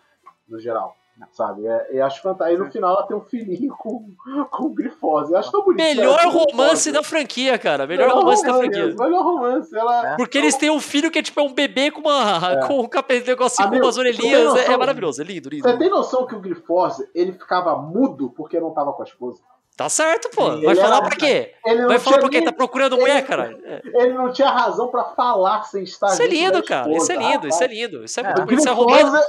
[0.48, 0.96] no geral.
[1.32, 1.66] Sabe?
[1.66, 2.44] É, acho fantástico.
[2.44, 4.06] Aí no final ela tem um filhinho com,
[4.50, 5.30] com o Grifose.
[5.30, 5.84] Eu acho tão bonito.
[5.84, 6.92] Melhor com romance Grifose.
[6.92, 7.86] da franquia, cara.
[7.86, 8.86] Melhor romance da franquia.
[8.98, 9.76] Melhor romance.
[9.76, 10.16] Ela, É.
[10.16, 12.66] Porque eles têm um filho que é tipo é um bebê com uma É.
[12.66, 14.54] com um capeta negocinho com Amigo, umas orelhinhas.
[14.56, 15.68] É, é maravilhoso, é lindo, lindo.
[15.68, 19.42] Você tem noção que o Grifose ele ficava mudo porque não tava com a esposa?
[19.76, 20.60] Tá certo, pô.
[20.60, 21.54] Vai falar era- pra quê?
[21.88, 22.36] Vai falar pra quê?
[22.38, 23.58] nem- Tá procurando ele- mulher, caralho?
[23.64, 23.80] É.
[23.84, 26.90] Ele não tinha razão pra falar sem estar Isso é lindo, cara.
[26.90, 27.12] esposa.
[27.12, 28.04] Isso é lindo, isso é lindo.
[28.04, 28.26] Isso é É.
[28.26, 28.58] muito O bonito.
[28.60, 29.26] Isso é romance.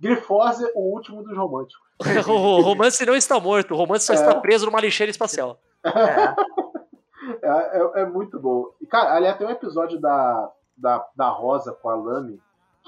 [0.00, 1.82] Grifose, o último dos românticos.
[2.28, 4.16] O romance não está morto, o romance só É.
[4.16, 5.58] está preso numa lixeira espacial.
[5.84, 5.90] É.
[7.42, 7.48] É,
[7.98, 8.66] é- é muito bom.
[8.80, 12.40] E, cara, aliás, tem um episódio da, da, da Rosa com a Lame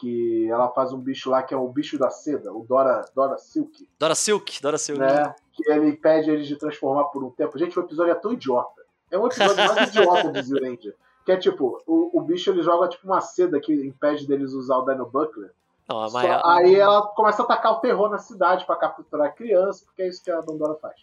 [0.02, 3.38] que ela faz um bicho lá que é o bicho da seda, o Dora, Dora
[3.38, 5.00] Silk, Dora Silk, Dora Silk.
[5.00, 5.32] né?
[5.52, 7.56] Que ele impede eles de transformar por um tempo.
[7.56, 8.82] Gente, o episódio é tão idiota.
[9.10, 10.96] É um episódio mais idiota de Zyuranger.
[11.24, 14.78] Que é tipo, o, o bicho ele joga tipo uma seda que impede deles usar
[14.78, 15.52] o Dino Buckler.
[15.88, 19.32] Não, Só- Maia- aí ela começa a atacar o terror na cidade pra capturar a
[19.32, 20.96] criança, porque é isso que a Bandora faz.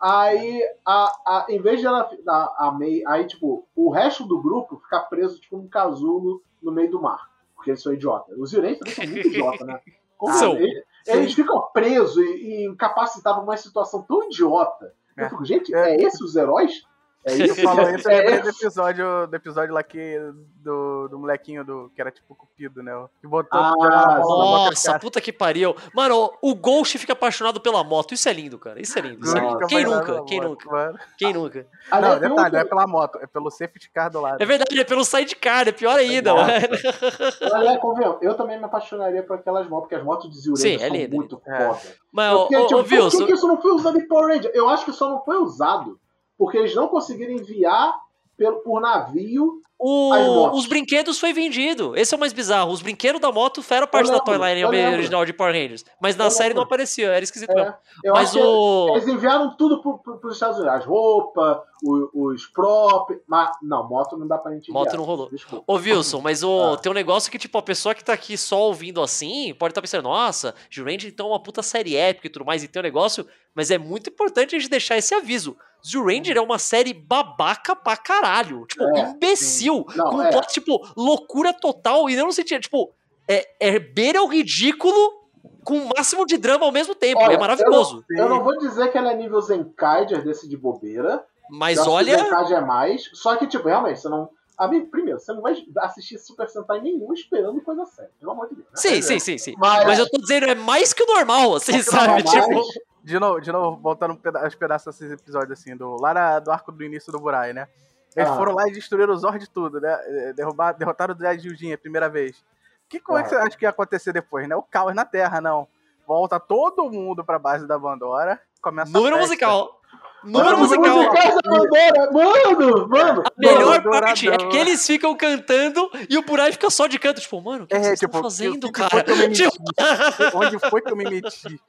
[0.00, 2.08] Aí, a, a, em vez de ela.
[2.28, 6.70] A, a Mei, aí, tipo, o resto do grupo fica preso, tipo, num casulo no
[6.72, 7.30] meio do mar.
[7.66, 8.38] Porque eles são idiotas.
[8.38, 9.80] Os Yurens também são muito idiotas, né?
[10.16, 10.56] Como São.
[10.56, 12.20] eles, eles ficam presos e,
[12.62, 14.94] e incapacitados numa situação tão idiota.
[15.16, 15.28] Eu É.
[15.28, 16.84] fico, gente, é esses os heróis?
[17.26, 17.62] É Tu isso?
[17.62, 20.16] falou isso é, é do episódio, do episódio lá que,
[20.62, 22.92] do, do molequinho do, que era tipo cupido, né?
[23.20, 24.98] Que botou Ah, na Nossa, cara.
[25.00, 25.74] puta que pariu.
[25.92, 28.14] Mano, o Ghost fica apaixonado pela moto.
[28.14, 28.80] Isso é lindo, cara.
[28.80, 29.24] Isso é lindo.
[29.24, 29.66] Isso é lindo.
[29.66, 30.22] Quem nunca?
[30.24, 30.70] Quem moto, nunca?
[30.70, 30.98] mano.
[31.18, 31.66] Quem nunca?
[31.90, 34.40] Aliás, Não, detalhe, não é pela moto, é pelo safety car do lado.
[34.40, 36.46] É verdade, é pelo sidecar, é pior ainda, mano.
[37.52, 40.74] Aliás, convenhamos, eu também me apaixonaria por aquelas motos, porque as motos de Zurenda Sim,
[40.76, 41.66] é são lindo, muito é.
[41.66, 41.80] foda.
[42.12, 44.50] Mas, Eu ô, tipo, ô, por que isso não foi usado em Power Ranger?
[44.54, 45.98] Eu acho que só não foi usado
[46.38, 47.94] porque eles não conseguiram enviar
[48.36, 49.60] pelo, por navio.
[49.78, 51.94] o- os brinquedos foi vendido.
[51.96, 52.72] Esse é o mais bizarro.
[52.72, 54.92] Os brinquedos da moto eram parte Eu da lembro, Toyline lembro.
[54.94, 55.84] original de Power Rangers.
[56.00, 56.56] Mas na Eu série lembro.
[56.60, 57.70] não aparecia, era esquisito mesmo.
[57.70, 58.88] É, eu Mas o.
[58.92, 60.76] eles enviaram tudo pro, pro, pros Estados Unidos.
[60.78, 63.18] As roupas, os props.
[63.26, 64.84] Mas, não, moto não dá pra gente enviar.
[64.84, 65.28] Moto não rolou.
[65.30, 65.64] Desculpa.
[65.66, 66.76] Ô, Wilson, mas o, Ah.
[66.78, 69.82] tem um negócio que, tipo, a pessoa que tá aqui só ouvindo assim, pode estar
[69.82, 72.82] pensando, nossa, Jurange então é uma puta série épica e tudo mais, e tem um
[72.82, 75.56] negócio, mas é muito importante a gente deixar esse aviso.
[75.86, 78.66] Zuranger é uma série babaca pra caralho.
[78.66, 79.84] Tipo, É, imbecil.
[79.94, 80.30] Não, com um é.
[80.30, 82.08] plot, tipo, loucura total.
[82.10, 82.90] E não no sentido, tipo,
[83.28, 85.24] é, é beira o ridículo
[85.64, 87.20] com o máximo de drama ao mesmo tempo.
[87.20, 88.04] Olha, é maravilhoso.
[88.10, 91.24] Eu não vou dizer que ela é nível Zenkaiger desse de bobeira.
[91.50, 92.18] Mas Eu olha.
[92.18, 93.08] Zenkaiger é mais.
[93.14, 94.28] Só que, tipo, realmente, você não.
[94.58, 98.10] A mim, primeiro, você não vai assistir Super Sentai nenhum esperando coisa séria.
[98.18, 98.66] Pelo amor de Deus.
[98.68, 98.72] né?
[98.74, 99.54] Sim, sim, sim, sim.
[99.58, 102.22] Mas, Mas eu tô dizendo, é mais que o normal, assim, Mas- sabe?
[102.22, 102.62] Tipo.
[103.06, 106.38] De novo, de novo, voltando um peda- aos pedaços desses episódios, assim, do, lá na-
[106.40, 107.68] do arco do início do Burai, né?
[108.16, 108.36] Eles Ah.
[108.36, 109.96] foram lá e destruíram o Zord tudo, né?
[110.06, 112.36] Eh, Derrubar, derrotaram o Dread Jujin a primeira vez.
[112.38, 113.38] O que, como é que Ah.
[113.42, 114.56] você acha que ia acontecer depois, né?
[114.56, 115.68] O caos na Terra, não.
[116.04, 118.40] Volta todo mundo pra base da Bandora.
[118.60, 119.28] Começa a Número festa.
[119.28, 119.80] musical.
[120.26, 120.96] Número Mano, musical.
[120.96, 122.10] musical da Bandora!
[122.12, 123.22] Mano, mano!
[123.24, 123.90] A melhor Douradão.
[123.92, 127.20] parte é que eles ficam cantando e o Burai fica só de canto.
[127.20, 128.90] Tipo, mano, o que É, vocês tipo, estão fazendo, que- que cara?
[128.90, 129.42] foi que eu me meti?
[129.50, 131.60] Tipo, Onde foi que eu me meti?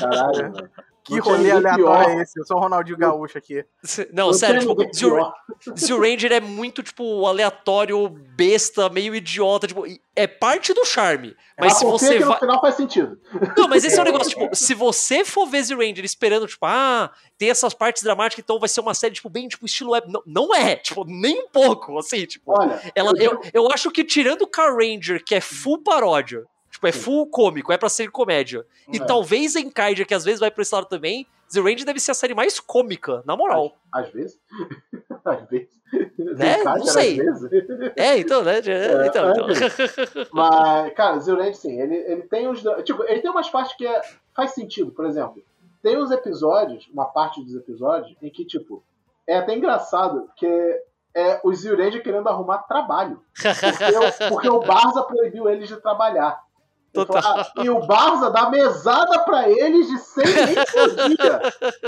[0.00, 0.70] Caralho, mano.
[1.02, 2.10] Que Não tinha rolê aleatório pior.
[2.18, 2.38] é esse?
[2.38, 3.64] Eu sou o Ronaldinho Gaúcho aqui.
[4.12, 5.26] Não, Não sério, tipo.
[5.78, 11.34] Zero Ranger é muito, tipo, aleatório, besta, meio idiota, tipo, é parte do charme.
[11.58, 12.38] Mas Mas se você que no vai.
[12.38, 13.18] final faz sentido.
[13.56, 16.64] Não, mas esse é o negócio, tipo, se você for ver Zero Ranger esperando, tipo,
[16.66, 20.06] ah, tem essas partes dramáticas, então vai ser uma série, tipo, bem, tipo, estilo web.
[20.10, 22.52] Não, não é, tipo, nem um pouco, assim, tipo.
[22.52, 26.44] Olha, Ela, eu eu, eu acho que tirando o Car Ranger, que é full paródia,
[26.80, 29.04] tipo, é full cômico, é pra ser comédia, e É.
[29.04, 32.14] talvez Enkaidia, que às vezes vai pra esse lado também, The Ranger deve ser a
[32.14, 33.76] série mais cômica, na moral.
[33.92, 34.38] Às vezes.
[35.24, 35.68] Às vezes.
[36.16, 36.62] Né?
[36.64, 37.20] Não sei.
[37.28, 37.42] Às.
[37.96, 38.58] É, então, né?
[38.58, 39.46] É, então, é, então.
[40.32, 42.62] Mas, cara, Zurand, sim, ele, ele tem uns.
[42.84, 44.00] Tipo, ele tem umas partes que é,
[44.34, 44.92] faz sentido.
[44.92, 45.42] Por exemplo,
[45.82, 48.82] tem uns episódios, uma parte dos episódios, em que, tipo,
[49.26, 50.46] é até engraçado que
[51.14, 53.20] é os Zurand querendo arrumar trabalho.
[53.34, 56.40] Porque, o- porque o Barza proibiu eles de trabalhar.
[56.92, 57.22] Ele Total.
[57.38, 61.40] "Ah, e o Barza dá mesada pra eles de 100 nem por dia.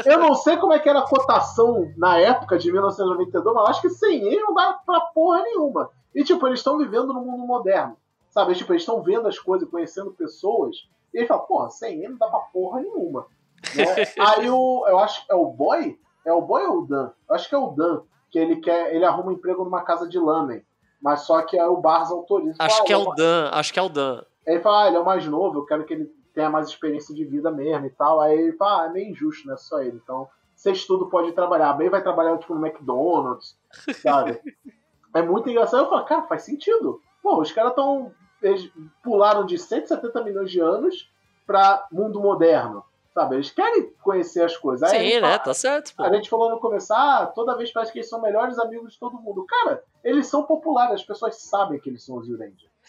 [0.04, 3.70] Eu não sei como é que era a cotação na época de 1992, mas eu
[3.70, 5.90] acho que 100 ien não dá pra porra nenhuma.
[6.14, 7.96] E, tipo, eles estão vivendo no mundo moderno.
[8.30, 8.54] Sabe?
[8.54, 10.76] Tipo, eles estão vendo as coisas, conhecendo pessoas.
[11.12, 13.26] E eles falam, porra, 100 ien não dá pra porra nenhuma.
[13.74, 13.84] Né?
[14.38, 15.98] Aí o, eu acho que é o Boy?
[16.24, 17.10] É o Boy ou o Dan?
[17.28, 20.08] Eu acho que é o Dan, que ele quer, ele arruma um emprego numa casa
[20.08, 20.64] de lamen.
[21.02, 22.54] Mas só que aí o Barza autoriza.
[22.60, 24.22] Acho Fala, que é "Ó, o Dan, acho que é o Dan.
[24.46, 26.68] Aí ele fala, ah, ele é o mais novo, eu quero que ele tenha mais
[26.68, 28.20] experiência de vida mesmo e tal.
[28.20, 29.56] Aí ele fala, ah, é meio injusto, né?
[29.56, 30.00] Só ele.
[30.02, 31.72] Então, vocês tudo pode trabalhar.
[31.74, 33.56] Bem vai trabalhar, tipo, no McDonald's,
[34.02, 34.40] sabe?
[35.14, 35.84] é muito engraçado.
[35.84, 37.00] Eu falo, cara, faz sentido.
[37.22, 38.12] Pô, os caras estão.
[38.40, 38.70] Eles
[39.04, 41.08] pularam de 170 milhões de anos
[41.46, 43.36] pra mundo moderno, sabe?
[43.36, 44.90] Eles querem conhecer as coisas.
[44.90, 45.20] Aí Sim, né?
[45.20, 46.02] fala- Tá certo, pô.
[46.02, 48.98] a gente falou no começo, ah, toda vez parece que eles são melhores amigos de
[48.98, 49.44] todo mundo.
[49.46, 52.26] Cara, eles são populares, as pessoas sabem que eles são os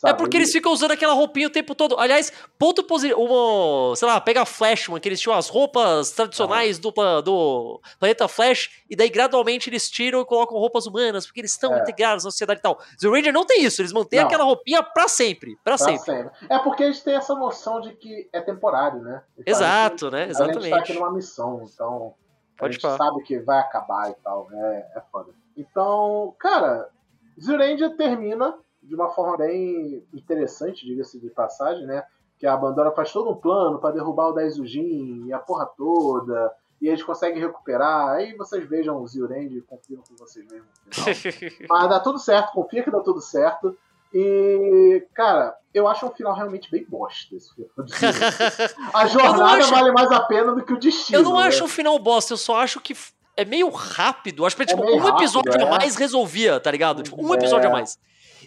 [0.03, 0.09] Zyuranger.
[0.09, 1.97] É porque eles ficam usando aquela roupinha o tempo todo.
[1.97, 3.95] Aliás, ponto positivo.
[3.95, 8.83] Sei lá, pega a Flashman, que eles tinham as roupas tradicionais do, do planeta Flash,
[8.89, 11.81] e daí gradualmente eles tiram e colocam roupas humanas, porque eles estão É.
[11.81, 12.77] integrados na sociedade e tal.
[12.99, 14.27] The Ranger não tem isso, eles mantêm Não.
[14.27, 15.55] aquela roupinha pra sempre.
[15.63, 15.99] Pra Pra sempre.
[16.03, 16.31] sempre.
[16.49, 19.21] É porque eles têm essa noção de que é temporário, né?
[19.37, 20.25] Eles Exato, né?
[20.27, 20.93] que A gente tá aqui Exatamente.
[20.99, 22.13] numa missão, então
[22.57, 22.97] Pode a gente pá.
[22.97, 24.47] sabe que vai acabar e tal.
[24.51, 25.31] É, é foda.
[25.57, 26.89] Então, cara,
[27.39, 32.03] Zyuranger termina de uma forma bem interessante, diga-se de passagem, né?
[32.37, 36.51] Que a Bandora faz todo um plano pra derrubar o Daizujin e a porra toda.
[36.81, 38.09] E eles conseguem recuperar.
[38.09, 40.65] Aí vocês vejam o Zyuranger e confiram que vocês final.
[41.69, 43.77] Mas dá tudo certo, confia que dá tudo certo.
[44.13, 47.95] E, cara, eu acho um final realmente bem bosta esse Ranger.
[48.93, 51.17] A jornada acho- vale mais a pena do que o destino.
[51.19, 51.47] Eu não né?
[51.47, 52.95] acho o final bosta, eu só acho que
[53.35, 54.45] é meio rápido.
[54.45, 55.69] Acho que tipo, meio um episódio a é.
[55.69, 57.01] mais resolvia, tá ligado?
[57.01, 57.37] Tipo, um É.
[57.37, 57.97] episódio a mais.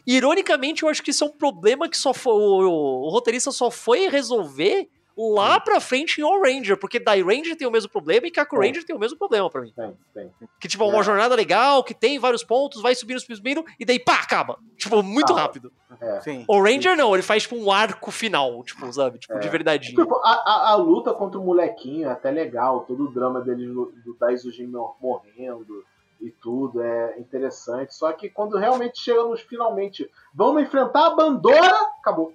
[0.06, 3.50] Ironicamente, eu acho que isso é um problema que só foi, o, o- o roteirista
[3.50, 4.88] só foi resolver
[5.18, 8.62] lá pra frente em All Ranger, porque Dai Ranger tem o mesmo problema e Kaku
[8.62, 8.66] É.
[8.66, 9.72] Ranger tem o mesmo problema pra mim.
[9.74, 10.30] Tem, tem.
[10.60, 11.02] Que, tipo, é uma É.
[11.02, 14.58] jornada legal, que tem vários pontos, vai subindo, subindo, subindo, e daí, pá, acaba.
[14.76, 15.40] Tipo, muito Acaba.
[15.40, 15.72] rápido.
[15.98, 16.20] É.
[16.20, 16.44] Sim.
[16.46, 19.18] O Ranger não, ele faz, tipo, um arco final, tipo, sabe?
[19.18, 19.38] Tipo, É.
[19.38, 19.88] de verdade.
[19.88, 23.66] Tipo, a, a, a luta contra o molequinho é até legal, todo o drama dele
[23.68, 25.82] do, do Daizujin mor- morrendo
[26.20, 27.94] e tudo é interessante.
[27.94, 32.32] Só que quando realmente chega nos finalmente, vamos enfrentar a Bandora, acabou.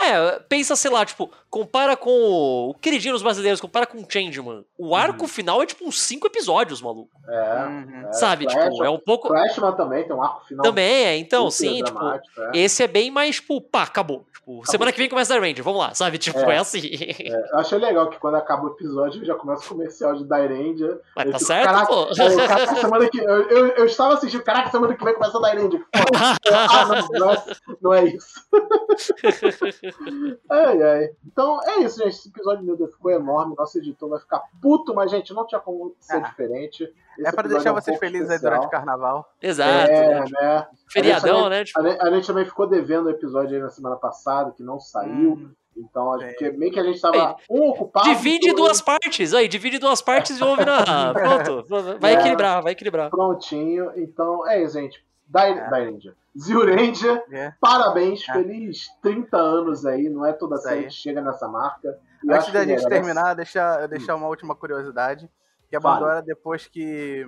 [0.00, 4.06] É, pensa, sei lá, tipo, compara com o, o queridinho dos brasileiros, compara com o
[4.08, 4.64] Changeman.
[4.78, 7.10] O arco final é, tipo, uns cinco episódios, maluco.
[7.28, 8.08] É, Uhum.
[8.08, 8.44] é, sabe?
[8.50, 9.28] Flash, tipo, é um pouco...
[9.28, 10.62] Flashman também tem um arco final.
[10.64, 11.98] Também é, então, sim, tipo...
[12.08, 12.20] é.
[12.54, 14.26] Esse é bem mais, tipo, pá, acabou.
[14.34, 16.18] Tipo, semana que vem começa a Ranger, vamos lá, sabe?
[16.18, 16.56] Tipo, É.
[16.56, 16.80] é, assim.
[16.84, 21.00] É, eu achei legal que quando acaba o episódio já começa o comercial de Dairendia.
[21.16, 22.02] Mas tá certo, caraca, pô.
[22.10, 25.40] é, caraca, semana que, eu, eu, eu estava assistindo, caraca, semana que vem começa a
[25.40, 25.82] Dairendia.
[26.52, 27.44] Ah, não, não é,
[27.80, 28.28] não é isso.
[30.50, 31.10] ai, ai.
[31.26, 32.10] Então é isso, gente.
[32.10, 33.54] Esse episódio, meu Deus, ficou enorme.
[33.56, 36.20] Nosso editor vai ficar puto, mas, gente, não tinha como ser Ah.
[36.20, 36.82] diferente.
[36.84, 36.92] Esse
[37.28, 39.28] É pra episódio deixar um vocês felizes aí durante o carnaval.
[39.40, 39.90] Exato.
[39.90, 40.24] É, né?
[40.40, 40.66] né?
[40.90, 41.60] Feriadão, a né?
[41.60, 44.62] A Tipo, gente, a gente também ficou devendo o episódio aí na semana passada, que
[44.62, 45.34] não saiu.
[45.34, 46.28] Hum, Então, É.
[46.28, 48.08] porque meio que a gente tava um ocupado.
[48.08, 49.34] divide em duas partes.
[49.34, 51.12] Aí, divide em duas partes e ouve na.
[51.12, 51.64] Pronto.
[51.98, 52.18] Vai É.
[52.20, 53.10] equilibrar, vai equilibrar.
[53.10, 53.90] Prontinho.
[53.96, 55.04] Então, é isso, gente.
[55.34, 56.12] Dai, É.
[56.38, 57.52] Zyurendia, é.
[57.60, 58.32] parabéns, É.
[58.32, 60.08] feliz 30 anos aí.
[60.08, 60.86] Não é toda Isso série aí.
[60.86, 61.98] que chega nessa marca.
[62.22, 65.28] E Antes da gente terminar, deixa, eu deixar uma última curiosidade.
[65.68, 65.80] Que a.
[65.80, 67.26] Bandora, depois que,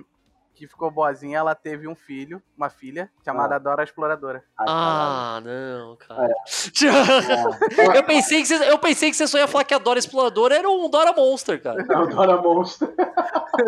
[0.57, 3.59] que ficou boazinha, ela teve um filho, uma filha, chamada Ah.
[3.59, 4.43] Dora Exploradora.
[4.57, 6.33] Ai, Ah, não, cara.
[6.79, 7.93] caralho.
[7.95, 10.55] Eu pensei, que você, eu pensei que você só ia falar que a Dora Exploradora
[10.55, 11.85] era um Dora Monster, cara.
[11.87, 12.89] É o Dora Monster.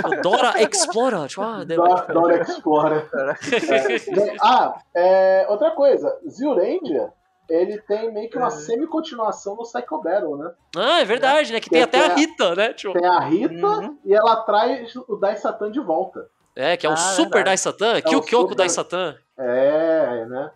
[0.06, 1.28] O Dora Explorer.
[1.28, 3.10] Tipo, ah, Dora, Dora Explorer.
[3.14, 4.36] É.
[4.42, 6.16] Ah, é, outra coisa.
[6.28, 7.12] Zyurendia,
[7.50, 8.52] ele tem meio que uma É.
[8.52, 10.52] semi-continuação no Psycho Battle, né?
[10.76, 11.60] Ah, é verdade, né?
[11.60, 12.74] Que tem até a Rita, né?
[12.74, 13.98] Tipo, Tem a Rita Uhum.
[14.06, 16.28] e ela traz o Dai Satan de volta.
[16.60, 17.46] É, que é o Ah, Super verdade.
[17.46, 19.16] Dai Satan, o Kyokyo Super- Dai Satan.
[19.38, 20.52] É, né?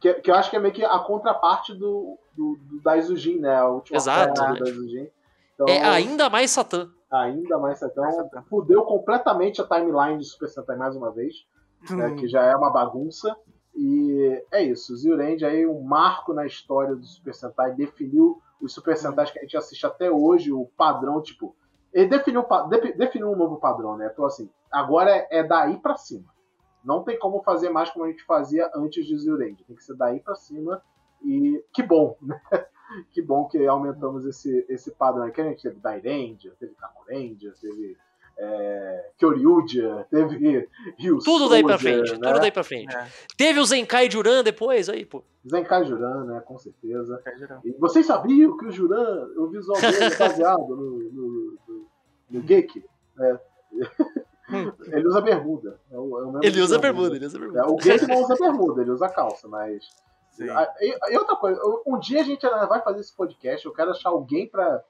[0.00, 3.56] Que, que eu acho que é meio que a contraparte do, do, do Daizujin, né?
[3.56, 4.52] A última Exato, né?
[4.52, 5.08] do Daizujin.
[5.54, 6.90] Então, É ainda mais Satan.
[7.10, 8.02] ainda mais Satan.
[8.48, 11.34] Fudeu completamente a timeline de Super Sentai mais uma vez,
[11.90, 13.34] né, que já é uma bagunça.
[13.74, 18.96] E é isso, Zyurend aí um marco na história do Super Sentai, definiu os Super
[18.96, 21.54] Sentais que a gente assiste até hoje, o padrão, tipo,
[21.92, 24.10] ele definiu, um definiu um novo padrão, né?
[24.12, 26.26] Então assim, agora é, é daí pra cima.
[26.84, 29.94] Não tem como fazer mais como a gente fazia antes de Zyurend, tem que ser
[29.96, 30.82] daí pra cima
[31.22, 32.40] e que bom, né?
[33.12, 35.30] Que bom que aumentamos esse, esse padrão.
[35.30, 37.96] Que a gente teve Dairendia, teve Kakurendia, teve
[38.36, 40.66] é, Kyoryuja, teve
[40.98, 42.18] Ryu Tudo daí pra frente, né?
[42.18, 42.92] tudo daí pra frente.
[42.96, 43.06] É,
[43.36, 45.22] Teve o Zenkai Juran depois, aí, pô.
[45.48, 46.40] Zenkai Juran, né?
[46.40, 47.22] Com certeza.
[47.24, 47.58] é.
[47.68, 51.86] E vocês sabiam que o Juran, o visual dele é baseado no, no, no,
[52.30, 52.84] no Geek?
[53.20, 53.38] É.
[54.92, 55.78] ele usa bermuda.
[55.90, 57.66] É o- é o mesmo Ele usa bermuda, ele usa É, bermuda.
[57.68, 59.84] o Geek não usa bermuda, ele usa calça, mas.
[60.38, 64.08] E, e outra coisa, um dia a gente vai fazer esse podcast, eu quero achar
[64.08, 64.82] alguém pra,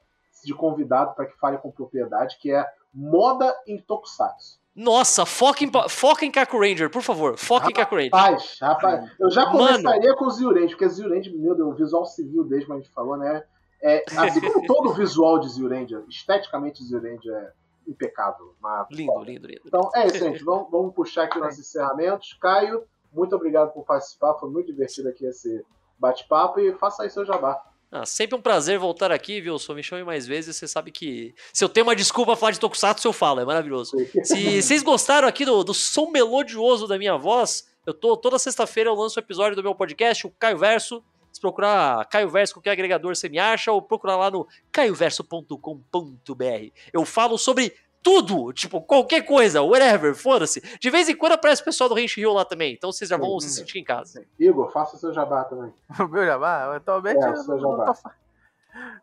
[0.44, 2.64] de convidado para que fale com propriedade, que é
[2.94, 4.60] moda em Tokusatsu.
[4.76, 7.36] Nossa, foca em, foca em Kaku Ranger, por favor.
[7.36, 8.10] Foca em Kaku Ranger.
[8.14, 9.58] Rapaz, rapaz, eu já Mano.
[9.58, 12.90] começaria com o Zyurend, porque Zyurend, meu Deus, o visual civil desde que a gente
[12.92, 13.42] falou, né?
[13.82, 17.52] É, assim como todo o visual de Zyurend, esteticamente Zyurend é
[17.90, 18.54] impecável.
[18.60, 19.62] Mas, Lindo, lindo, lindo.
[19.66, 20.44] Então é isso, gente.
[20.44, 22.36] Vamos, vamos puxar aqui nossos encerramentos.
[22.40, 24.34] Caio, muito obrigado por participar.
[24.38, 25.64] Foi muito divertido aqui esse
[25.98, 27.60] bate-papo e faça aí seu jabá.
[27.92, 29.58] Ah, sempre um prazer voltar aqui, viu?
[29.58, 30.56] Só me chame mais vezes.
[30.56, 33.40] Você sabe que se eu tenho uma desculpa pra falar de Tokusatsu, eu falo.
[33.40, 33.96] É maravilhoso.
[34.22, 38.90] Se vocês gostaram aqui do, do som melodioso da minha voz, eu tô toda sexta-feira
[38.90, 41.02] eu lanço um episódio do meu podcast, o Caio Verso.
[41.32, 46.72] Se procurar Caio Verso, qualquer agregador você me acha, ou procurar lá no caioverso.com.br.
[46.92, 50.60] Eu falo sobre tudo, tipo, qualquer coisa, whatever, foda-se.
[50.80, 53.16] De vez em quando aparece o pessoal do Rente Rio lá também, então vocês já
[53.18, 53.48] vão Sim.
[53.48, 54.24] se sentir em casa.
[54.38, 55.72] Igor, faça seu jabá também.
[56.00, 56.74] O meu jabá?
[56.76, 57.84] Atualmente É, eu o seu não jabá.
[57.86, 58.14] tô fa-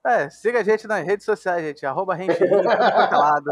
[0.05, 1.85] É, siga a gente nas redes sociais, gente.
[1.85, 3.51] Arroba Renchirinho, tudo quanto é lado.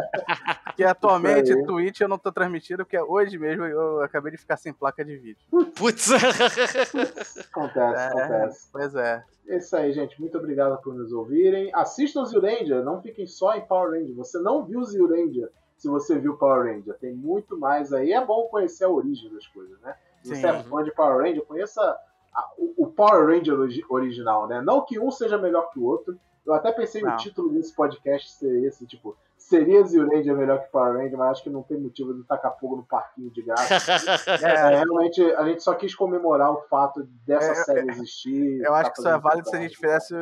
[0.75, 1.63] Que atualmente aí.
[1.65, 5.17] Twitch eu não tô transmitindo, porque hoje mesmo eu acabei de ficar sem placa de
[5.17, 5.41] vídeo.
[5.75, 6.09] Putz.
[7.51, 8.07] Acontece, É.
[8.07, 8.69] acontece.
[8.71, 9.23] Pois é.
[9.47, 10.19] É isso aí, gente.
[10.19, 11.69] Muito obrigado por nos ouvirem.
[11.73, 14.15] Assistam o Zyuranger, não fiquem só em Power Ranger.
[14.15, 16.97] Você não viu o Zyuranger se você viu Power Ranger.
[16.97, 18.11] Tem muito mais aí.
[18.11, 19.95] É bom conhecer a origem das coisas, né?
[20.23, 20.41] Se Sim.
[20.41, 21.95] você é fã de Power Ranger, conheça
[22.35, 24.61] a- o, Power Ranger origi- original, né?
[24.61, 26.17] Não que um seja melhor que o outro.
[26.45, 27.11] Eu até pensei Não.
[27.11, 31.31] no título desse podcast ser esse, tipo, seria Zio Ranger melhor que Power Ranger, mas
[31.31, 33.61] acho que não tem motivo de tacar fogo no parquinho de gato.
[34.45, 38.61] É, realmente, a gente só quis comemorar o fato dessa É, série existir.
[38.61, 40.13] Eu acho tá que só é válido se a gente fizesse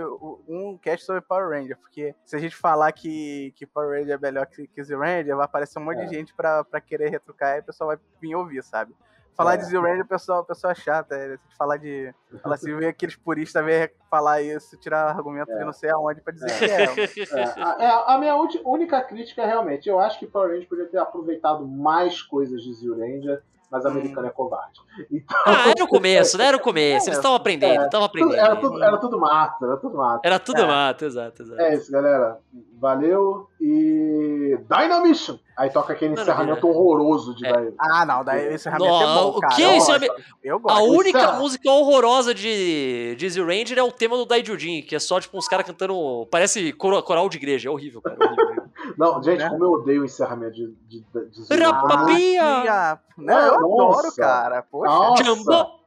[0.48, 4.20] um cast sobre Power Ranger, porque se a gente falar que, que Power Ranger é
[4.22, 6.06] melhor que, que Zero Ranger, vai aparecer um monte É.
[6.06, 8.96] de gente pra, pra querer retrucar e o pessoal vai vir ouvir, sabe?
[9.36, 9.58] Falar É.
[9.58, 11.12] de Zero Ranger, o pessoal, pessoal é chato.
[11.14, 12.14] É, falar de.
[12.42, 16.32] Falar assim, ver aqueles puristas ver falar isso, tirar argumento de não sei aonde pra
[16.34, 17.40] dizer que é.
[17.40, 20.68] É, a, é, a minha ulti- única crítica é realmente, eu acho que Power Ranger
[20.70, 23.42] podia ter aproveitado mais coisas de Zio Ranger,
[23.72, 24.80] mas a americana é covarde.
[25.12, 26.46] Então, Ah, era o começo, né?
[26.46, 27.08] Era o começo.
[27.08, 28.36] Eles estavam aprendendo, estavam tudo- aprendendo.
[28.46, 30.22] era, tudo, era tudo mato, era tudo mato.
[30.24, 30.68] Era tudo É.
[30.68, 31.60] mato, exato, exato.
[31.60, 32.38] É isso, galera.
[32.80, 35.38] Valeu e Dynamism!
[35.56, 36.34] Aí toca aquele Maravilha.
[36.34, 37.50] encerramento horroroso de É.
[37.50, 37.76] Dynamism.
[37.80, 39.56] Ah, não, daí esse realmente é Não, bom, o cara.
[39.56, 39.88] que eu é isso?
[39.88, 40.24] gosto.
[40.44, 41.40] Eu A única Encerra.
[41.40, 45.48] música horrorosa de, Zio Ranger é o tema do Daijujin, que é só tipo uns
[45.48, 46.28] caras cantando.
[46.32, 47.70] Parece coral de igreja.
[47.70, 48.18] É horrível, cara.
[48.20, 48.64] horrível, horrível.
[48.98, 49.50] Não, gente, Né?
[49.50, 51.72] como eu odeio o encerramento de, de, de, de Zio Ranger.
[51.72, 53.00] Rapapia!
[53.18, 53.98] Não, eu Nossa.
[54.00, 54.64] adoro, cara.
[54.64, 54.92] Poxa.
[55.24, 55.83] Nossa.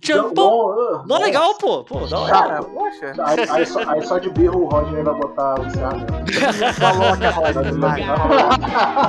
[0.00, 0.34] Jumbo!
[0.34, 1.04] Jumbo!
[1.06, 1.84] Não é legal, pô.
[1.84, 2.32] Pô, da hora.
[2.32, 3.12] Cara, poxa.
[3.24, 6.12] Aí, aí só, aí só de birro o Roger vai botar o encerramento.
[6.80, 7.78] Coloca, Roger.
[7.78, 8.02] vai.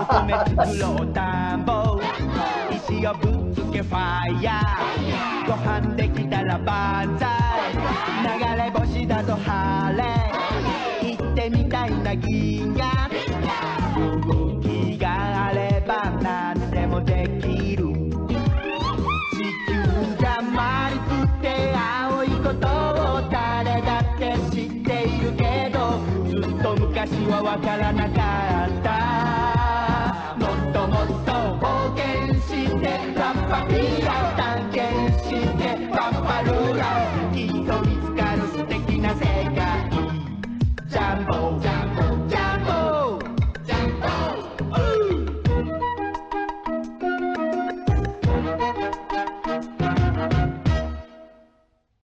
[0.03, 1.99] 乙女作ろう田んぼ
[2.71, 10.03] 石をぶつけファイヤーご飯できたら万歳流れ星だと晴れ
[11.09, 12.96] 行ってみたいな銀河
[27.48, 28.07] wakala na